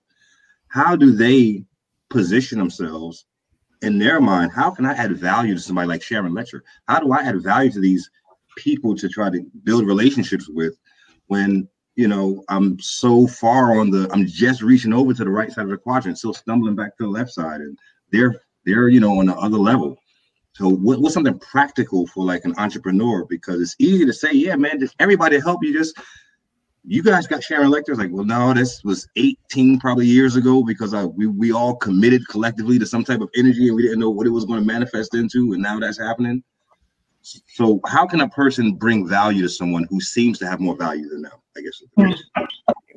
how 0.67 0.95
do 0.95 1.11
they 1.11 1.63
position 2.09 2.57
themselves 2.57 3.25
in 3.81 3.97
their 3.97 4.19
mind? 4.19 4.51
How 4.51 4.71
can 4.71 4.85
I 4.85 4.93
add 4.93 5.15
value 5.17 5.53
to 5.53 5.61
somebody 5.61 5.87
like 5.87 6.03
Sharon 6.03 6.33
Lechter? 6.33 6.61
How 6.87 6.99
do 6.99 7.11
I 7.13 7.21
add 7.21 7.41
value 7.41 7.71
to 7.71 7.79
these 7.79 8.09
people 8.57 8.95
to 8.95 9.07
try 9.07 9.29
to 9.29 9.41
build 9.63 9.85
relationships 9.85 10.49
with 10.49 10.77
when 11.27 11.67
you 11.95 12.08
know 12.08 12.43
I'm 12.49 12.79
so 12.79 13.27
far 13.27 13.79
on 13.79 13.89
the 13.91 14.10
I'm 14.12 14.25
just 14.25 14.62
reaching 14.62 14.93
over 14.93 15.13
to 15.13 15.23
the 15.23 15.29
right 15.29 15.51
side 15.51 15.65
of 15.65 15.69
the 15.69 15.77
quadrant, 15.77 16.17
still 16.17 16.34
stumbling 16.34 16.75
back 16.75 16.97
to 16.97 17.03
the 17.03 17.10
left 17.10 17.32
side, 17.32 17.62
and 17.62 17.77
they're 18.12 18.36
they're 18.65 18.88
you 18.88 18.99
know 18.99 19.19
on 19.19 19.27
the 19.27 19.36
other 19.36 19.58
level. 19.58 19.97
So 20.53 20.69
what, 20.69 21.01
what's 21.01 21.15
something 21.15 21.39
practical 21.39 22.06
for 22.08 22.23
like 22.23 22.45
an 22.45 22.53
entrepreneur? 22.58 23.25
Because 23.25 23.60
it's 23.60 23.75
easy 23.79 24.06
to 24.06 24.13
say, 24.13 24.32
yeah, 24.34 24.56
man, 24.56 24.79
just 24.79 24.95
everybody 24.99 25.39
help 25.39 25.63
you. 25.63 25.73
Just 25.73 25.99
you 26.86 27.01
guys 27.01 27.27
got 27.27 27.43
Sharon 27.43 27.71
Lechter. 27.71 27.97
Like, 27.97 28.12
well, 28.12 28.25
no, 28.25 28.53
this 28.53 28.84
was 28.84 29.08
18 29.15 29.79
probably 29.79 30.06
years 30.06 30.36
ago 30.36 30.63
because 30.63 30.93
I, 30.93 31.06
we 31.06 31.27
we 31.27 31.51
all 31.51 31.75
committed 31.75 32.27
collectively 32.27 32.77
to 32.79 32.86
some 32.86 33.03
type 33.03 33.21
of 33.21 33.29
energy 33.36 33.67
and 33.67 33.75
we 33.75 33.84
didn't 33.84 33.99
know 33.99 34.10
what 34.10 34.27
it 34.27 34.32
was 34.32 34.45
going 34.45 34.60
to 34.60 34.65
manifest 34.65 35.15
into, 35.15 35.53
and 35.53 35.62
now 35.62 35.79
that's 35.79 35.99
happening. 35.99 36.43
So 37.24 37.80
how 37.86 38.05
can 38.05 38.21
a 38.21 38.30
person 38.30 38.74
bring 38.74 39.07
value 39.07 39.43
to 39.43 39.49
someone 39.49 39.88
who 39.89 39.99
seems 40.01 40.38
to 40.39 40.47
have 40.47 40.59
more 40.59 40.76
value 40.76 41.07
than 41.09 41.21
them? 41.21 41.32
I 41.57 41.61
guess. 41.61 41.82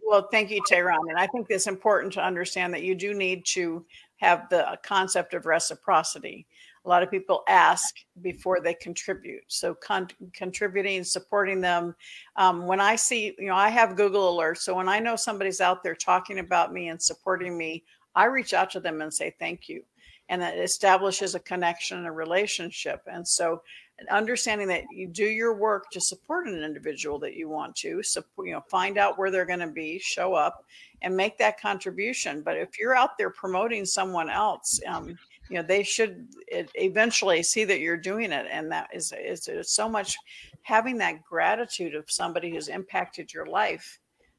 Well, 0.02 0.28
thank 0.30 0.50
you, 0.50 0.60
Tehran. 0.66 1.08
And 1.08 1.18
I 1.18 1.26
think 1.26 1.46
it's 1.48 1.66
important 1.66 2.12
to 2.14 2.24
understand 2.24 2.72
that 2.74 2.82
you 2.82 2.94
do 2.94 3.14
need 3.14 3.44
to 3.46 3.84
have 4.16 4.48
the 4.50 4.78
concept 4.82 5.34
of 5.34 5.46
reciprocity. 5.46 6.46
A 6.84 6.88
lot 6.88 7.02
of 7.02 7.10
people 7.10 7.42
ask 7.48 7.96
before 8.22 8.60
they 8.60 8.74
contribute. 8.74 9.42
So, 9.48 9.74
con- 9.74 10.08
contributing, 10.32 11.02
supporting 11.02 11.60
them. 11.60 11.94
Um, 12.36 12.66
when 12.66 12.80
I 12.80 12.94
see, 12.94 13.34
you 13.38 13.48
know, 13.48 13.56
I 13.56 13.68
have 13.68 13.96
Google 13.96 14.36
Alerts. 14.36 14.58
So, 14.58 14.74
when 14.76 14.88
I 14.88 15.00
know 15.00 15.16
somebody's 15.16 15.60
out 15.60 15.82
there 15.82 15.96
talking 15.96 16.38
about 16.38 16.72
me 16.72 16.88
and 16.88 17.02
supporting 17.02 17.58
me, 17.58 17.82
I 18.14 18.26
reach 18.26 18.54
out 18.54 18.70
to 18.70 18.80
them 18.80 19.02
and 19.02 19.12
say 19.12 19.34
thank 19.38 19.68
you. 19.68 19.82
and 20.28 20.42
that 20.42 20.58
establishes 20.58 21.34
a 21.34 21.40
connection 21.40 21.98
and 21.98 22.06
a 22.06 22.12
relationship. 22.12 23.02
And 23.06 23.26
so 23.26 23.62
understanding 24.10 24.68
that 24.68 24.84
you 24.92 25.06
do 25.06 25.24
your 25.24 25.54
work 25.54 25.90
to 25.90 26.00
support 26.00 26.46
an 26.46 26.62
individual 26.62 27.18
that 27.20 27.34
you 27.34 27.48
want 27.48 27.74
to 27.76 28.02
support, 28.02 28.46
you 28.46 28.52
know, 28.52 28.62
find 28.68 28.98
out 28.98 29.18
where 29.18 29.30
they're 29.30 29.46
going 29.46 29.60
to 29.60 29.66
be, 29.66 29.98
show 29.98 30.34
up 30.34 30.64
and 31.02 31.16
make 31.16 31.38
that 31.38 31.60
contribution. 31.60 32.42
But 32.42 32.56
if 32.56 32.78
you're 32.78 32.94
out 32.94 33.16
there 33.18 33.30
promoting 33.30 33.84
someone 33.84 34.28
else, 34.28 34.80
um, 34.86 35.18
you 35.48 35.56
know, 35.56 35.62
they 35.62 35.82
should 35.82 36.28
eventually 36.48 37.42
see 37.42 37.64
that 37.64 37.80
you're 37.80 37.96
doing 37.96 38.32
it. 38.32 38.46
And 38.50 38.70
that 38.70 38.88
is, 38.92 39.12
is, 39.16 39.48
so 39.70 39.88
much 39.88 40.16
having 40.62 40.98
that 40.98 41.22
gratitude 41.24 41.94
of 41.94 42.10
somebody 42.10 42.50
who's 42.50 42.68
impacted 42.68 43.32
your 43.32 43.46
life 43.46 43.98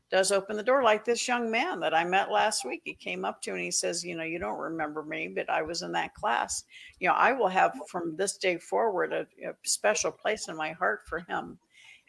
does 0.10 0.32
open 0.32 0.56
the 0.56 0.64
door 0.64 0.84
like 0.84 1.04
this 1.04 1.28
young 1.28 1.52
man 1.52 1.80
that 1.82 1.94
I 1.94 2.06
met 2.06 2.32
last 2.32 2.64
week. 2.64 2.82
He 2.86 2.94
came 2.94 3.26
up 3.26 3.42
to 3.42 3.52
and 3.52 3.62
he 3.62 3.72
says, 3.72 4.04
You 4.04 4.16
know, 4.16 4.24
you 4.24 4.40
don't 4.40 4.60
remember 4.60 5.04
me, 5.04 5.28
but 5.28 5.50
I 5.50 5.62
was 5.62 5.82
in 5.82 5.92
that 5.94 6.14
class. 6.14 6.64
You 7.00 7.10
know, 7.10 7.14
I 7.14 7.34
will 7.34 7.50
have 7.50 7.74
from 7.90 8.16
this 8.16 8.38
day 8.38 8.58
forward 8.58 9.12
a, 9.12 9.28
a 9.48 9.54
special 9.64 10.12
place 10.12 10.48
in 10.48 10.56
my 10.56 10.72
heart 10.72 11.02
for 11.06 11.20
him. 11.20 11.58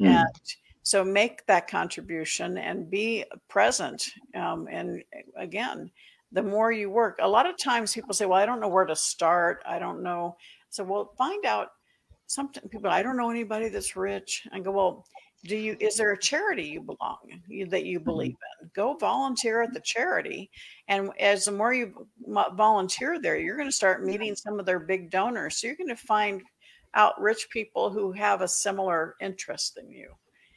Mm. 0.01 0.07
And 0.07 0.40
so 0.82 1.05
make 1.05 1.44
that 1.46 1.68
contribution 1.68 2.59
and 2.59 2.88
be 2.88 3.24
present. 3.49 4.11
Um, 4.34 4.68
and 4.70 5.03
again, 5.36 5.90
the 6.30 6.42
more 6.42 6.70
you 6.70 6.90
work, 6.90 7.18
a 7.20 7.28
lot 7.28 7.49
of 7.49 7.59
times 7.59 7.94
people 7.94 8.14
say, 8.14 8.26
Well, 8.26 8.38
I 8.38 8.46
don't 8.46 8.61
know 8.61 8.68
where 8.68 8.86
to 8.86 8.96
start. 8.96 9.62
I 9.66 9.78
don't 9.78 10.03
know. 10.03 10.36
So, 10.70 10.84
well, 10.84 11.12
find 11.18 11.44
out. 11.44 11.72
Some 12.30 12.51
people, 12.53 12.90
I 12.90 13.03
don't 13.03 13.16
know 13.16 13.30
anybody 13.30 13.70
that's 13.70 13.96
rich. 13.96 14.46
I 14.53 14.61
go, 14.61 14.70
Well, 14.70 15.07
do 15.45 15.57
you 15.57 15.76
is 15.80 15.97
there 15.97 16.12
a 16.12 16.18
charity 16.18 16.64
you 16.64 16.80
belong 16.80 17.18
that 17.68 17.84
you 17.84 17.99
mm-hmm. 17.99 18.05
believe 18.05 18.36
in 18.61 18.70
go 18.74 18.95
volunteer 18.95 19.62
at 19.62 19.72
the 19.72 19.80
charity 19.80 20.51
and 20.89 21.11
as 21.20 21.45
the 21.45 21.53
more 21.53 21.72
you 21.72 22.07
volunteer 22.55 23.20
there 23.20 23.39
you're 23.39 23.57
going 23.57 23.68
to 23.68 23.72
start 23.72 24.05
meeting 24.05 24.34
some 24.34 24.59
of 24.59 24.66
their 24.66 24.80
big 24.80 25.11
donors 25.11 25.57
so 25.61 25.66
you're 25.66 25.76
going 25.76 25.89
to 25.89 25.97
find 25.97 26.43
out 26.95 27.20
rich 27.20 27.49
people 27.51 27.91
who 27.91 28.11
have 28.12 28.41
a 28.41 28.49
similar 28.49 29.14
interest 29.20 29.74
than 29.76 29.91
you 29.91 30.11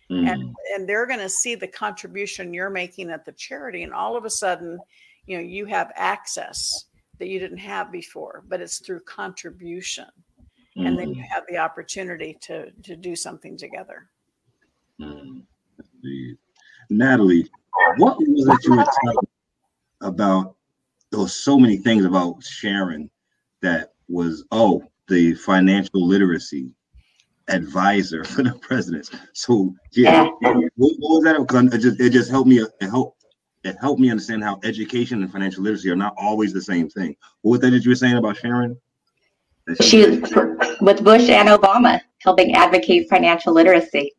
mm. 0.09 0.27
and 0.27 0.53
and 0.73 0.89
they're 0.89 1.07
going 1.07 1.19
to 1.19 1.29
see 1.29 1.55
the 1.55 1.67
contribution 1.67 2.53
you're 2.53 2.69
making 2.69 3.11
at 3.11 3.25
the 3.25 3.33
charity 3.33 3.83
and 3.83 3.93
all 3.93 4.17
of 4.17 4.25
a 4.25 4.29
sudden 4.29 4.79
you 5.27 5.37
know 5.37 5.43
you 5.43 5.65
have 5.65 5.91
access 5.95 6.85
that 7.19 7.27
you 7.27 7.39
didn't 7.39 7.57
have 7.57 7.91
before 7.91 8.43
but 8.47 8.61
it's 8.61 8.79
through 8.79 8.99
contribution 9.01 10.07
mm. 10.75 10.87
and 10.87 10.97
then 10.97 11.09
you 11.09 11.21
mm-hmm. 11.21 11.33
have 11.33 11.43
the 11.49 11.57
opportunity 11.57 12.35
to 12.41 12.71
to 12.83 12.95
do 12.95 13.15
something 13.15 13.55
together 13.55 14.07
Mm, 15.01 15.43
Natalie, 16.89 17.49
what 17.97 18.17
was 18.19 18.47
it 18.47 18.65
you 18.65 18.77
were 18.77 18.85
telling 19.03 19.17
about? 20.01 20.55
There 21.11 21.19
were 21.19 21.27
so 21.27 21.59
many 21.59 21.77
things 21.77 22.05
about 22.05 22.43
Sharon 22.43 23.09
that 23.61 23.93
was 24.07 24.45
oh 24.51 24.83
the 25.07 25.33
financial 25.33 26.05
literacy 26.07 26.73
advisor 27.47 28.23
for 28.23 28.43
the 28.43 28.53
presidents. 28.61 29.11
So 29.33 29.73
yeah, 29.91 30.23
what, 30.23 30.55
what 30.75 30.95
was 30.99 31.23
that? 31.25 31.39
Because 31.39 31.73
it 31.73 31.79
just 31.79 31.99
it 31.99 32.09
just 32.11 32.29
helped 32.29 32.47
me 32.47 32.59
it 32.59 32.89
helped 32.89 33.25
it 33.63 33.75
helped 33.79 33.99
me 33.99 34.09
understand 34.09 34.43
how 34.43 34.59
education 34.63 35.21
and 35.21 35.31
financial 35.31 35.63
literacy 35.63 35.89
are 35.89 35.95
not 35.95 36.13
always 36.17 36.53
the 36.53 36.61
same 36.61 36.89
thing. 36.89 37.15
What 37.41 37.51
was 37.51 37.59
that 37.61 37.71
that 37.71 37.83
you 37.83 37.91
were 37.91 37.95
saying 37.95 38.17
about 38.17 38.37
Sharon? 38.37 38.79
She 39.81 40.21
with 40.81 41.03
Bush 41.03 41.29
and 41.29 41.49
Obama 41.49 42.01
helping 42.19 42.55
advocate 42.55 43.09
financial 43.09 43.53
literacy. 43.53 44.13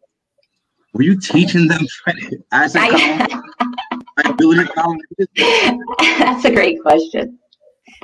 Were 0.93 1.03
you 1.03 1.19
teaching 1.19 1.69
them 1.69 1.87
credit 2.03 2.45
as 2.53 2.77
a 2.77 2.81
That's 6.19 6.45
a 6.45 6.51
great 6.51 6.83
question. 6.83 7.39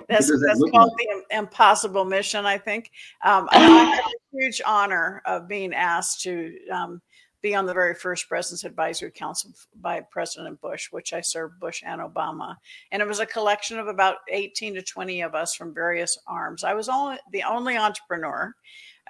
That's, 0.09 0.29
that's 0.29 0.41
that 0.41 0.71
called 0.73 0.93
like? 0.93 1.27
the 1.29 1.37
impossible 1.37 2.05
mission, 2.05 2.47
I 2.47 2.57
think. 2.57 2.91
Um, 3.25 3.49
I 3.53 3.59
had 3.59 4.01
a 4.01 4.37
huge 4.37 4.63
honor 4.67 5.23
of 5.27 5.49
being 5.49 5.75
asked 5.75 6.23
to 6.23 6.57
um, 6.71 7.03
be 7.43 7.55
on 7.55 7.67
the 7.67 7.75
very 7.75 7.95
first 7.95 8.29
President's 8.29 8.65
Advisory 8.65 9.11
Council 9.11 9.51
by 9.81 10.01
President 10.11 10.61
Bush, 10.61 10.89
which 10.91 11.13
I 11.13 11.21
served 11.21 11.61
Bush 11.61 11.83
and 11.85 12.01
Obama. 12.01 12.57
And 12.91 13.03
it 13.03 13.09
was 13.09 13.21
a 13.21 13.27
collection 13.27 13.79
of 13.79 13.87
about 13.87 14.17
18 14.31 14.75
to 14.75 14.83
20 14.83 15.21
of 15.23 15.35
us 15.35 15.55
from 15.55 15.75
various 15.75 16.19
arms. 16.27 16.65
I 16.65 16.75
was 16.75 16.89
only 16.89 17.19
the 17.33 17.43
only 17.43 17.77
entrepreneur. 17.77 18.55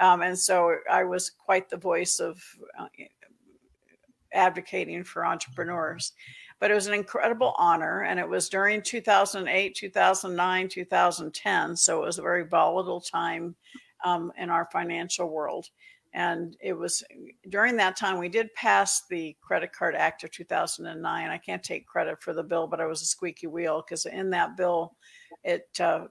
Um, 0.00 0.22
and 0.22 0.38
so 0.38 0.76
I 0.90 1.04
was 1.04 1.30
quite 1.30 1.68
the 1.68 1.76
voice 1.76 2.20
of 2.20 2.40
uh, 2.78 2.86
advocating 4.32 5.04
for 5.04 5.24
entrepreneurs. 5.24 6.12
But 6.60 6.70
it 6.70 6.74
was 6.74 6.88
an 6.88 6.94
incredible 6.94 7.54
honor, 7.56 8.02
and 8.02 8.18
it 8.18 8.28
was 8.28 8.48
during 8.48 8.82
2008, 8.82 9.74
2009, 9.76 10.68
2010. 10.68 11.76
So 11.76 12.02
it 12.02 12.06
was 12.06 12.18
a 12.18 12.22
very 12.22 12.44
volatile 12.44 13.00
time 13.00 13.54
um, 14.04 14.32
in 14.36 14.50
our 14.50 14.68
financial 14.72 15.28
world. 15.28 15.68
And 16.14 16.56
it 16.60 16.72
was 16.72 17.04
during 17.50 17.76
that 17.76 17.96
time 17.96 18.18
we 18.18 18.28
did 18.28 18.52
pass 18.54 19.02
the 19.08 19.36
Credit 19.40 19.72
Card 19.72 19.94
Act 19.94 20.24
of 20.24 20.30
2009. 20.30 21.30
I 21.30 21.38
can't 21.38 21.62
take 21.62 21.86
credit 21.86 22.22
for 22.22 22.32
the 22.32 22.42
bill, 22.42 22.66
but 22.66 22.80
I 22.80 22.86
was 22.86 23.02
a 23.02 23.06
squeaky 23.06 23.46
wheel 23.46 23.84
because 23.86 24.06
in 24.06 24.30
that 24.30 24.56
bill, 24.56 24.96
it 25.44 25.68
uh, 25.78 26.06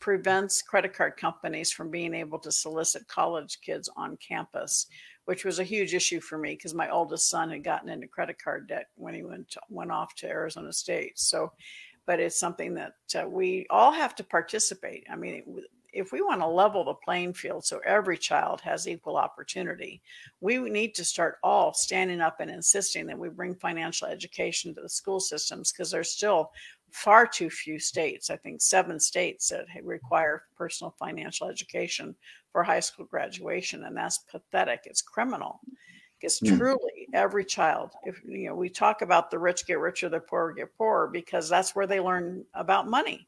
prevents 0.00 0.62
credit 0.62 0.94
card 0.94 1.16
companies 1.16 1.70
from 1.70 1.90
being 1.90 2.14
able 2.14 2.38
to 2.40 2.50
solicit 2.50 3.06
college 3.06 3.60
kids 3.60 3.88
on 3.96 4.16
campus 4.16 4.86
which 5.24 5.44
was 5.44 5.58
a 5.58 5.64
huge 5.64 5.94
issue 5.94 6.20
for 6.20 6.38
me 6.38 6.50
because 6.50 6.74
my 6.74 6.90
oldest 6.90 7.28
son 7.28 7.50
had 7.50 7.64
gotten 7.64 7.88
into 7.88 8.08
credit 8.08 8.36
card 8.42 8.68
debt 8.68 8.88
when 8.96 9.14
he 9.14 9.22
went 9.22 9.48
to, 9.50 9.60
went 9.68 9.92
off 9.92 10.14
to 10.16 10.28
Arizona 10.28 10.72
State. 10.72 11.18
So, 11.18 11.52
but 12.06 12.20
it's 12.20 12.38
something 12.38 12.74
that 12.74 12.94
uh, 13.16 13.28
we 13.28 13.66
all 13.70 13.92
have 13.92 14.14
to 14.16 14.24
participate. 14.24 15.06
I 15.10 15.16
mean, 15.16 15.60
if 15.92 16.10
we 16.10 16.22
want 16.22 16.40
to 16.40 16.46
level 16.46 16.84
the 16.84 16.94
playing 16.94 17.34
field 17.34 17.64
so 17.64 17.80
every 17.84 18.16
child 18.16 18.60
has 18.62 18.88
equal 18.88 19.16
opportunity, 19.16 20.02
we 20.40 20.58
need 20.58 20.94
to 20.94 21.04
start 21.04 21.36
all 21.42 21.74
standing 21.74 22.20
up 22.20 22.40
and 22.40 22.50
insisting 22.50 23.06
that 23.06 23.18
we 23.18 23.28
bring 23.28 23.54
financial 23.54 24.08
education 24.08 24.74
to 24.74 24.80
the 24.80 24.88
school 24.88 25.20
systems 25.20 25.70
because 25.70 25.90
there's 25.90 26.10
still 26.10 26.50
far 26.92 27.26
too 27.26 27.50
few 27.50 27.78
states, 27.78 28.30
I 28.30 28.36
think 28.36 28.60
seven 28.60 29.00
states 29.00 29.48
that 29.48 29.66
require 29.82 30.44
personal 30.56 30.94
financial 30.98 31.48
education 31.48 32.14
for 32.52 32.62
high 32.62 32.80
school 32.80 33.06
graduation. 33.06 33.84
And 33.84 33.96
that's 33.96 34.18
pathetic. 34.18 34.82
It's 34.84 35.02
criminal. 35.02 35.60
Because 36.20 36.38
mm. 36.38 36.56
truly, 36.56 37.08
every 37.14 37.44
child, 37.44 37.90
if 38.04 38.22
you 38.24 38.48
know, 38.48 38.54
we 38.54 38.68
talk 38.68 39.02
about 39.02 39.30
the 39.30 39.38
rich 39.38 39.66
get 39.66 39.80
richer, 39.80 40.08
the 40.08 40.20
poor 40.20 40.52
get 40.52 40.76
poorer, 40.76 41.08
because 41.08 41.48
that's 41.48 41.74
where 41.74 41.86
they 41.86 41.98
learn 41.98 42.44
about 42.54 42.86
money. 42.88 43.26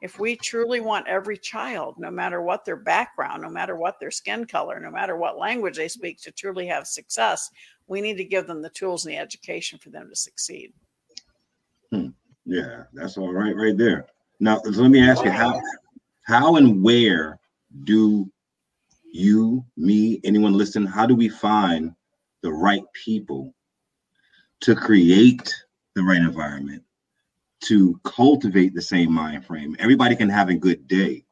If 0.00 0.18
we 0.18 0.34
truly 0.34 0.80
want 0.80 1.06
every 1.06 1.38
child, 1.38 1.94
no 1.98 2.10
matter 2.10 2.42
what 2.42 2.64
their 2.64 2.74
background, 2.76 3.42
no 3.42 3.48
matter 3.48 3.76
what 3.76 4.00
their 4.00 4.10
skin 4.10 4.44
color, 4.46 4.80
no 4.80 4.90
matter 4.90 5.16
what 5.16 5.38
language 5.38 5.76
they 5.76 5.86
speak, 5.86 6.20
to 6.22 6.32
truly 6.32 6.66
have 6.66 6.88
success, 6.88 7.48
we 7.86 8.00
need 8.00 8.16
to 8.16 8.24
give 8.24 8.48
them 8.48 8.60
the 8.60 8.70
tools 8.70 9.06
and 9.06 9.14
the 9.14 9.18
education 9.18 9.78
for 9.78 9.90
them 9.90 10.08
to 10.08 10.16
succeed. 10.16 10.72
Hmm. 11.92 12.08
Yeah, 12.44 12.82
that's 12.92 13.16
all 13.16 13.32
right, 13.32 13.54
right 13.54 13.76
there. 13.76 14.06
Now, 14.40 14.60
let 14.64 14.90
me 14.90 15.08
ask 15.08 15.24
you 15.24 15.30
how, 15.30 15.60
how 16.22 16.56
and 16.56 16.82
where 16.82 17.38
do 17.84 18.28
you, 19.12 19.64
me, 19.76 20.20
anyone 20.24 20.52
listening, 20.52 20.88
how 20.88 21.06
do 21.06 21.14
we 21.14 21.28
find 21.28 21.92
the 22.42 22.52
right 22.52 22.82
people 22.92 23.54
to 24.60 24.74
create 24.74 25.54
the 25.94 26.02
right 26.02 26.20
environment, 26.20 26.82
to 27.62 28.00
cultivate 28.04 28.74
the 28.74 28.82
same 28.82 29.12
mind 29.12 29.44
frame? 29.44 29.76
Everybody 29.78 30.16
can 30.16 30.28
have 30.28 30.48
a 30.48 30.54
good 30.54 30.86
day, 30.88 31.24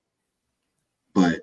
but 1.15 1.41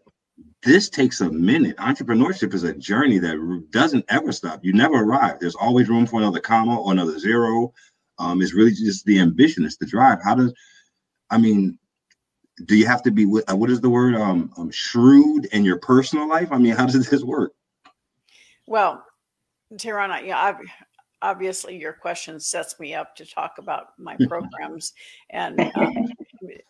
this 0.64 0.90
takes 0.90 1.22
a 1.22 1.30
minute. 1.30 1.78
Entrepreneurship 1.78 2.54
is 2.54 2.64
a 2.64 2.74
journey 2.74 3.20
that 3.20 3.68
doesn't 3.72 4.06
ever 4.10 4.32
stop. 4.32 4.64
You 4.64 4.74
never 4.74 4.96
arrive. 4.96 5.40
There's 5.40 5.56
always 5.56 5.90
room 5.90 6.08
for 6.08 6.20
another 6.20 6.40
comma 6.40 6.80
or 6.80 6.92
another 6.92 7.20
zero 7.20 7.74
um, 8.20 8.42
it's 8.42 8.54
really 8.54 8.72
just 8.72 9.06
the 9.06 9.20
ambition, 9.20 9.66
it's 9.66 9.78
the 9.78 9.86
drive. 9.86 10.20
How 10.24 10.36
does, 10.36 10.54
I 11.30 11.38
mean, 11.38 11.78
do 12.66 12.76
you 12.76 12.88
have 12.88 13.04
to 13.04 13.12
be 13.12 13.26
uh, 13.50 13.56
what 13.56 13.70
is 13.70 13.82
the 13.82 13.90
word 13.90 14.16
um, 14.16 14.52
um 14.58 14.72
shrewd 14.72 15.46
in 15.52 15.64
your 15.64 15.78
personal 15.78 16.28
life? 16.28 16.52
I 16.52 16.58
mean, 16.58 16.76
how 16.76 16.86
does 16.86 17.08
this 17.10 17.24
work? 17.24 17.54
Well, 18.66 19.04
Tirana, 19.78 20.22
yeah, 20.24 20.58
obviously 21.22 21.78
your 21.78 21.94
question 21.94 22.40
sets 22.40 22.80
me 22.80 22.94
up 22.94 23.16
to 23.16 23.26
talk 23.26 23.56
about 23.58 23.88
my 23.98 24.18
programs, 24.28 24.94
and 25.30 25.60
um, 25.76 26.08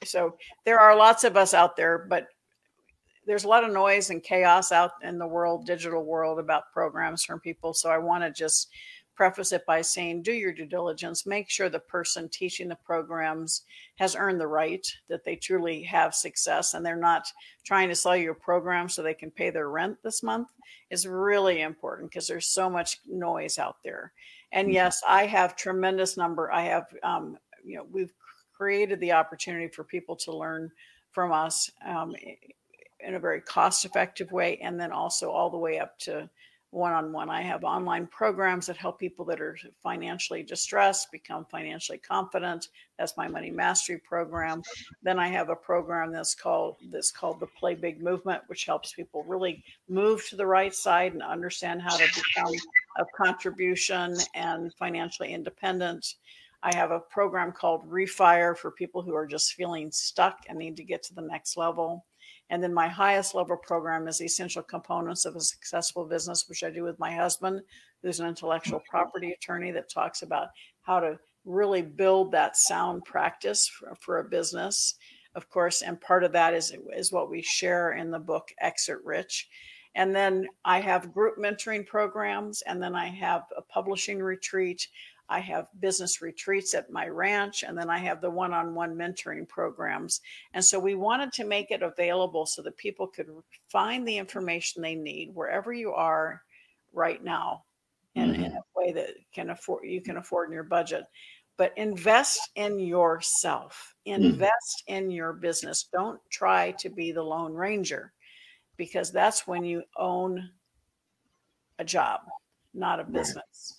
so 0.03 0.37
there 0.65 0.79
are 0.79 0.95
lots 0.95 1.23
of 1.23 1.37
us 1.37 1.53
out 1.53 1.75
there, 1.75 2.05
but 2.09 2.27
there's 3.25 3.43
a 3.43 3.47
lot 3.47 3.65
of 3.65 3.73
noise 3.73 4.09
and 4.09 4.23
chaos 4.23 4.71
out 4.71 4.91
in 5.03 5.17
the 5.17 5.27
world, 5.27 5.65
digital 5.65 6.03
world 6.05 6.39
about 6.39 6.71
programs 6.71 7.25
from 7.25 7.41
people. 7.41 7.73
So 7.73 7.89
I 7.89 7.97
want 7.97 8.23
to 8.23 8.31
just 8.31 8.69
preface 9.17 9.51
it 9.51 9.65
by 9.65 9.81
saying 9.81 10.21
do 10.21 10.31
your 10.31 10.53
due 10.53 10.65
diligence 10.65 11.25
make 11.25 11.49
sure 11.49 11.67
the 11.67 11.79
person 11.79 12.29
teaching 12.29 12.67
the 12.67 12.77
programs 12.85 13.63
has 13.95 14.15
earned 14.15 14.39
the 14.39 14.47
right 14.47 14.87
that 15.09 15.25
they 15.25 15.35
truly 15.35 15.81
have 15.83 16.15
success 16.15 16.73
and 16.73 16.85
they're 16.85 16.95
not 16.95 17.27
trying 17.65 17.89
to 17.89 17.95
sell 17.95 18.15
you 18.15 18.31
a 18.31 18.35
program 18.35 18.87
so 18.87 19.01
they 19.01 19.13
can 19.13 19.31
pay 19.31 19.49
their 19.49 19.69
rent 19.69 19.97
this 20.03 20.23
month 20.23 20.49
is 20.91 21.07
really 21.07 21.61
important 21.61 22.09
because 22.09 22.27
there's 22.27 22.47
so 22.47 22.69
much 22.69 22.99
noise 23.07 23.57
out 23.57 23.77
there 23.83 24.13
and 24.53 24.67
mm-hmm. 24.67 24.75
yes 24.75 25.01
i 25.07 25.25
have 25.25 25.55
tremendous 25.55 26.15
number 26.15 26.51
i 26.51 26.61
have 26.61 26.85
um, 27.03 27.37
you 27.65 27.75
know 27.75 27.85
we've 27.91 28.13
created 28.53 28.99
the 28.99 29.11
opportunity 29.11 29.67
for 29.67 29.83
people 29.83 30.15
to 30.15 30.35
learn 30.35 30.71
from 31.11 31.31
us 31.31 31.71
um, 31.85 32.13
in 32.99 33.15
a 33.15 33.19
very 33.19 33.41
cost 33.41 33.85
effective 33.85 34.31
way, 34.31 34.57
and 34.57 34.79
then 34.79 34.91
also 34.91 35.29
all 35.29 35.49
the 35.49 35.57
way 35.57 35.79
up 35.79 35.97
to 35.99 36.29
one 36.71 36.93
on 36.93 37.13
one. 37.13 37.29
I 37.29 37.41
have 37.41 37.63
online 37.63 38.07
programs 38.07 38.67
that 38.67 38.77
help 38.77 38.99
people 38.99 39.23
that 39.25 39.39
are 39.39 39.57
financially 39.81 40.43
distressed 40.43 41.11
become 41.11 41.45
financially 41.45 41.97
confident. 41.97 42.67
That's 42.99 43.15
my 43.15 43.27
money 43.27 43.51
mastery 43.51 43.99
program. 43.99 44.61
Then 45.01 45.17
I 45.17 45.29
have 45.29 45.49
a 45.49 45.55
program 45.55 46.11
that's 46.11 46.35
called 46.35 46.77
that's 46.91 47.11
called 47.11 47.39
the 47.39 47.47
Play 47.47 47.75
Big 47.75 48.01
Movement, 48.01 48.41
which 48.47 48.65
helps 48.65 48.93
people 48.93 49.23
really 49.23 49.63
move 49.87 50.27
to 50.27 50.35
the 50.35 50.45
right 50.45 50.73
side 50.73 51.13
and 51.13 51.23
understand 51.23 51.81
how 51.81 51.95
to 51.95 52.05
become 52.05 52.53
a 52.97 53.05
contribution 53.15 54.15
and 54.33 54.73
financially 54.73 55.33
independent. 55.33 56.15
I 56.63 56.75
have 56.75 56.91
a 56.91 56.99
program 56.99 57.51
called 57.51 57.89
Refire 57.89 58.57
for 58.57 58.71
people 58.71 59.01
who 59.01 59.15
are 59.15 59.27
just 59.27 59.53
feeling 59.53 59.91
stuck 59.91 60.39
and 60.49 60.57
need 60.57 60.75
to 60.77 60.83
get 60.83 61.03
to 61.03 61.13
the 61.13 61.21
next 61.21 61.55
level. 61.55 62.05
And 62.49 62.63
then 62.63 62.73
my 62.73 62.87
highest 62.87 63.35
level 63.35 63.57
program 63.57 64.07
is 64.07 64.21
essential 64.21 64.63
components 64.63 65.25
of 65.25 65.35
a 65.35 65.41
successful 65.41 66.05
business, 66.05 66.45
which 66.47 66.63
I 66.63 66.69
do 66.69 66.83
with 66.83 66.99
my 66.99 67.13
husband, 67.13 67.61
who's 68.01 68.19
an 68.19 68.27
intellectual 68.27 68.81
property 68.89 69.31
attorney 69.31 69.71
that 69.71 69.89
talks 69.89 70.21
about 70.21 70.47
how 70.81 70.99
to 70.99 71.19
really 71.45 71.81
build 71.81 72.31
that 72.31 72.55
sound 72.55 73.03
practice 73.03 73.67
for, 73.67 73.95
for 73.99 74.19
a 74.19 74.29
business. 74.29 74.95
Of 75.35 75.49
course, 75.49 75.81
and 75.81 75.99
part 76.01 76.23
of 76.23 76.31
that 76.31 76.53
is, 76.53 76.73
is 76.95 77.11
what 77.11 77.29
we 77.29 77.41
share 77.41 77.93
in 77.93 78.11
the 78.11 78.19
book 78.19 78.49
Exit 78.61 78.97
Rich. 79.03 79.47
And 79.95 80.15
then 80.15 80.47
I 80.63 80.79
have 80.79 81.13
group 81.13 81.37
mentoring 81.37 81.85
programs, 81.85 82.61
and 82.63 82.81
then 82.81 82.95
I 82.95 83.07
have 83.07 83.43
a 83.57 83.61
publishing 83.61 84.19
retreat. 84.19 84.87
I 85.29 85.39
have 85.39 85.67
business 85.79 86.21
retreats 86.21 86.73
at 86.73 86.91
my 86.91 87.07
ranch, 87.07 87.63
and 87.63 87.77
then 87.77 87.89
I 87.89 87.97
have 87.97 88.21
the 88.21 88.29
one 88.29 88.53
on 88.53 88.73
one 88.73 88.95
mentoring 88.95 89.47
programs. 89.47 90.21
And 90.53 90.63
so 90.63 90.79
we 90.79 90.95
wanted 90.95 91.33
to 91.33 91.45
make 91.45 91.71
it 91.71 91.83
available 91.83 92.45
so 92.45 92.61
that 92.61 92.77
people 92.77 93.07
could 93.07 93.27
find 93.69 94.07
the 94.07 94.17
information 94.17 94.81
they 94.81 94.95
need 94.95 95.31
wherever 95.33 95.73
you 95.73 95.91
are 95.91 96.41
right 96.93 97.21
now 97.23 97.63
in, 98.15 98.31
mm-hmm. 98.31 98.43
in 98.43 98.51
a 98.53 98.61
way 98.75 98.91
that 98.93 99.11
can 99.33 99.49
afford 99.49 99.83
you 99.85 100.01
can 100.01 100.17
afford 100.17 100.49
in 100.49 100.53
your 100.53 100.63
budget. 100.63 101.03
But 101.57 101.73
invest 101.75 102.51
in 102.55 102.79
yourself, 102.79 103.95
mm-hmm. 104.07 104.23
invest 104.23 104.83
mm-hmm. 104.87 104.95
in 104.95 105.11
your 105.11 105.33
business. 105.33 105.89
Don't 105.91 106.21
try 106.29 106.71
to 106.79 106.89
be 106.89 107.11
the 107.11 107.23
Lone 107.23 107.53
Ranger 107.53 108.13
because 108.77 109.11
that's 109.11 109.47
when 109.47 109.65
you 109.65 109.83
own 109.97 110.49
a 111.79 111.83
job, 111.83 112.21
not 112.73 112.99
a 112.99 113.03
business. 113.03 113.76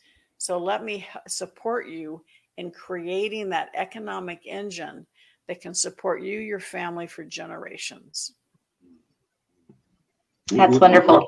So 0.48 0.56
let 0.56 0.82
me 0.82 1.06
support 1.26 1.88
you 1.88 2.24
in 2.56 2.70
creating 2.70 3.50
that 3.50 3.68
economic 3.74 4.46
engine 4.46 5.06
that 5.46 5.60
can 5.60 5.74
support 5.74 6.22
you, 6.22 6.38
your 6.38 6.58
family 6.58 7.06
for 7.06 7.22
generations. 7.22 8.32
That's 10.46 10.80
wonderful. 10.80 11.26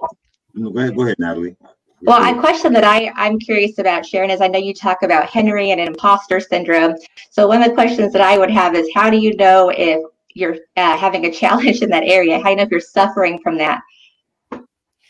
Go 0.59 0.69
ahead, 0.79 0.97
go 0.97 1.03
ahead, 1.03 1.17
Natalie. 1.19 1.55
Well, 2.01 2.35
a 2.35 2.41
question 2.41 2.73
that 2.73 2.85
I, 2.85 3.13
I'm 3.15 3.39
curious 3.39 3.77
about, 3.77 4.07
Sharon, 4.07 4.31
is 4.31 4.41
I 4.41 4.49
know 4.49 4.59
you 4.59 4.73
talk 4.73 5.03
about 5.03 5.29
Henry 5.29 5.71
and 5.71 5.83
imposter 5.83 6.41
syndrome. 6.41 6.95
So 7.29 7.47
one 7.47 7.63
of 7.63 7.69
the 7.69 7.75
questions 7.75 8.15
that 8.15 8.23
I 8.23 8.39
would 8.39 8.51
have 8.51 8.75
is 8.75 8.89
how 8.95 9.11
do 9.11 9.19
you 9.19 9.37
know 9.37 9.69
if 9.69 10.01
you're 10.33 10.57
uh, 10.79 10.97
having 10.97 11.27
a 11.27 11.31
challenge 11.43 11.83
in 11.83 11.91
that 11.91 12.05
area? 12.05 12.39
How 12.39 12.45
do 12.45 12.51
you 12.53 12.57
know 12.57 12.63
if 12.63 12.71
you're 12.71 12.81
suffering 12.81 13.39
from 13.43 13.59
that? 13.59 13.83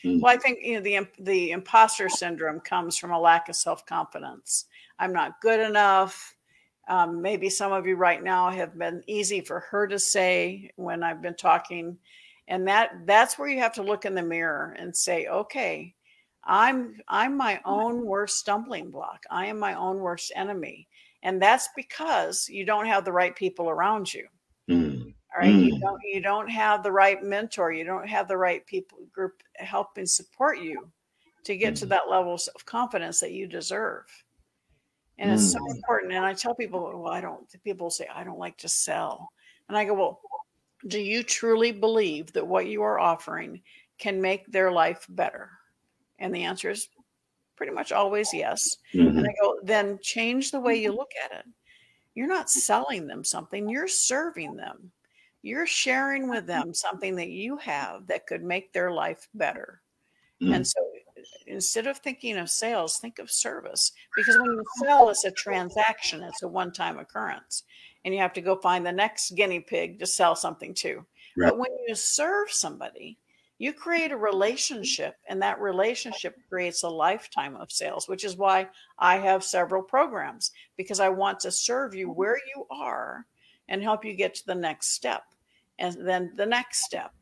Mm. 0.05 0.21
Well, 0.21 0.35
I 0.35 0.39
think 0.39 0.59
you 0.63 0.75
know 0.75 0.81
the 0.81 1.07
the 1.19 1.51
imposter 1.51 2.09
syndrome 2.09 2.61
comes 2.61 2.97
from 2.97 3.13
a 3.13 3.21
lack 3.21 3.49
of 3.49 3.57
self 3.57 3.85
confidence. 3.87 4.67
I'm 4.99 5.13
not 5.13 5.41
good 5.41 5.61
enough. 5.61 6.35
Um, 6.89 7.23
maybe 7.23 7.49
some 7.51 7.73
of 7.73 7.87
you 7.87 7.97
right 7.97 8.23
now 8.23 8.51
have 8.51 8.77
been 8.77 9.03
easy 9.07 9.41
for 9.41 9.61
her 9.61 9.87
to 9.87 9.99
say 9.99 10.71
when 10.77 11.03
I've 11.03 11.23
been 11.23 11.37
talking, 11.37 11.99
and 12.49 12.67
that 12.69 12.91
that's 13.07 13.39
where 13.39 13.49
you 13.49 13.61
have 13.61 13.75
to 13.75 13.83
look 13.83 14.05
in 14.05 14.15
the 14.15 14.23
mirror 14.23 14.77
and 14.79 14.97
say, 14.97 15.27
okay, 15.27 15.95
I'm 16.45 16.97
I'm 17.09 17.37
my 17.37 17.61
own 17.65 18.05
worst 18.05 18.39
stumbling 18.39 18.91
block. 18.91 19.23
I 19.31 19.47
am 19.47 19.59
my 19.59 19.75
own 19.75 19.99
worst 19.99 20.33
enemy, 20.35 20.89
and 21.23 21.41
that's 21.41 21.69
because 21.77 22.49
you 22.49 22.65
don't 22.65 22.87
have 22.87 23.05
the 23.05 23.13
right 23.13 23.37
people 23.37 23.69
around 23.69 24.13
you. 24.13 24.27
Mm. 24.69 25.15
Right. 25.41 25.55
Mm. 25.55 25.65
You 25.65 25.81
don't 25.81 26.01
you 26.05 26.21
don't 26.21 26.51
have 26.51 26.83
the 26.83 26.93
right 26.93 27.23
mentor. 27.23 27.73
You 27.73 27.85
don't 27.85 28.07
have 28.07 28.29
the 28.29 28.37
right 28.37 28.67
people 28.67 28.99
group 29.11 29.43
helping 29.55 30.05
support 30.05 30.59
you 30.59 30.91
to 31.45 31.57
get 31.57 31.73
mm. 31.73 31.79
to 31.79 31.87
that 31.87 32.11
level 32.11 32.35
of 32.35 32.67
confidence 32.67 33.21
that 33.21 33.33
you 33.33 33.47
deserve. 33.47 34.05
And 35.19 35.31
mm. 35.31 35.35
it's 35.35 35.51
so 35.51 35.59
mm. 35.59 35.75
important. 35.75 36.13
And 36.13 36.27
I 36.27 36.35
tell 36.35 36.55
people, 36.55 36.93
well, 37.03 37.11
I 37.11 37.23
don't 37.23 37.47
people 37.65 37.89
say, 37.89 38.07
I 38.15 38.23
don't 38.23 38.39
like 38.39 38.59
to 38.59 38.69
sell. 38.69 39.31
And 39.69 39.79
I 39.79 39.87
go, 39.87 39.95
Well, 39.95 40.21
do 40.89 41.01
you 41.01 41.23
truly 41.23 41.73
believe 41.73 42.35
that 42.35 42.47
what 42.47 42.67
you 42.67 42.83
are 42.83 43.01
offering 43.01 43.63
can 43.97 44.21
make 44.21 44.45
their 44.47 44.71
life 44.71 45.07
better? 45.09 45.49
And 46.19 46.35
the 46.35 46.45
answer 46.45 46.69
is 46.69 46.89
pretty 47.57 47.73
much 47.73 47.93
always 47.93 48.35
yes. 48.35 48.77
Mm-hmm. 48.93 49.17
And 49.17 49.27
I 49.27 49.33
go, 49.41 49.59
then 49.63 49.99
change 50.03 50.51
the 50.51 50.61
way 50.61 50.77
you 50.77 50.93
look 50.93 51.13
at 51.25 51.39
it. 51.39 51.47
You're 52.15 52.29
not 52.29 52.51
selling 52.51 53.07
them 53.07 53.25
something, 53.25 53.71
you're 53.71 53.89
serving 53.89 54.57
them 54.57 54.93
you're 55.43 55.67
sharing 55.67 56.29
with 56.29 56.47
them 56.47 56.75
something 56.75 57.17
that 57.17 57.31
you 57.31 57.57
have 57.59 58.07
that 58.07 58.27
could 58.27 58.43
make 58.43 58.73
their 58.73 58.91
life 58.91 59.29
better. 59.35 59.81
Mm. 60.43 60.57
And 60.57 60.67
so 60.67 60.81
instead 61.47 61.87
of 61.87 61.99
thinking 61.99 62.37
of 62.37 62.51
sales, 62.51 62.99
think 62.99 63.19
of 63.19 63.31
service 63.31 63.93
because 64.17 64.37
when 64.37 64.53
you 64.53 64.65
sell, 64.83 65.09
it's 65.09 65.25
a 65.25 65.31
transaction, 65.31 66.23
it's 66.23 66.43
a 66.43 66.49
one 66.49 66.73
time 66.73 66.99
occurrence. 66.99 67.65
And 68.05 68.15
you 68.15 68.21
have 68.21 68.33
to 68.35 68.41
go 68.41 68.57
find 68.57 68.85
the 68.85 68.93
next 68.93 69.35
guinea 69.35 69.61
pig 69.61 69.99
to 69.99 70.07
sell 70.07 70.35
something 70.35 70.73
to. 70.75 71.05
Right. 71.37 71.51
But 71.51 71.59
when 71.59 71.71
you 71.87 71.95
serve 71.95 72.51
somebody, 72.51 73.19
you 73.59 73.75
create 73.75 74.11
a 74.11 74.17
relationship, 74.17 75.17
and 75.29 75.43
that 75.43 75.61
relationship 75.61 76.35
creates 76.49 76.83
a 76.83 76.89
lifetime 76.89 77.57
of 77.57 77.71
sales, 77.71 78.09
which 78.09 78.25
is 78.25 78.39
why 78.39 78.69
I 78.99 79.19
have 79.19 79.45
several 79.45 79.83
programs 79.83 80.53
because 80.79 80.99
I 80.99 81.11
want 81.11 81.41
to 81.41 81.51
serve 81.51 81.95
you 81.95 82.11
where 82.11 82.39
you 82.55 82.67
are 82.71 83.27
and 83.71 83.83
help 83.83 84.05
you 84.05 84.13
get 84.13 84.35
to 84.35 84.47
the 84.47 84.55
next 84.55 84.91
step 84.93 85.23
and 85.81 85.97
then 86.07 86.33
the 86.37 86.47
next 86.47 86.85
step. 86.85 87.13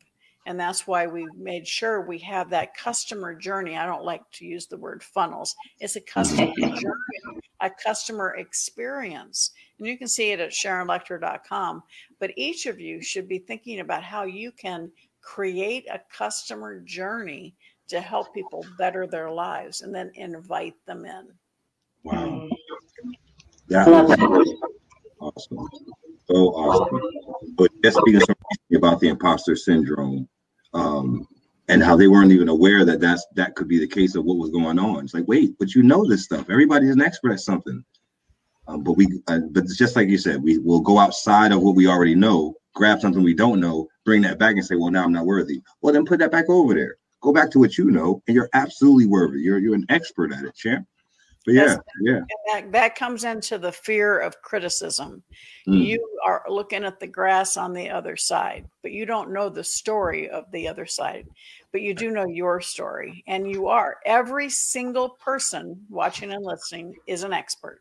And 0.45 0.59
that's 0.59 0.87
why 0.87 1.05
we 1.05 1.27
made 1.37 1.67
sure 1.67 2.01
we 2.01 2.17
have 2.19 2.49
that 2.49 2.75
customer 2.75 3.35
journey. 3.35 3.77
I 3.77 3.85
don't 3.85 4.03
like 4.03 4.21
to 4.33 4.45
use 4.45 4.67
the 4.67 4.77
word 4.77 5.03
funnels. 5.03 5.55
It's 5.79 5.95
a 5.95 6.01
customer 6.01 6.51
journey, 6.57 7.39
a 7.61 7.69
customer 7.69 8.35
experience. 8.35 9.51
And 9.77 9.87
you 9.87 9.97
can 9.97 10.07
see 10.07 10.31
it 10.31 10.39
at 10.39 10.51
SharonLechter.com. 10.51 11.83
But 12.19 12.31
each 12.35 12.65
of 12.65 12.79
you 12.79 13.01
should 13.01 13.27
be 13.27 13.39
thinking 13.39 13.79
about 13.79 14.03
how 14.03 14.23
you 14.23 14.51
can 14.51 14.91
create 15.21 15.85
a 15.91 16.01
customer 16.11 16.79
journey 16.79 17.53
to 17.89 18.01
help 18.01 18.33
people 18.33 18.65
better 18.77 19.05
their 19.05 19.31
lives 19.31 19.81
and 19.81 19.93
then 19.93 20.11
invite 20.15 20.75
them 20.85 21.05
in. 21.05 21.27
Wow. 22.03 22.25
Mm-hmm. 22.25 23.11
That 23.67 23.87
was 23.87 24.55
awesome. 25.19 25.67
So 26.29 26.49
awesome. 26.49 27.01
But 27.55 27.71
just 27.83 27.97
speaking 27.97 28.21
about 28.75 28.99
the 28.99 29.07
imposter 29.07 29.55
syndrome, 29.55 30.27
um, 30.73 31.27
and 31.69 31.83
how 31.83 31.95
they 31.95 32.07
weren't 32.07 32.31
even 32.31 32.49
aware 32.49 32.83
that 32.83 32.99
that's 32.99 33.25
that 33.35 33.55
could 33.55 33.67
be 33.67 33.79
the 33.79 33.87
case 33.87 34.15
of 34.15 34.25
what 34.25 34.37
was 34.37 34.49
going 34.49 34.79
on. 34.79 35.03
It's 35.03 35.13
like, 35.13 35.27
wait, 35.27 35.55
but 35.59 35.75
you 35.75 35.83
know 35.83 36.07
this 36.07 36.23
stuff. 36.23 36.49
Everybody's 36.49 36.91
an 36.91 37.01
expert 37.01 37.33
at 37.33 37.39
something. 37.39 37.83
Um, 38.67 38.83
but 38.83 38.93
we, 38.93 39.07
uh, 39.27 39.39
but 39.51 39.63
it's 39.63 39.77
just 39.77 39.95
like 39.95 40.09
you 40.09 40.17
said, 40.17 40.43
we 40.43 40.59
will 40.59 40.81
go 40.81 40.99
outside 40.99 41.51
of 41.51 41.61
what 41.61 41.75
we 41.75 41.87
already 41.87 42.13
know, 42.13 42.55
grab 42.75 43.01
something 43.01 43.23
we 43.23 43.33
don't 43.33 43.59
know, 43.59 43.87
bring 44.05 44.21
that 44.21 44.37
back, 44.37 44.55
and 44.55 44.65
say, 44.65 44.75
well, 44.75 44.91
now 44.91 45.03
I'm 45.03 45.11
not 45.11 45.25
worthy. 45.25 45.61
Well, 45.81 45.93
then 45.93 46.05
put 46.05 46.19
that 46.19 46.31
back 46.31 46.49
over 46.49 46.75
there. 46.75 46.95
Go 47.21 47.33
back 47.33 47.49
to 47.51 47.59
what 47.59 47.77
you 47.77 47.89
know, 47.89 48.21
and 48.27 48.35
you're 48.35 48.49
absolutely 48.53 49.07
worthy. 49.07 49.41
You're 49.41 49.57
you're 49.59 49.75
an 49.75 49.85
expert 49.89 50.31
at 50.31 50.43
it, 50.43 50.55
champ. 50.55 50.87
Yeah, 51.47 51.77
yeah. 52.01 52.19
That, 52.51 52.71
that 52.73 52.95
comes 52.95 53.23
into 53.23 53.57
the 53.57 53.71
fear 53.71 54.19
of 54.19 54.41
criticism. 54.41 55.23
Mm. 55.67 55.85
You 55.85 56.19
are 56.25 56.43
looking 56.49 56.83
at 56.83 56.99
the 56.99 57.07
grass 57.07 57.57
on 57.57 57.73
the 57.73 57.89
other 57.89 58.15
side, 58.17 58.67
but 58.81 58.91
you 58.91 59.05
don't 59.05 59.31
know 59.31 59.49
the 59.49 59.63
story 59.63 60.29
of 60.29 60.51
the 60.51 60.67
other 60.67 60.85
side, 60.85 61.27
but 61.71 61.81
you 61.81 61.93
do 61.93 62.11
know 62.11 62.25
your 62.25 62.59
story. 62.59 63.23
And 63.27 63.49
you 63.49 63.67
are. 63.67 63.97
Every 64.05 64.49
single 64.49 65.09
person 65.09 65.85
watching 65.89 66.31
and 66.31 66.43
listening 66.43 66.95
is 67.07 67.23
an 67.23 67.33
expert. 67.33 67.79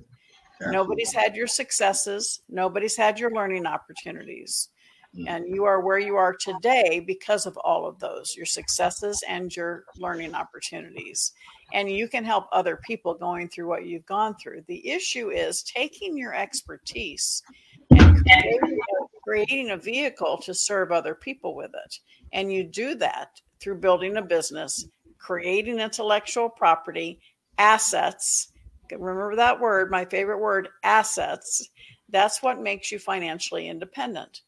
Absolutely. 0.61 0.77
Nobody's 0.77 1.13
had 1.13 1.37
your 1.37 1.47
successes, 1.47 2.41
nobody's 2.49 2.97
had 2.97 3.19
your 3.19 3.33
learning 3.33 3.67
opportunities. 3.67 4.69
Mm. 5.17 5.25
And 5.27 5.45
you 5.49 5.65
are 5.65 5.81
where 5.81 5.99
you 5.99 6.17
are 6.17 6.35
today 6.35 7.01
because 7.01 7.47
of 7.47 7.57
all 7.59 7.87
of 7.87 7.99
those 7.99 8.37
your 8.37 8.47
successes 8.47 9.25
and 9.27 9.55
your 9.57 9.85
learning 9.97 10.35
opportunities 10.35 11.33
and 11.73 11.91
you 11.91 12.09
can 12.09 12.25
help 12.25 12.49
other 12.53 12.77
people 12.77 13.15
going 13.15 13.49
through 13.49 13.69
what 13.69 13.85
you've 13.85 14.07
gone 14.07 14.35
through. 14.37 14.63
The 14.67 14.89
issue 14.89 15.31
is 15.31 15.63
taking 15.63 16.17
your 16.17 16.35
expertise 16.35 17.43
and 17.91 18.81
creating 19.23 19.71
a, 19.71 19.77
vehicle 19.77 20.39
to 20.39 20.55
serve 20.55 20.91
other 20.91 21.15
people 21.15 21.55
with 21.55 21.71
it. 21.85 21.99
And 22.33 22.53
you 22.53 22.65
do 22.65 22.95
that 22.97 23.41
through 23.61 23.81
building 23.81 24.17
a 24.17 24.23
business, 24.23 24.87
creating 25.19 25.81
intellectual 25.81 26.49
property, 26.49 27.21
assets. 27.59 28.53
Remember 28.91 29.37
that 29.37 29.61
word, 29.61 29.91
my 29.91 30.05
favorite 30.07 30.39
word, 30.39 30.69
assets. 30.83 31.69
That's 32.09 32.43
what 32.43 32.63
makes 32.63 32.91
you 32.91 32.99
financially 32.99 33.69
independent. 33.69 34.41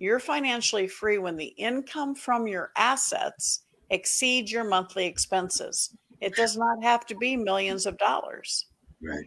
You're 0.00 0.18
financially 0.18 0.88
free 0.88 1.18
when 1.18 1.36
the 1.36 1.54
income 1.56 2.16
from 2.16 2.48
your 2.48 2.72
assets 2.76 3.62
exceeds 3.90 4.50
your 4.50 4.64
monthly 4.64 5.06
expenses. 5.06 5.96
It 6.20 6.34
does 6.34 6.56
not 6.56 6.82
have 6.82 7.06
to 7.06 7.16
be 7.16 7.36
millions 7.36 7.86
of 7.86 7.98
dollars. 7.98 8.66
Right. 9.02 9.26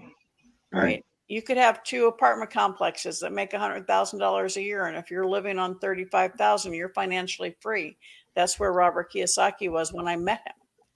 Right. 0.71 0.83
right. 0.83 1.05
You 1.27 1.41
could 1.41 1.57
have 1.57 1.83
two 1.83 2.07
apartment 2.07 2.51
complexes 2.51 3.19
that 3.19 3.33
make 3.33 3.51
$100,000 3.51 4.55
a 4.55 4.61
year. 4.61 4.85
And 4.85 4.97
if 4.97 5.11
you're 5.11 5.27
living 5.27 5.59
on 5.59 5.77
35,000, 5.79 6.73
you're 6.73 6.89
financially 6.89 7.55
free. 7.59 7.97
That's 8.33 8.59
where 8.59 8.71
Robert 8.71 9.11
Kiyosaki 9.11 9.69
was 9.69 9.91
when 9.91 10.07
I 10.07 10.15
met 10.15 10.41
him. 10.45 10.53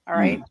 All 0.08 0.16
right. 0.16 0.40
Mm. 0.40 0.46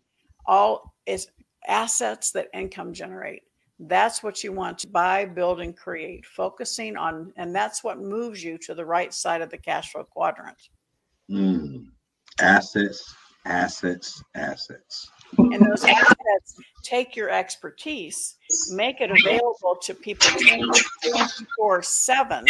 All 0.46 0.94
is 1.06 1.28
assets 1.66 2.30
that 2.32 2.48
income 2.52 2.92
generate. 2.92 3.42
That's 3.78 4.22
what 4.22 4.44
you 4.44 4.52
want 4.52 4.78
to 4.80 4.88
buy, 4.88 5.24
build, 5.24 5.60
and 5.60 5.74
create, 5.74 6.26
focusing 6.26 6.98
on, 6.98 7.32
and 7.36 7.54
that's 7.54 7.82
what 7.82 7.98
moves 7.98 8.44
you 8.44 8.58
to 8.58 8.74
the 8.74 8.84
right 8.84 9.12
side 9.14 9.40
of 9.40 9.48
the 9.48 9.56
cash 9.56 9.92
flow 9.92 10.04
quadrant. 10.04 10.68
Mm. 11.30 11.86
Assets, 12.40 13.14
assets, 13.46 14.22
assets. 14.34 15.10
And 15.38 15.66
those 15.66 15.84
assets 15.84 16.56
take 16.82 17.16
your 17.16 17.30
expertise, 17.30 18.36
make 18.72 19.00
it 19.00 19.10
available 19.10 19.76
to 19.82 19.94
people 19.94 20.28
24 20.30 21.82
7, 21.82 22.44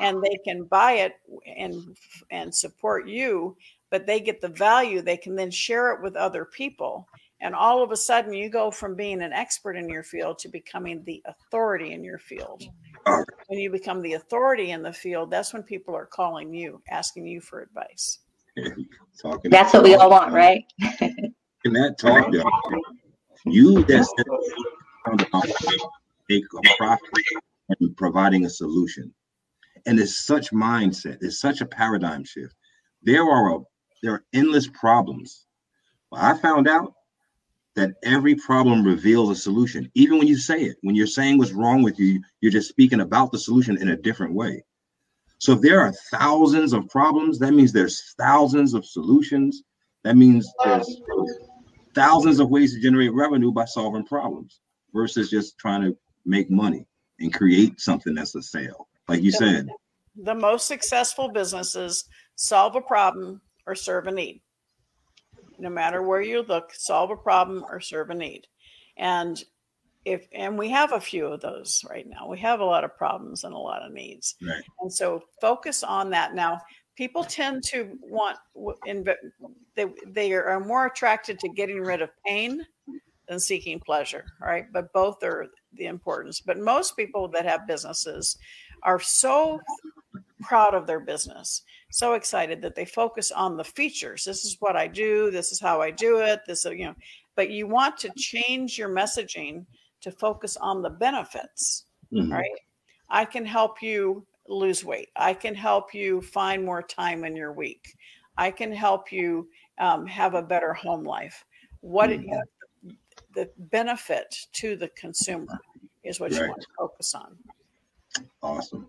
and 0.00 0.22
they 0.22 0.38
can 0.44 0.64
buy 0.64 0.92
it 0.92 1.16
and, 1.56 1.96
and 2.30 2.54
support 2.54 3.08
you, 3.08 3.56
but 3.90 4.06
they 4.06 4.20
get 4.20 4.40
the 4.40 4.48
value. 4.48 5.02
They 5.02 5.16
can 5.16 5.36
then 5.36 5.50
share 5.50 5.92
it 5.92 6.02
with 6.02 6.16
other 6.16 6.44
people 6.44 7.06
and 7.44 7.54
all 7.54 7.82
of 7.82 7.90
a 7.90 7.96
sudden, 7.96 8.32
you 8.32 8.48
go 8.48 8.70
from 8.70 8.94
being 8.94 9.20
an 9.20 9.34
expert 9.34 9.76
in 9.76 9.86
your 9.86 10.02
field 10.02 10.38
to 10.38 10.48
becoming 10.48 11.02
the 11.04 11.22
authority 11.26 11.92
in 11.92 12.02
your 12.02 12.18
field. 12.18 12.64
When 13.04 13.58
you 13.58 13.70
become 13.70 14.00
the 14.00 14.14
authority 14.14 14.70
in 14.70 14.82
the 14.82 14.94
field, 14.94 15.30
that's 15.30 15.52
when 15.52 15.62
people 15.62 15.94
are 15.94 16.06
calling 16.06 16.54
you, 16.54 16.80
asking 16.88 17.26
you 17.26 17.42
for 17.42 17.60
advice. 17.60 18.20
That's 19.44 19.74
what 19.74 19.82
we 19.82 19.94
all 19.94 20.10
want, 20.10 20.32
right? 20.32 20.64
That 21.64 21.96
talk, 21.98 22.30
you 23.46 23.84
that's 23.84 24.12
take 26.30 26.44
a 26.54 26.76
profit 26.76 27.08
and 27.80 27.96
providing 27.96 28.44
a 28.44 28.50
solution. 28.50 29.14
And 29.86 29.98
it's 29.98 30.24
such 30.24 30.50
mindset, 30.50 31.18
it's 31.22 31.40
such 31.40 31.62
a 31.62 31.66
paradigm 31.66 32.24
shift. 32.24 32.54
There 33.02 33.22
are 33.22 33.56
a, 33.56 33.58
there 34.02 34.12
are 34.12 34.24
endless 34.34 34.66
problems. 34.68 35.46
I 36.12 36.36
found 36.36 36.68
out 36.68 36.92
that 37.76 37.94
every 38.04 38.34
problem 38.34 38.84
reveals 38.84 39.30
a 39.30 39.34
solution. 39.34 39.90
Even 39.94 40.18
when 40.18 40.28
you 40.28 40.36
say 40.36 40.64
it, 40.64 40.76
when 40.82 40.94
you're 40.94 41.06
saying 41.06 41.38
what's 41.38 41.52
wrong 41.52 41.82
with 41.82 41.98
you, 41.98 42.22
you're 42.40 42.52
just 42.52 42.68
speaking 42.68 43.00
about 43.00 43.32
the 43.32 43.38
solution 43.38 43.78
in 43.78 43.88
a 43.88 43.96
different 43.96 44.34
way. 44.34 44.62
So 45.38 45.52
if 45.52 45.60
there 45.62 45.80
are 45.80 45.92
thousands 46.10 46.72
of 46.72 46.88
problems, 46.88 47.38
that 47.38 47.52
means 47.52 47.72
there's 47.72 48.14
thousands 48.18 48.74
of 48.74 48.84
solutions. 48.84 49.62
That 50.04 50.16
means 50.16 50.46
there's 50.64 51.00
thousands 51.94 52.40
of 52.40 52.50
ways 52.50 52.74
to 52.74 52.80
generate 52.80 53.12
revenue 53.12 53.52
by 53.52 53.64
solving 53.64 54.04
problems 54.04 54.60
versus 54.92 55.30
just 55.30 55.58
trying 55.58 55.82
to 55.82 55.96
make 56.24 56.50
money 56.50 56.86
and 57.20 57.32
create 57.32 57.80
something 57.80 58.14
that's 58.14 58.34
a 58.34 58.42
sale. 58.42 58.88
Like 59.08 59.22
you 59.22 59.32
said, 59.32 59.68
the 60.16 60.34
most 60.34 60.66
successful 60.66 61.28
businesses 61.28 62.04
solve 62.36 62.76
a 62.76 62.80
problem 62.80 63.40
or 63.66 63.74
serve 63.74 64.06
a 64.06 64.12
need 64.12 64.40
no 65.58 65.70
matter 65.70 66.02
where 66.02 66.20
you 66.20 66.42
look, 66.42 66.72
solve 66.74 67.10
a 67.10 67.16
problem 67.16 67.64
or 67.68 67.80
serve 67.80 68.10
a 68.10 68.14
need. 68.14 68.46
And 68.96 69.42
if 70.04 70.28
and 70.32 70.58
we 70.58 70.68
have 70.68 70.92
a 70.92 71.00
few 71.00 71.26
of 71.26 71.40
those 71.40 71.82
right 71.88 72.06
now. 72.06 72.28
We 72.28 72.38
have 72.40 72.60
a 72.60 72.64
lot 72.64 72.84
of 72.84 72.96
problems 72.96 73.44
and 73.44 73.54
a 73.54 73.58
lot 73.58 73.82
of 73.82 73.92
needs. 73.92 74.36
Right. 74.46 74.62
And 74.80 74.92
so 74.92 75.22
focus 75.40 75.82
on 75.82 76.10
that. 76.10 76.34
Now, 76.34 76.60
people 76.96 77.24
tend 77.24 77.62
to 77.64 77.98
want 78.02 78.36
they 79.74 79.86
they 80.06 80.32
are 80.32 80.60
more 80.60 80.86
attracted 80.86 81.38
to 81.40 81.48
getting 81.48 81.80
rid 81.80 82.02
of 82.02 82.10
pain 82.26 82.64
than 83.28 83.40
seeking 83.40 83.80
pleasure, 83.80 84.24
right? 84.40 84.66
But 84.72 84.92
both 84.92 85.22
are 85.22 85.46
the 85.72 85.86
importance. 85.86 86.40
But 86.40 86.58
most 86.58 86.96
people 86.96 87.28
that 87.28 87.46
have 87.46 87.66
businesses 87.66 88.36
are 88.82 89.00
so 89.00 89.60
proud 90.42 90.74
of 90.74 90.86
their 90.86 91.00
business 91.00 91.62
so 91.94 92.14
excited 92.14 92.60
that 92.60 92.74
they 92.74 92.84
focus 92.84 93.30
on 93.30 93.56
the 93.56 93.62
features. 93.62 94.24
This 94.24 94.44
is 94.44 94.56
what 94.58 94.74
I 94.74 94.88
do. 94.88 95.30
This 95.30 95.52
is 95.52 95.60
how 95.60 95.80
I 95.80 95.92
do 95.92 96.18
it. 96.18 96.40
This, 96.44 96.64
you 96.64 96.86
know, 96.86 96.94
but 97.36 97.50
you 97.50 97.68
want 97.68 97.96
to 97.98 98.10
change 98.16 98.76
your 98.76 98.88
messaging 98.88 99.64
to 100.00 100.10
focus 100.10 100.56
on 100.56 100.82
the 100.82 100.90
benefits, 100.90 101.84
mm-hmm. 102.12 102.32
right? 102.32 102.58
I 103.08 103.24
can 103.24 103.46
help 103.46 103.80
you 103.80 104.26
lose 104.48 104.84
weight. 104.84 105.08
I 105.16 105.34
can 105.34 105.54
help 105.54 105.94
you 105.94 106.20
find 106.20 106.64
more 106.64 106.82
time 106.82 107.24
in 107.24 107.36
your 107.36 107.52
week. 107.52 107.96
I 108.36 108.50
can 108.50 108.72
help 108.72 109.12
you 109.12 109.48
um, 109.78 110.06
have 110.06 110.34
a 110.34 110.42
better 110.42 110.72
home 110.72 111.04
life. 111.04 111.44
What 111.80 112.10
mm-hmm. 112.10 112.32
it, 112.32 112.96
the 113.34 113.50
benefit 113.56 114.34
to 114.54 114.76
the 114.76 114.88
consumer 114.88 115.58
is 116.02 116.20
what 116.20 116.32
right. 116.32 116.42
you 116.42 116.48
want 116.48 116.60
to 116.60 116.66
focus 116.78 117.14
on. 117.14 117.36
Awesome. 118.42 118.86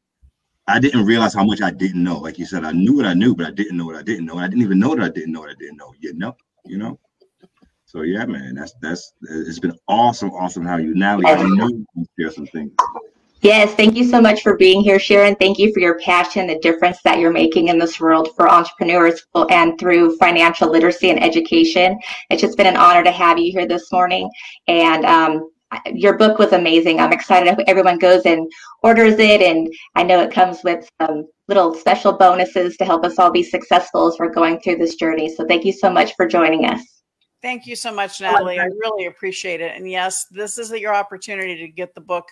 I 0.71 0.79
didn't 0.79 1.05
realize 1.05 1.35
how 1.35 1.45
much 1.45 1.63
I 1.63 1.73
didn't 1.73 2.05
know. 2.05 2.19
Like 2.19 2.39
you 2.39 2.47
said, 2.47 2.65
I 2.65 2.71
knew 2.71 2.95
what 2.95 3.05
I 3.05 3.15
knew, 3.15 3.35
but 3.35 3.47
I 3.47 3.51
didn't 3.51 3.77
know 3.77 3.87
what 3.87 3.97
I 3.97 4.03
didn't 4.03 4.27
know. 4.27 4.35
And 4.35 4.45
I 4.45 4.49
didn't 4.49 4.63
even 4.63 4.79
know 4.79 4.95
that 4.95 5.05
I 5.05 5.09
didn't 5.09 5.33
know 5.33 5.41
what 5.41 5.51
I 5.51 5.55
didn't 5.59 5.77
know. 5.77 5.93
You 5.99 6.15
know, 6.15 6.37
you 6.65 6.79
know. 6.79 6.99
So 7.91 8.03
yeah, 8.03 8.25
man, 8.25 8.55
that's 8.55 8.73
that's 8.81 9.15
it's 9.23 9.59
been 9.59 9.77
awesome, 9.89 10.31
awesome 10.31 10.65
how 10.65 10.77
you 10.77 10.95
now 10.95 11.21
I 11.27 11.43
know 11.43 11.67
you 11.67 12.07
share 12.17 12.31
some 12.31 12.47
things. 12.47 12.71
Yes, 13.41 13.75
thank 13.75 13.97
you 13.97 14.05
so 14.05 14.21
much 14.21 14.43
for 14.43 14.57
being 14.57 14.81
here, 14.81 15.01
Sharon. 15.01 15.35
Thank 15.35 15.59
you 15.59 15.73
for 15.73 15.81
your 15.81 15.99
passion, 15.99 16.47
the 16.47 16.61
difference 16.61 17.03
that 17.03 17.19
you're 17.19 17.33
making 17.33 17.67
in 17.67 17.81
this 17.81 17.99
world 17.99 18.29
for 18.37 18.49
entrepreneurs 18.49 19.27
and 19.51 19.77
through 19.81 20.17
financial 20.19 20.71
literacy 20.71 21.11
and 21.11 21.21
education. 21.21 21.99
It's 22.31 22.43
just 22.43 22.57
been 22.57 22.67
an 22.67 22.77
honor 22.77 23.03
to 23.03 23.11
have 23.11 23.39
you 23.39 23.51
here 23.51 23.67
this 23.67 23.91
morning. 23.91 24.31
And 24.69 25.05
um, 25.05 25.51
your 25.93 26.17
book 26.17 26.39
was 26.39 26.53
amazing. 26.53 27.01
I'm 27.01 27.13
excited 27.13 27.59
everyone 27.67 27.99
goes 27.99 28.25
and 28.25 28.49
orders 28.85 29.19
it. 29.19 29.43
And 29.43 29.69
I 29.97 30.05
know 30.05 30.21
it 30.21 30.33
comes 30.33 30.63
with 30.63 30.89
some 31.01 31.27
little 31.49 31.75
special 31.75 32.13
bonuses 32.13 32.77
to 32.77 32.85
help 32.85 33.05
us 33.05 33.19
all 33.19 33.33
be 33.33 33.43
successful 33.43 34.07
as 34.07 34.17
we're 34.21 34.31
going 34.31 34.61
through 34.61 34.77
this 34.77 34.95
journey. 34.95 35.35
So 35.35 35.45
thank 35.45 35.65
you 35.65 35.73
so 35.73 35.91
much 35.91 36.15
for 36.15 36.29
joining 36.29 36.67
us. 36.67 37.00
Thank 37.43 37.67
you 37.67 37.75
so 37.75 37.93
much, 37.93 38.21
Natalie. 38.21 38.59
I 38.59 38.65
really 38.65 39.07
appreciate 39.07 39.61
it. 39.61 39.75
And 39.75 39.91
yes, 39.91 40.27
this 40.27 40.59
is 40.59 40.71
your 40.73 40.95
opportunity 40.95 41.57
to 41.57 41.69
get 41.69 41.95
the 41.95 42.01
book 42.01 42.27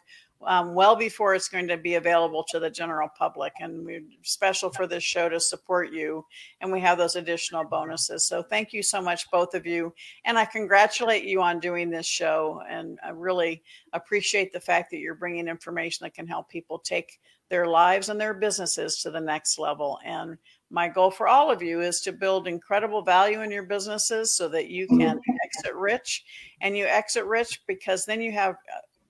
um, 0.47 0.75
well 0.75 0.95
before 0.95 1.35
it's 1.35 1.49
going 1.49 1.67
to 1.67 1.77
be 1.77 1.95
available 1.95 2.45
to 2.49 2.61
the 2.61 2.71
general 2.71 3.09
public. 3.19 3.53
And 3.61 3.85
we're 3.85 4.03
special 4.23 4.71
for 4.71 4.87
this 4.87 5.03
show 5.03 5.29
to 5.29 5.41
support 5.41 5.93
you. 5.93 6.25
And 6.61 6.71
we 6.71 6.81
have 6.81 6.99
those 6.99 7.17
additional 7.17 7.65
bonuses. 7.65 8.25
So 8.25 8.43
thank 8.43 8.73
you 8.73 8.83
so 8.83 9.01
much, 9.01 9.31
both 9.31 9.55
of 9.55 9.67
you. 9.67 9.95
And 10.25 10.39
I 10.39 10.45
congratulate 10.45 11.25
you 11.25 11.43
on 11.43 11.59
doing 11.59 11.91
this 11.91 12.07
show. 12.07 12.63
And 12.69 12.99
I 13.05 13.11
really 13.11 13.63
appreciate 13.95 14.53
the 14.53 14.61
fact 14.61 14.91
that 14.91 14.99
you're 14.99 15.15
bringing 15.15 15.49
information 15.49 16.05
that 16.05 16.15
can 16.15 16.27
help 16.27 16.49
people 16.49 16.79
take 16.79 17.19
their 17.49 17.67
lives 17.67 18.11
and 18.11 18.21
their 18.21 18.35
businesses 18.35 19.03
to 19.03 19.11
the 19.11 19.21
next 19.21 19.59
level. 19.59 19.99
And 20.05 20.37
my 20.71 20.89
goal 20.89 21.11
for 21.11 21.29
all 21.29 21.51
of 21.51 21.63
you 21.63 21.81
is 21.81 22.01
to 22.03 22.13
build 22.13 22.47
incredible 22.47 23.03
value 23.03 23.43
in 23.43 23.51
your 23.51 23.63
businesses 23.63 24.35
so 24.35 24.49
that 24.49 24.69
you 24.69 24.87
can 24.87 25.19
exit 25.45 25.75
rich 25.75 26.25
and 26.61 26.77
you 26.77 26.85
exit 26.87 27.25
rich 27.25 27.63
because 27.67 28.05
then 28.05 28.21
you 28.21 28.33
have 28.33 28.57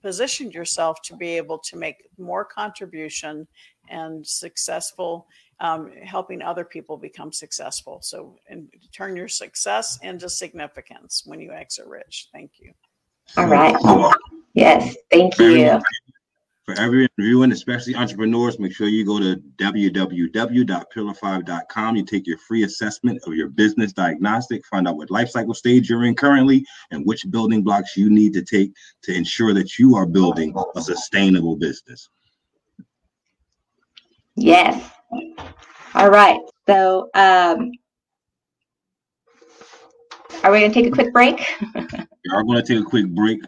positioned 0.01 0.53
yourself 0.53 1.01
to 1.03 1.15
be 1.17 1.35
able 1.35 1.57
to 1.57 1.75
make 1.75 1.97
more 2.17 2.45
contribution 2.45 3.45
and 3.89 4.25
successful 4.25 5.27
um, 5.59 5.91
helping 6.03 6.41
other 6.41 6.63
people 6.63 6.97
become 6.97 7.33
successful. 7.33 7.99
So, 8.01 8.37
and 8.47 8.69
turn 8.93 9.15
your 9.15 9.27
success 9.27 9.99
into 10.01 10.29
significance 10.29 11.23
when 11.25 11.41
you 11.41 11.51
exit 11.51 11.85
rich. 11.85 12.29
Thank 12.31 12.51
you. 12.59 12.71
All 13.37 13.47
right. 13.47 13.75
Yes, 14.53 14.95
thank 15.11 15.37
you. 15.37 15.79
For 16.69 16.79
every 16.79 17.09
interviewing, 17.17 17.51
especially 17.51 17.95
entrepreneurs, 17.95 18.59
make 18.59 18.75
sure 18.75 18.87
you 18.87 19.03
go 19.03 19.17
to 19.17 19.41
www.pillar5.com. 19.57 21.95
You 21.95 22.05
take 22.05 22.27
your 22.27 22.37
free 22.37 22.61
assessment 22.61 23.19
of 23.25 23.33
your 23.33 23.47
business 23.47 23.91
diagnostic, 23.91 24.63
find 24.67 24.87
out 24.87 24.95
what 24.95 25.09
life 25.09 25.31
cycle 25.31 25.55
stage 25.55 25.89
you're 25.89 26.05
in 26.05 26.13
currently, 26.13 26.63
and 26.91 27.03
which 27.07 27.25
building 27.31 27.63
blocks 27.63 27.97
you 27.97 28.11
need 28.11 28.33
to 28.33 28.43
take 28.43 28.71
to 29.01 29.11
ensure 29.11 29.51
that 29.55 29.79
you 29.79 29.95
are 29.95 30.05
building 30.05 30.53
a 30.75 30.81
sustainable 30.81 31.55
business. 31.55 32.07
Yes. 34.35 34.91
All 35.95 36.11
right. 36.11 36.39
So, 36.67 37.09
um, 37.15 37.71
are 40.43 40.51
we 40.51 40.59
going 40.59 40.71
to 40.71 40.83
take 40.83 40.85
a 40.85 40.91
quick 40.91 41.11
break? 41.11 41.43
we 41.73 41.81
are 42.31 42.43
going 42.43 42.63
to 42.63 42.65
take 42.75 42.79
a 42.79 42.85
quick 42.87 43.07
break. 43.07 43.41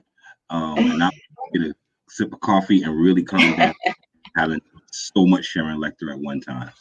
Um, 0.50 0.80
and 0.80 1.04
I'm 1.04 1.12
get 1.54 1.62
a 1.62 1.76
sip 2.12 2.34
of 2.34 2.40
coffee 2.42 2.84
and 2.84 3.00
really 3.00 3.24
calm 3.24 3.40
down, 3.58 3.74
having 4.36 4.62
so 4.92 5.26
much 5.26 5.46
Sharon 5.46 5.78
Lechter 5.78 6.12
at 6.12 6.20
one 6.20 6.42
time. 6.42 6.72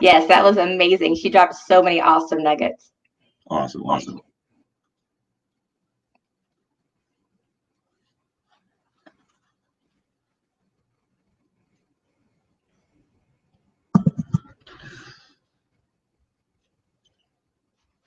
Yes, 0.00 0.26
that 0.28 0.42
was 0.42 0.56
amazing. 0.56 1.14
She 1.16 1.28
dropped 1.28 1.54
so 1.54 1.82
many 1.82 2.00
awesome 2.00 2.42
nuggets. 2.42 2.92
Awesome, 3.48 3.82
awesome. 3.82 4.20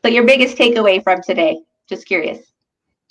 So 0.04 0.10
your 0.10 0.24
biggest 0.24 0.58
takeaway 0.58 1.04
from 1.04 1.22
today? 1.22 1.60
Just 1.88 2.08
curious. 2.08 2.40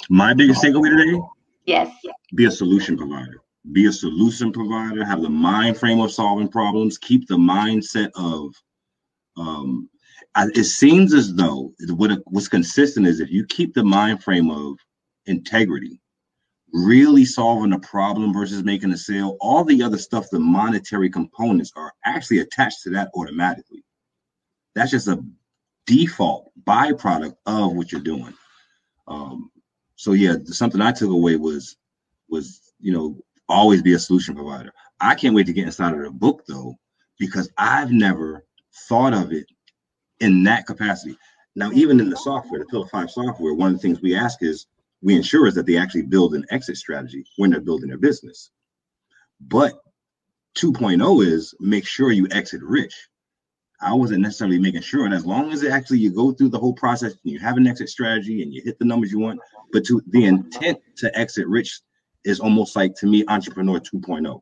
My 0.09 0.35
biggest 0.35 0.63
takeaway 0.63 0.89
today? 0.89 1.21
Yes. 1.69 1.95
Be 2.35 2.47
a 2.47 2.51
solution 2.51 2.97
provider. 2.97 3.43
Be 3.73 3.85
a 3.85 3.93
solution 3.93 4.53
provider. 4.53 5.05
Have 5.05 5.21
the 5.21 5.29
mind 5.29 5.77
frame 5.77 6.01
of 6.01 6.11
solving 6.11 6.49
problems. 6.49 6.97
Keep 6.97 7.29
the 7.29 7.37
mindset 7.37 8.11
of. 8.15 8.55
Um, 9.37 9.91
it 10.35 10.65
seems 10.65 11.13
as 11.13 11.35
though 11.35 11.75
what 11.91 12.11
what's 12.25 12.49
consistent 12.49 13.07
is 13.07 13.21
if 13.21 13.31
you 13.31 13.45
keep 13.45 13.75
the 13.75 13.85
mind 13.85 14.25
frame 14.25 14.51
of 14.51 14.79
integrity, 15.27 16.01
really 16.73 17.27
solving 17.27 17.75
a 17.75 17.81
problem 17.81 18.33
versus 18.33 18.65
making 18.65 18.93
a 18.93 18.97
sale, 18.97 19.37
all 19.39 19.63
the 19.63 19.83
other 19.83 19.99
stuff, 19.99 20.31
the 20.31 20.41
monetary 20.41 21.11
components 21.11 21.71
are 21.77 21.93
actually 22.07 22.39
attached 22.39 22.83
to 22.85 22.91
that 22.91 23.11
automatically. 23.15 23.85
That's 24.75 24.91
just 24.91 25.09
a 25.09 25.23
default 25.87 26.51
byproduct 26.65 27.35
of 27.45 27.75
what 27.75 27.93
you're 27.93 28.01
doing. 28.01 28.33
Um, 29.07 29.51
so 29.99 30.13
yeah, 30.13 30.37
something 30.45 30.81
I 30.81 30.93
took 30.93 31.11
away 31.11 31.35
was 31.35 31.77
was 32.29 32.73
you 32.79 32.93
know 32.93 33.17
always 33.49 33.83
be 33.83 33.95
a 33.95 33.99
solution 33.99 34.37
provider. 34.37 34.73
I 35.01 35.17
can't 35.17 35.35
wait 35.35 35.47
to 35.47 35.53
get 35.53 35.67
inside 35.67 35.93
of 35.93 36.01
the 36.01 36.11
book 36.11 36.45
though, 36.47 36.79
because 37.19 37.51
I've 37.59 37.91
never 37.91 38.47
thought 38.89 39.13
of 39.13 39.33
it 39.33 39.47
in 40.21 40.45
that 40.45 40.67
capacity. 40.67 41.19
Now, 41.57 41.73
even 41.73 41.99
in 41.99 42.11
the 42.11 42.17
software, 42.17 42.61
the 42.61 42.67
Pillar 42.67 42.87
Five 42.87 43.11
software, 43.11 43.55
one 43.55 43.75
of 43.75 43.75
the 43.75 43.83
things 43.83 44.01
we 44.01 44.15
ask 44.15 44.39
is 44.41 44.67
we 45.03 45.17
ensure 45.17 45.49
is 45.49 45.55
that 45.57 45.67
they 45.67 45.77
actually 45.77 46.03
build 46.03 46.37
an 46.37 46.47
exit 46.51 46.77
strategy 46.77 47.25
when 47.37 47.51
they're 47.51 47.61
building 47.61 47.89
their 47.89 47.99
business. 47.99 48.51
But 49.41 49.81
2.0 50.57 51.27
is 51.27 51.55
make 51.59 51.85
sure 51.85 52.13
you 52.13 52.29
exit 52.31 52.63
rich. 52.63 52.95
I 53.81 53.95
wasn't 53.95 54.23
necessarily 54.23 54.59
making 54.59 54.83
sure. 54.83 55.05
And 55.05 55.15
as 55.15 55.25
long 55.25 55.53
as 55.53 55.63
it 55.63 55.71
actually 55.71 55.99
you 55.99 56.11
go 56.11 56.33
through 56.33 56.49
the 56.49 56.59
whole 56.59 56.73
process 56.73 57.13
and 57.13 57.33
you 57.33 57.39
have 57.39 57.57
an 57.57 57.67
exit 57.67 57.89
strategy 57.89 58.43
and 58.43 58.53
you 58.53 58.61
hit 58.65 58.79
the 58.79 58.85
numbers 58.85 59.13
you 59.13 59.21
want, 59.21 59.41
but 59.73 59.85
to 59.87 60.03
the 60.09 60.25
intent 60.25 60.81
to 60.97 61.17
exit 61.17 61.47
rich 61.47 61.81
is 62.25 62.41
almost 62.41 62.75
like 62.75 62.95
to 62.97 63.07
me 63.07 63.25
entrepreneur 63.29 63.79
2.0. 63.79 64.41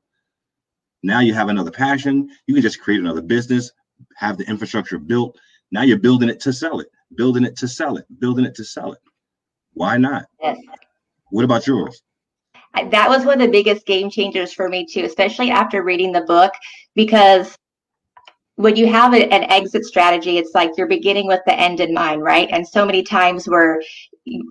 Now 1.02 1.20
you 1.20 1.34
have 1.34 1.48
another 1.48 1.70
passion. 1.70 2.30
You 2.46 2.54
can 2.54 2.62
just 2.62 2.80
create 2.80 3.00
another 3.00 3.20
business, 3.20 3.70
have 4.16 4.38
the 4.38 4.48
infrastructure 4.48 4.98
built. 4.98 5.38
Now 5.70 5.82
you're 5.82 5.98
building 5.98 6.30
it 6.30 6.40
to 6.40 6.52
sell 6.52 6.80
it, 6.80 6.88
building 7.14 7.44
it 7.44 7.56
to 7.56 7.68
sell 7.68 7.98
it, 7.98 8.06
building 8.18 8.46
it 8.46 8.54
to 8.54 8.64
sell 8.64 8.92
it. 8.92 9.00
Why 9.74 9.98
not? 9.98 10.26
Yes. 10.42 10.58
What 11.30 11.44
about 11.44 11.66
yours? 11.66 12.02
That 12.90 13.08
was 13.08 13.24
one 13.24 13.40
of 13.40 13.46
the 13.46 13.52
biggest 13.52 13.86
game 13.86 14.10
changers 14.10 14.52
for 14.52 14.68
me 14.68 14.86
too, 14.86 15.04
especially 15.04 15.50
after 15.50 15.82
reading 15.82 16.12
the 16.12 16.22
book, 16.22 16.52
because 16.94 17.56
when 18.56 18.74
you 18.76 18.86
have 18.86 19.12
an 19.12 19.44
exit 19.44 19.84
strategy, 19.84 20.38
it's 20.38 20.54
like 20.54 20.72
you're 20.76 20.88
beginning 20.88 21.26
with 21.26 21.40
the 21.46 21.54
end 21.54 21.80
in 21.80 21.92
mind, 21.94 22.22
right? 22.22 22.48
And 22.50 22.66
so 22.66 22.84
many 22.84 23.02
times 23.02 23.46
we're 23.48 23.80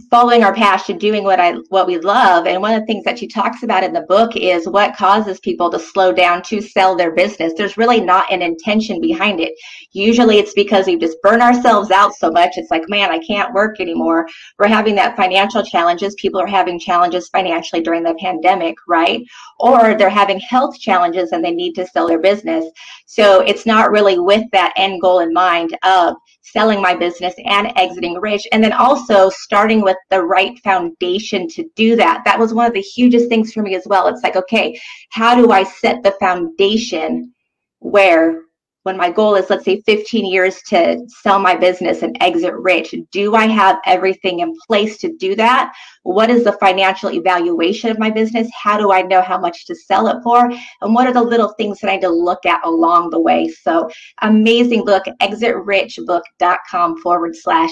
following 0.09 0.43
our 0.43 0.53
passion, 0.53 0.97
doing 0.97 1.23
what 1.23 1.39
I 1.39 1.53
what 1.69 1.87
we 1.87 1.97
love. 1.97 2.47
And 2.47 2.61
one 2.61 2.73
of 2.73 2.81
the 2.81 2.85
things 2.85 3.03
that 3.03 3.19
she 3.19 3.27
talks 3.27 3.63
about 3.63 3.83
in 3.83 3.91
the 3.91 4.01
book 4.01 4.35
is 4.35 4.67
what 4.67 4.95
causes 4.95 5.39
people 5.41 5.69
to 5.71 5.79
slow 5.79 6.13
down 6.13 6.41
to 6.43 6.61
sell 6.61 6.95
their 6.95 7.11
business. 7.11 7.53
There's 7.57 7.77
really 7.77 7.99
not 7.99 8.31
an 8.31 8.41
intention 8.41 9.01
behind 9.01 9.39
it. 9.39 9.53
Usually 9.91 10.37
it's 10.37 10.53
because 10.53 10.85
we 10.85 10.97
just 10.97 11.21
burn 11.21 11.41
ourselves 11.41 11.91
out 11.91 12.13
so 12.13 12.31
much. 12.31 12.53
It's 12.55 12.71
like, 12.71 12.87
man, 12.87 13.11
I 13.11 13.19
can't 13.19 13.53
work 13.53 13.79
anymore. 13.79 14.27
We're 14.59 14.67
having 14.67 14.95
that 14.95 15.17
financial 15.17 15.63
challenges. 15.63 16.15
People 16.15 16.39
are 16.39 16.47
having 16.47 16.79
challenges 16.79 17.29
financially 17.29 17.81
during 17.81 18.03
the 18.03 18.15
pandemic, 18.15 18.75
right? 18.87 19.21
Or 19.59 19.95
they're 19.95 20.09
having 20.09 20.39
health 20.39 20.79
challenges 20.79 21.31
and 21.31 21.43
they 21.43 21.51
need 21.51 21.73
to 21.73 21.87
sell 21.87 22.07
their 22.07 22.19
business. 22.19 22.65
So 23.05 23.41
it's 23.41 23.65
not 23.65 23.91
really 23.91 24.19
with 24.19 24.43
that 24.51 24.73
end 24.77 25.01
goal 25.01 25.19
in 25.19 25.33
mind 25.33 25.77
of 25.83 26.15
selling 26.51 26.81
my 26.81 26.95
business 26.95 27.33
and 27.45 27.71
exiting 27.75 28.15
rich. 28.15 28.47
And 28.51 28.63
then 28.63 28.73
also 28.73 29.29
starting 29.29 29.81
with 29.81 29.97
the 30.09 30.23
right 30.23 30.57
foundation 30.63 31.47
to 31.49 31.67
do 31.75 31.95
that. 31.95 32.21
That 32.25 32.39
was 32.39 32.53
one 32.53 32.67
of 32.67 32.73
the 32.73 32.81
hugest 32.81 33.29
things 33.29 33.51
for 33.51 33.61
me 33.61 33.75
as 33.75 33.85
well. 33.87 34.07
It's 34.07 34.23
like, 34.23 34.35
okay, 34.35 34.79
how 35.09 35.35
do 35.35 35.51
I 35.51 35.63
set 35.63 36.03
the 36.03 36.15
foundation 36.19 37.33
where 37.79 38.44
when 38.85 38.97
my 38.97 39.09
goal 39.09 39.33
is 39.35 39.49
let's 39.49 39.65
say 39.65 39.81
15 39.81 40.25
years 40.31 40.61
to 40.67 41.03
sell 41.07 41.39
my 41.39 41.55
business 41.55 42.03
and 42.03 42.15
exit 42.21 42.53
rich 42.53 42.93
do 43.11 43.33
i 43.33 43.47
have 43.47 43.79
everything 43.85 44.39
in 44.39 44.53
place 44.67 44.97
to 44.97 45.11
do 45.17 45.35
that? 45.35 45.73
What 46.03 46.29
is 46.29 46.43
the 46.43 46.53
financial 46.53 47.11
evaluation 47.11 47.89
of 47.89 47.97
my 47.97 48.11
business? 48.11 48.47
How 48.53 48.77
do 48.77 48.91
i 48.91 49.01
know 49.01 49.21
how 49.21 49.39
much 49.39 49.65
to 49.65 49.75
sell 49.75 50.07
it 50.07 50.21
for? 50.23 50.51
And 50.81 50.93
what 50.93 51.07
are 51.07 51.13
the 51.13 51.23
little 51.23 51.53
things 51.57 51.79
that 51.79 51.89
i 51.89 51.95
need 51.95 52.01
to 52.01 52.09
look 52.09 52.45
at 52.45 52.63
along 52.63 53.09
the 53.09 53.19
way? 53.19 53.49
So 53.49 53.89
amazing 54.21 54.85
book 54.85 55.03
exitrichbook.com 55.21 57.01
forward 57.01 57.35
slash 57.35 57.71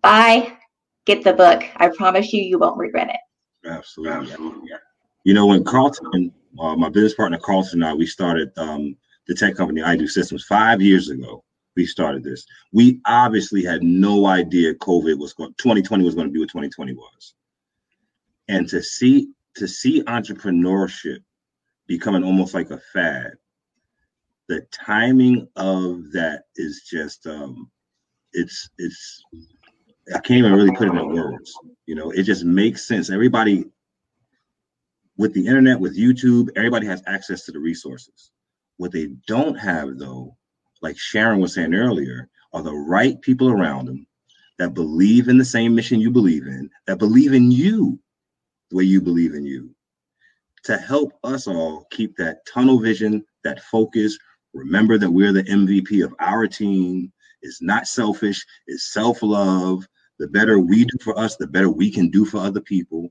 buy 0.00 0.56
get 1.06 1.24
the 1.24 1.32
book. 1.32 1.64
I 1.76 1.88
promise 1.88 2.32
you 2.32 2.42
you 2.42 2.58
won't 2.58 2.78
regret 2.78 3.10
it. 3.10 3.68
Absolutely. 3.68 4.36
You 5.24 5.34
know 5.34 5.46
when 5.46 5.64
carlton 5.64 6.32
uh, 6.58 6.76
my 6.76 6.88
business 6.88 7.14
partner 7.14 7.38
carlton 7.38 7.82
and 7.82 7.90
i 7.90 7.94
we 7.94 8.06
started 8.06 8.50
um, 8.56 8.96
the 9.26 9.34
tech 9.34 9.54
company 9.54 9.82
I 9.82 9.96
do 9.96 10.06
systems 10.06 10.44
five 10.44 10.80
years 10.80 11.10
ago. 11.10 11.44
We 11.74 11.86
started 11.86 12.22
this. 12.22 12.44
We 12.72 13.00
obviously 13.06 13.64
had 13.64 13.82
no 13.82 14.26
idea 14.26 14.74
COVID 14.74 15.18
was 15.18 15.32
going 15.32 15.54
2020 15.58 16.04
was 16.04 16.14
going 16.14 16.26
to 16.26 16.32
be 16.32 16.40
what 16.40 16.48
2020 16.48 16.94
was. 16.94 17.34
And 18.48 18.68
to 18.68 18.82
see 18.82 19.28
to 19.56 19.66
see 19.66 20.02
entrepreneurship 20.02 21.18
becoming 21.86 22.24
almost 22.24 22.54
like 22.54 22.70
a 22.70 22.80
fad, 22.92 23.32
the 24.48 24.66
timing 24.70 25.48
of 25.56 26.12
that 26.12 26.44
is 26.56 26.82
just 26.88 27.26
um 27.26 27.70
it's 28.32 28.68
it's 28.78 29.22
I 30.14 30.18
can't 30.18 30.38
even 30.38 30.52
really 30.52 30.74
put 30.74 30.88
it 30.88 30.94
in 30.94 31.08
words. 31.14 31.54
You 31.86 31.94
know, 31.94 32.10
it 32.10 32.24
just 32.24 32.44
makes 32.44 32.86
sense. 32.86 33.08
Everybody 33.08 33.64
with 35.16 35.32
the 35.32 35.46
internet, 35.46 35.78
with 35.78 35.96
YouTube, 35.96 36.48
everybody 36.56 36.86
has 36.86 37.02
access 37.06 37.44
to 37.44 37.52
the 37.52 37.58
resources. 37.58 38.32
What 38.76 38.92
they 38.92 39.08
don't 39.26 39.56
have, 39.56 39.98
though, 39.98 40.36
like 40.80 40.98
Sharon 40.98 41.40
was 41.40 41.54
saying 41.54 41.74
earlier, 41.74 42.28
are 42.52 42.62
the 42.62 42.74
right 42.74 43.20
people 43.20 43.50
around 43.50 43.86
them 43.86 44.06
that 44.58 44.74
believe 44.74 45.28
in 45.28 45.38
the 45.38 45.44
same 45.44 45.74
mission 45.74 46.00
you 46.00 46.10
believe 46.10 46.46
in, 46.46 46.70
that 46.86 46.98
believe 46.98 47.32
in 47.32 47.50
you 47.50 47.98
the 48.70 48.76
way 48.76 48.84
you 48.84 49.00
believe 49.00 49.34
in 49.34 49.44
you, 49.44 49.74
to 50.64 50.76
help 50.76 51.12
us 51.24 51.46
all 51.46 51.86
keep 51.90 52.16
that 52.16 52.44
tunnel 52.46 52.78
vision, 52.78 53.24
that 53.44 53.62
focus. 53.64 54.18
Remember 54.54 54.98
that 54.98 55.10
we're 55.10 55.32
the 55.32 55.44
MVP 55.44 56.04
of 56.04 56.14
our 56.20 56.46
team. 56.46 57.12
It's 57.42 57.62
not 57.62 57.86
selfish, 57.86 58.44
it's 58.66 58.92
self 58.92 59.22
love. 59.22 59.86
The 60.18 60.28
better 60.28 60.60
we 60.60 60.84
do 60.84 60.96
for 61.02 61.18
us, 61.18 61.36
the 61.36 61.46
better 61.46 61.70
we 61.70 61.90
can 61.90 62.08
do 62.10 62.24
for 62.24 62.38
other 62.38 62.60
people 62.60 63.10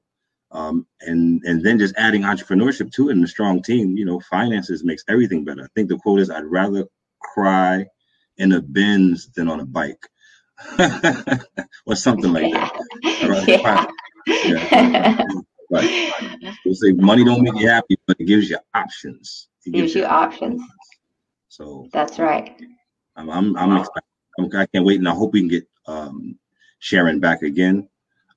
um, 0.51 0.85
and 1.01 1.41
and 1.43 1.63
then 1.63 1.79
just 1.79 1.95
adding 1.97 2.23
entrepreneurship 2.23 2.91
to 2.93 3.09
it 3.09 3.13
and 3.13 3.23
a 3.23 3.27
strong 3.27 3.61
team, 3.61 3.97
you 3.97 4.05
know, 4.05 4.19
finances 4.19 4.83
makes 4.83 5.03
everything 5.07 5.45
better. 5.45 5.63
I 5.63 5.67
think 5.75 5.89
the 5.89 5.97
quote 5.97 6.19
is, 6.19 6.29
"I'd 6.29 6.45
rather 6.45 6.85
cry 7.21 7.85
in 8.37 8.51
a 8.51 8.61
Benz 8.61 9.29
than 9.35 9.47
on 9.47 9.61
a 9.61 9.65
bike," 9.65 10.05
or 11.85 11.95
something 11.95 12.33
like 12.33 12.51
that. 12.53 13.91
Yeah. 14.27 14.67
yeah. 14.71 15.25
Right. 15.73 16.11
We'll 16.65 16.75
say 16.75 16.91
money 16.91 17.23
don't 17.23 17.43
make 17.43 17.55
you 17.55 17.69
happy, 17.69 17.97
but 18.05 18.17
it 18.19 18.25
gives 18.25 18.49
you 18.49 18.57
options. 18.73 19.47
It 19.65 19.71
gives, 19.71 19.93
gives 19.93 19.95
you 19.95 20.03
options. 20.03 20.61
So 21.47 21.87
that's 21.93 22.19
right. 22.19 22.61
I'm 23.15 23.29
I'm, 23.29 23.55
I'm, 23.55 23.85
I'm 24.37 24.49
I 24.53 24.65
can't 24.65 24.85
wait, 24.85 24.99
and 24.99 25.07
I 25.07 25.13
hope 25.13 25.31
we 25.31 25.39
can 25.39 25.47
get 25.47 25.65
um, 25.87 26.37
Sharon 26.79 27.21
back 27.21 27.41
again. 27.41 27.87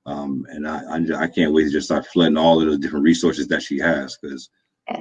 Um, 0.05 0.45
and 0.49 0.67
I 0.67 0.81
I 1.15 1.27
can 1.27 1.45
not 1.45 1.53
wait 1.53 1.63
to 1.63 1.71
just 1.71 1.87
start 1.87 2.05
flooding 2.07 2.37
all 2.37 2.59
of 2.59 2.67
those 2.67 2.79
different 2.79 3.03
resources 3.03 3.47
that 3.47 3.63
she 3.63 3.79
has 3.79 4.17
because 4.21 4.49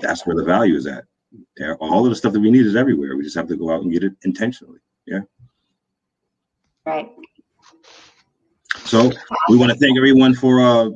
that's 0.00 0.26
where 0.26 0.36
the 0.36 0.44
value 0.44 0.76
is 0.76 0.86
at. 0.86 1.05
All 1.80 2.05
of 2.05 2.11
the 2.11 2.16
stuff 2.16 2.32
that 2.32 2.40
we 2.40 2.50
need 2.50 2.66
is 2.66 2.76
everywhere. 2.76 3.16
We 3.16 3.24
just 3.24 3.36
have 3.36 3.48
to 3.48 3.57
go 3.57 3.70
out 3.70 3.82
and 3.82 3.92
get 3.92 4.05
it 4.05 4.14
intentionally. 4.24 4.78
Yeah. 5.07 5.20
Right. 6.86 7.11
So 8.84 9.11
we 9.48 9.57
want 9.57 9.72
to 9.72 9.78
thank 9.78 9.96
everyone 9.96 10.34
for 10.34 10.61
uh 10.61 10.90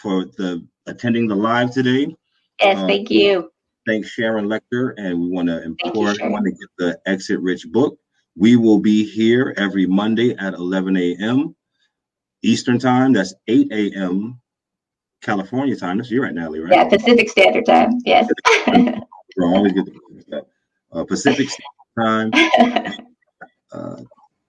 for 0.00 0.24
the 0.24 0.66
attending 0.86 1.28
the 1.28 1.36
live 1.36 1.72
today. 1.72 2.14
Yes, 2.60 2.78
um, 2.78 2.88
thank 2.88 3.10
you. 3.10 3.50
Thanks 3.86 4.08
Sharon 4.08 4.46
Lechter, 4.46 4.94
and 4.96 5.20
we 5.20 5.28
want 5.28 5.48
to 5.48 5.62
implore 5.62 6.10
everyone 6.10 6.44
to 6.44 6.50
get 6.50 6.68
the 6.78 7.00
Exit 7.06 7.40
Rich 7.40 7.66
book. 7.72 7.98
We 8.36 8.56
will 8.56 8.78
be 8.78 9.04
here 9.04 9.54
every 9.56 9.86
Monday 9.86 10.34
at 10.36 10.54
11 10.54 10.96
a.m. 10.96 11.54
Eastern 12.42 12.78
Time. 12.78 13.12
That's 13.12 13.34
8 13.48 13.72
a.m. 13.72 14.40
California 15.22 15.76
time. 15.76 15.98
That's 15.98 16.10
you 16.10 16.22
right 16.22 16.34
now, 16.34 16.50
Lee, 16.50 16.58
right? 16.58 16.72
Yeah, 16.72 16.88
Pacific 16.88 17.30
Standard 17.30 17.64
Time. 17.64 18.00
Yes. 18.04 18.28
always 19.40 19.72
get 19.72 19.86
the 19.86 20.44
uh, 20.92 21.04
Pacific 21.04 21.48
Standard 21.48 22.34
Time. 22.34 22.94
Uh, 23.72 24.02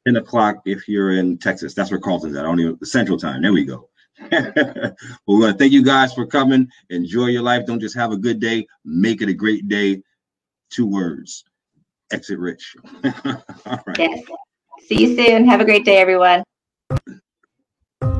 10 0.06 0.18
o'clock 0.18 0.58
if 0.66 0.86
you're 0.90 1.14
in 1.14 1.38
Texas. 1.38 1.74
That's 1.74 1.90
where 1.90 2.00
Carlton's 2.00 2.36
at. 2.36 2.42
I 2.42 2.44
don't 2.44 2.60
even 2.60 2.78
the 2.82 2.86
Central 2.86 3.18
Time. 3.18 3.42
There 3.42 3.54
we 3.54 3.64
go. 3.64 3.88
but 4.30 4.96
we 5.28 5.40
want 5.40 5.54
to 5.54 5.58
thank 5.58 5.72
you 5.72 5.82
guys 5.82 6.14
for 6.14 6.28
coming. 6.28 6.68
Enjoy 6.90 7.28
your 7.28 7.42
life. 7.42 7.66
Don't 7.66 7.80
just 7.80 7.96
have 7.96 8.12
a 8.12 8.18
good 8.18 8.42
day. 8.42 8.68
Make 8.84 9.22
it 9.22 9.30
a 9.30 9.34
great 9.34 9.70
day. 9.70 10.02
Two 10.70 10.88
words. 10.88 11.46
Exit 12.12 12.38
rich. 12.38 12.76
All 13.06 13.82
right. 13.88 13.98
Yes. 13.98 14.24
See 14.88 15.08
you 15.08 15.16
soon. 15.16 15.48
Have 15.48 15.62
a 15.62 15.66
great 15.66 15.86
day, 15.86 15.98
everyone. 15.98 16.44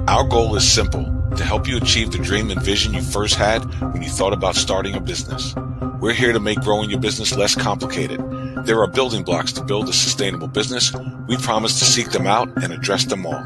Our 0.08 0.26
goal 0.26 0.56
is 0.58 0.70
simple 0.70 1.06
to 1.38 1.46
help 1.46 1.66
you 1.66 1.78
achieve 1.78 2.12
the 2.12 2.18
dream 2.18 2.52
and 2.52 2.62
vision 2.62 2.94
you 2.94 3.02
first 3.02 3.36
had 3.36 3.64
when 3.94 4.02
you 4.02 4.10
thought 4.10 4.34
about 4.34 4.56
starting 4.56 4.96
a 4.96 5.00
business. 5.00 5.56
We're 6.02 6.14
here 6.14 6.34
to 6.34 6.42
make 6.42 6.60
growing 6.60 6.90
your 6.90 7.00
business 7.00 7.34
less 7.36 7.56
complicated. 7.56 8.20
There 8.66 8.82
are 8.82 8.88
building 8.88 9.24
blocks 9.24 9.54
to 9.54 9.64
build 9.64 9.88
a 9.88 9.94
sustainable 9.94 10.50
business. 10.50 10.94
We 11.28 11.38
promise 11.38 11.80
to 11.80 11.86
seek 11.86 12.12
them 12.12 12.28
out 12.28 12.50
and 12.62 12.74
address 12.74 13.06
them 13.06 13.26
all. 13.26 13.42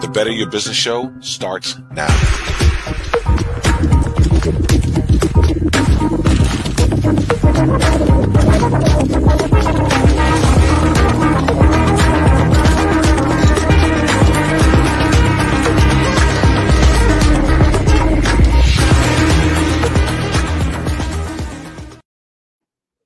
The 0.00 0.10
Better 0.12 0.30
Your 0.30 0.50
Business 0.50 0.76
Show 0.76 1.10
starts 1.20 1.78
now. 1.92 2.51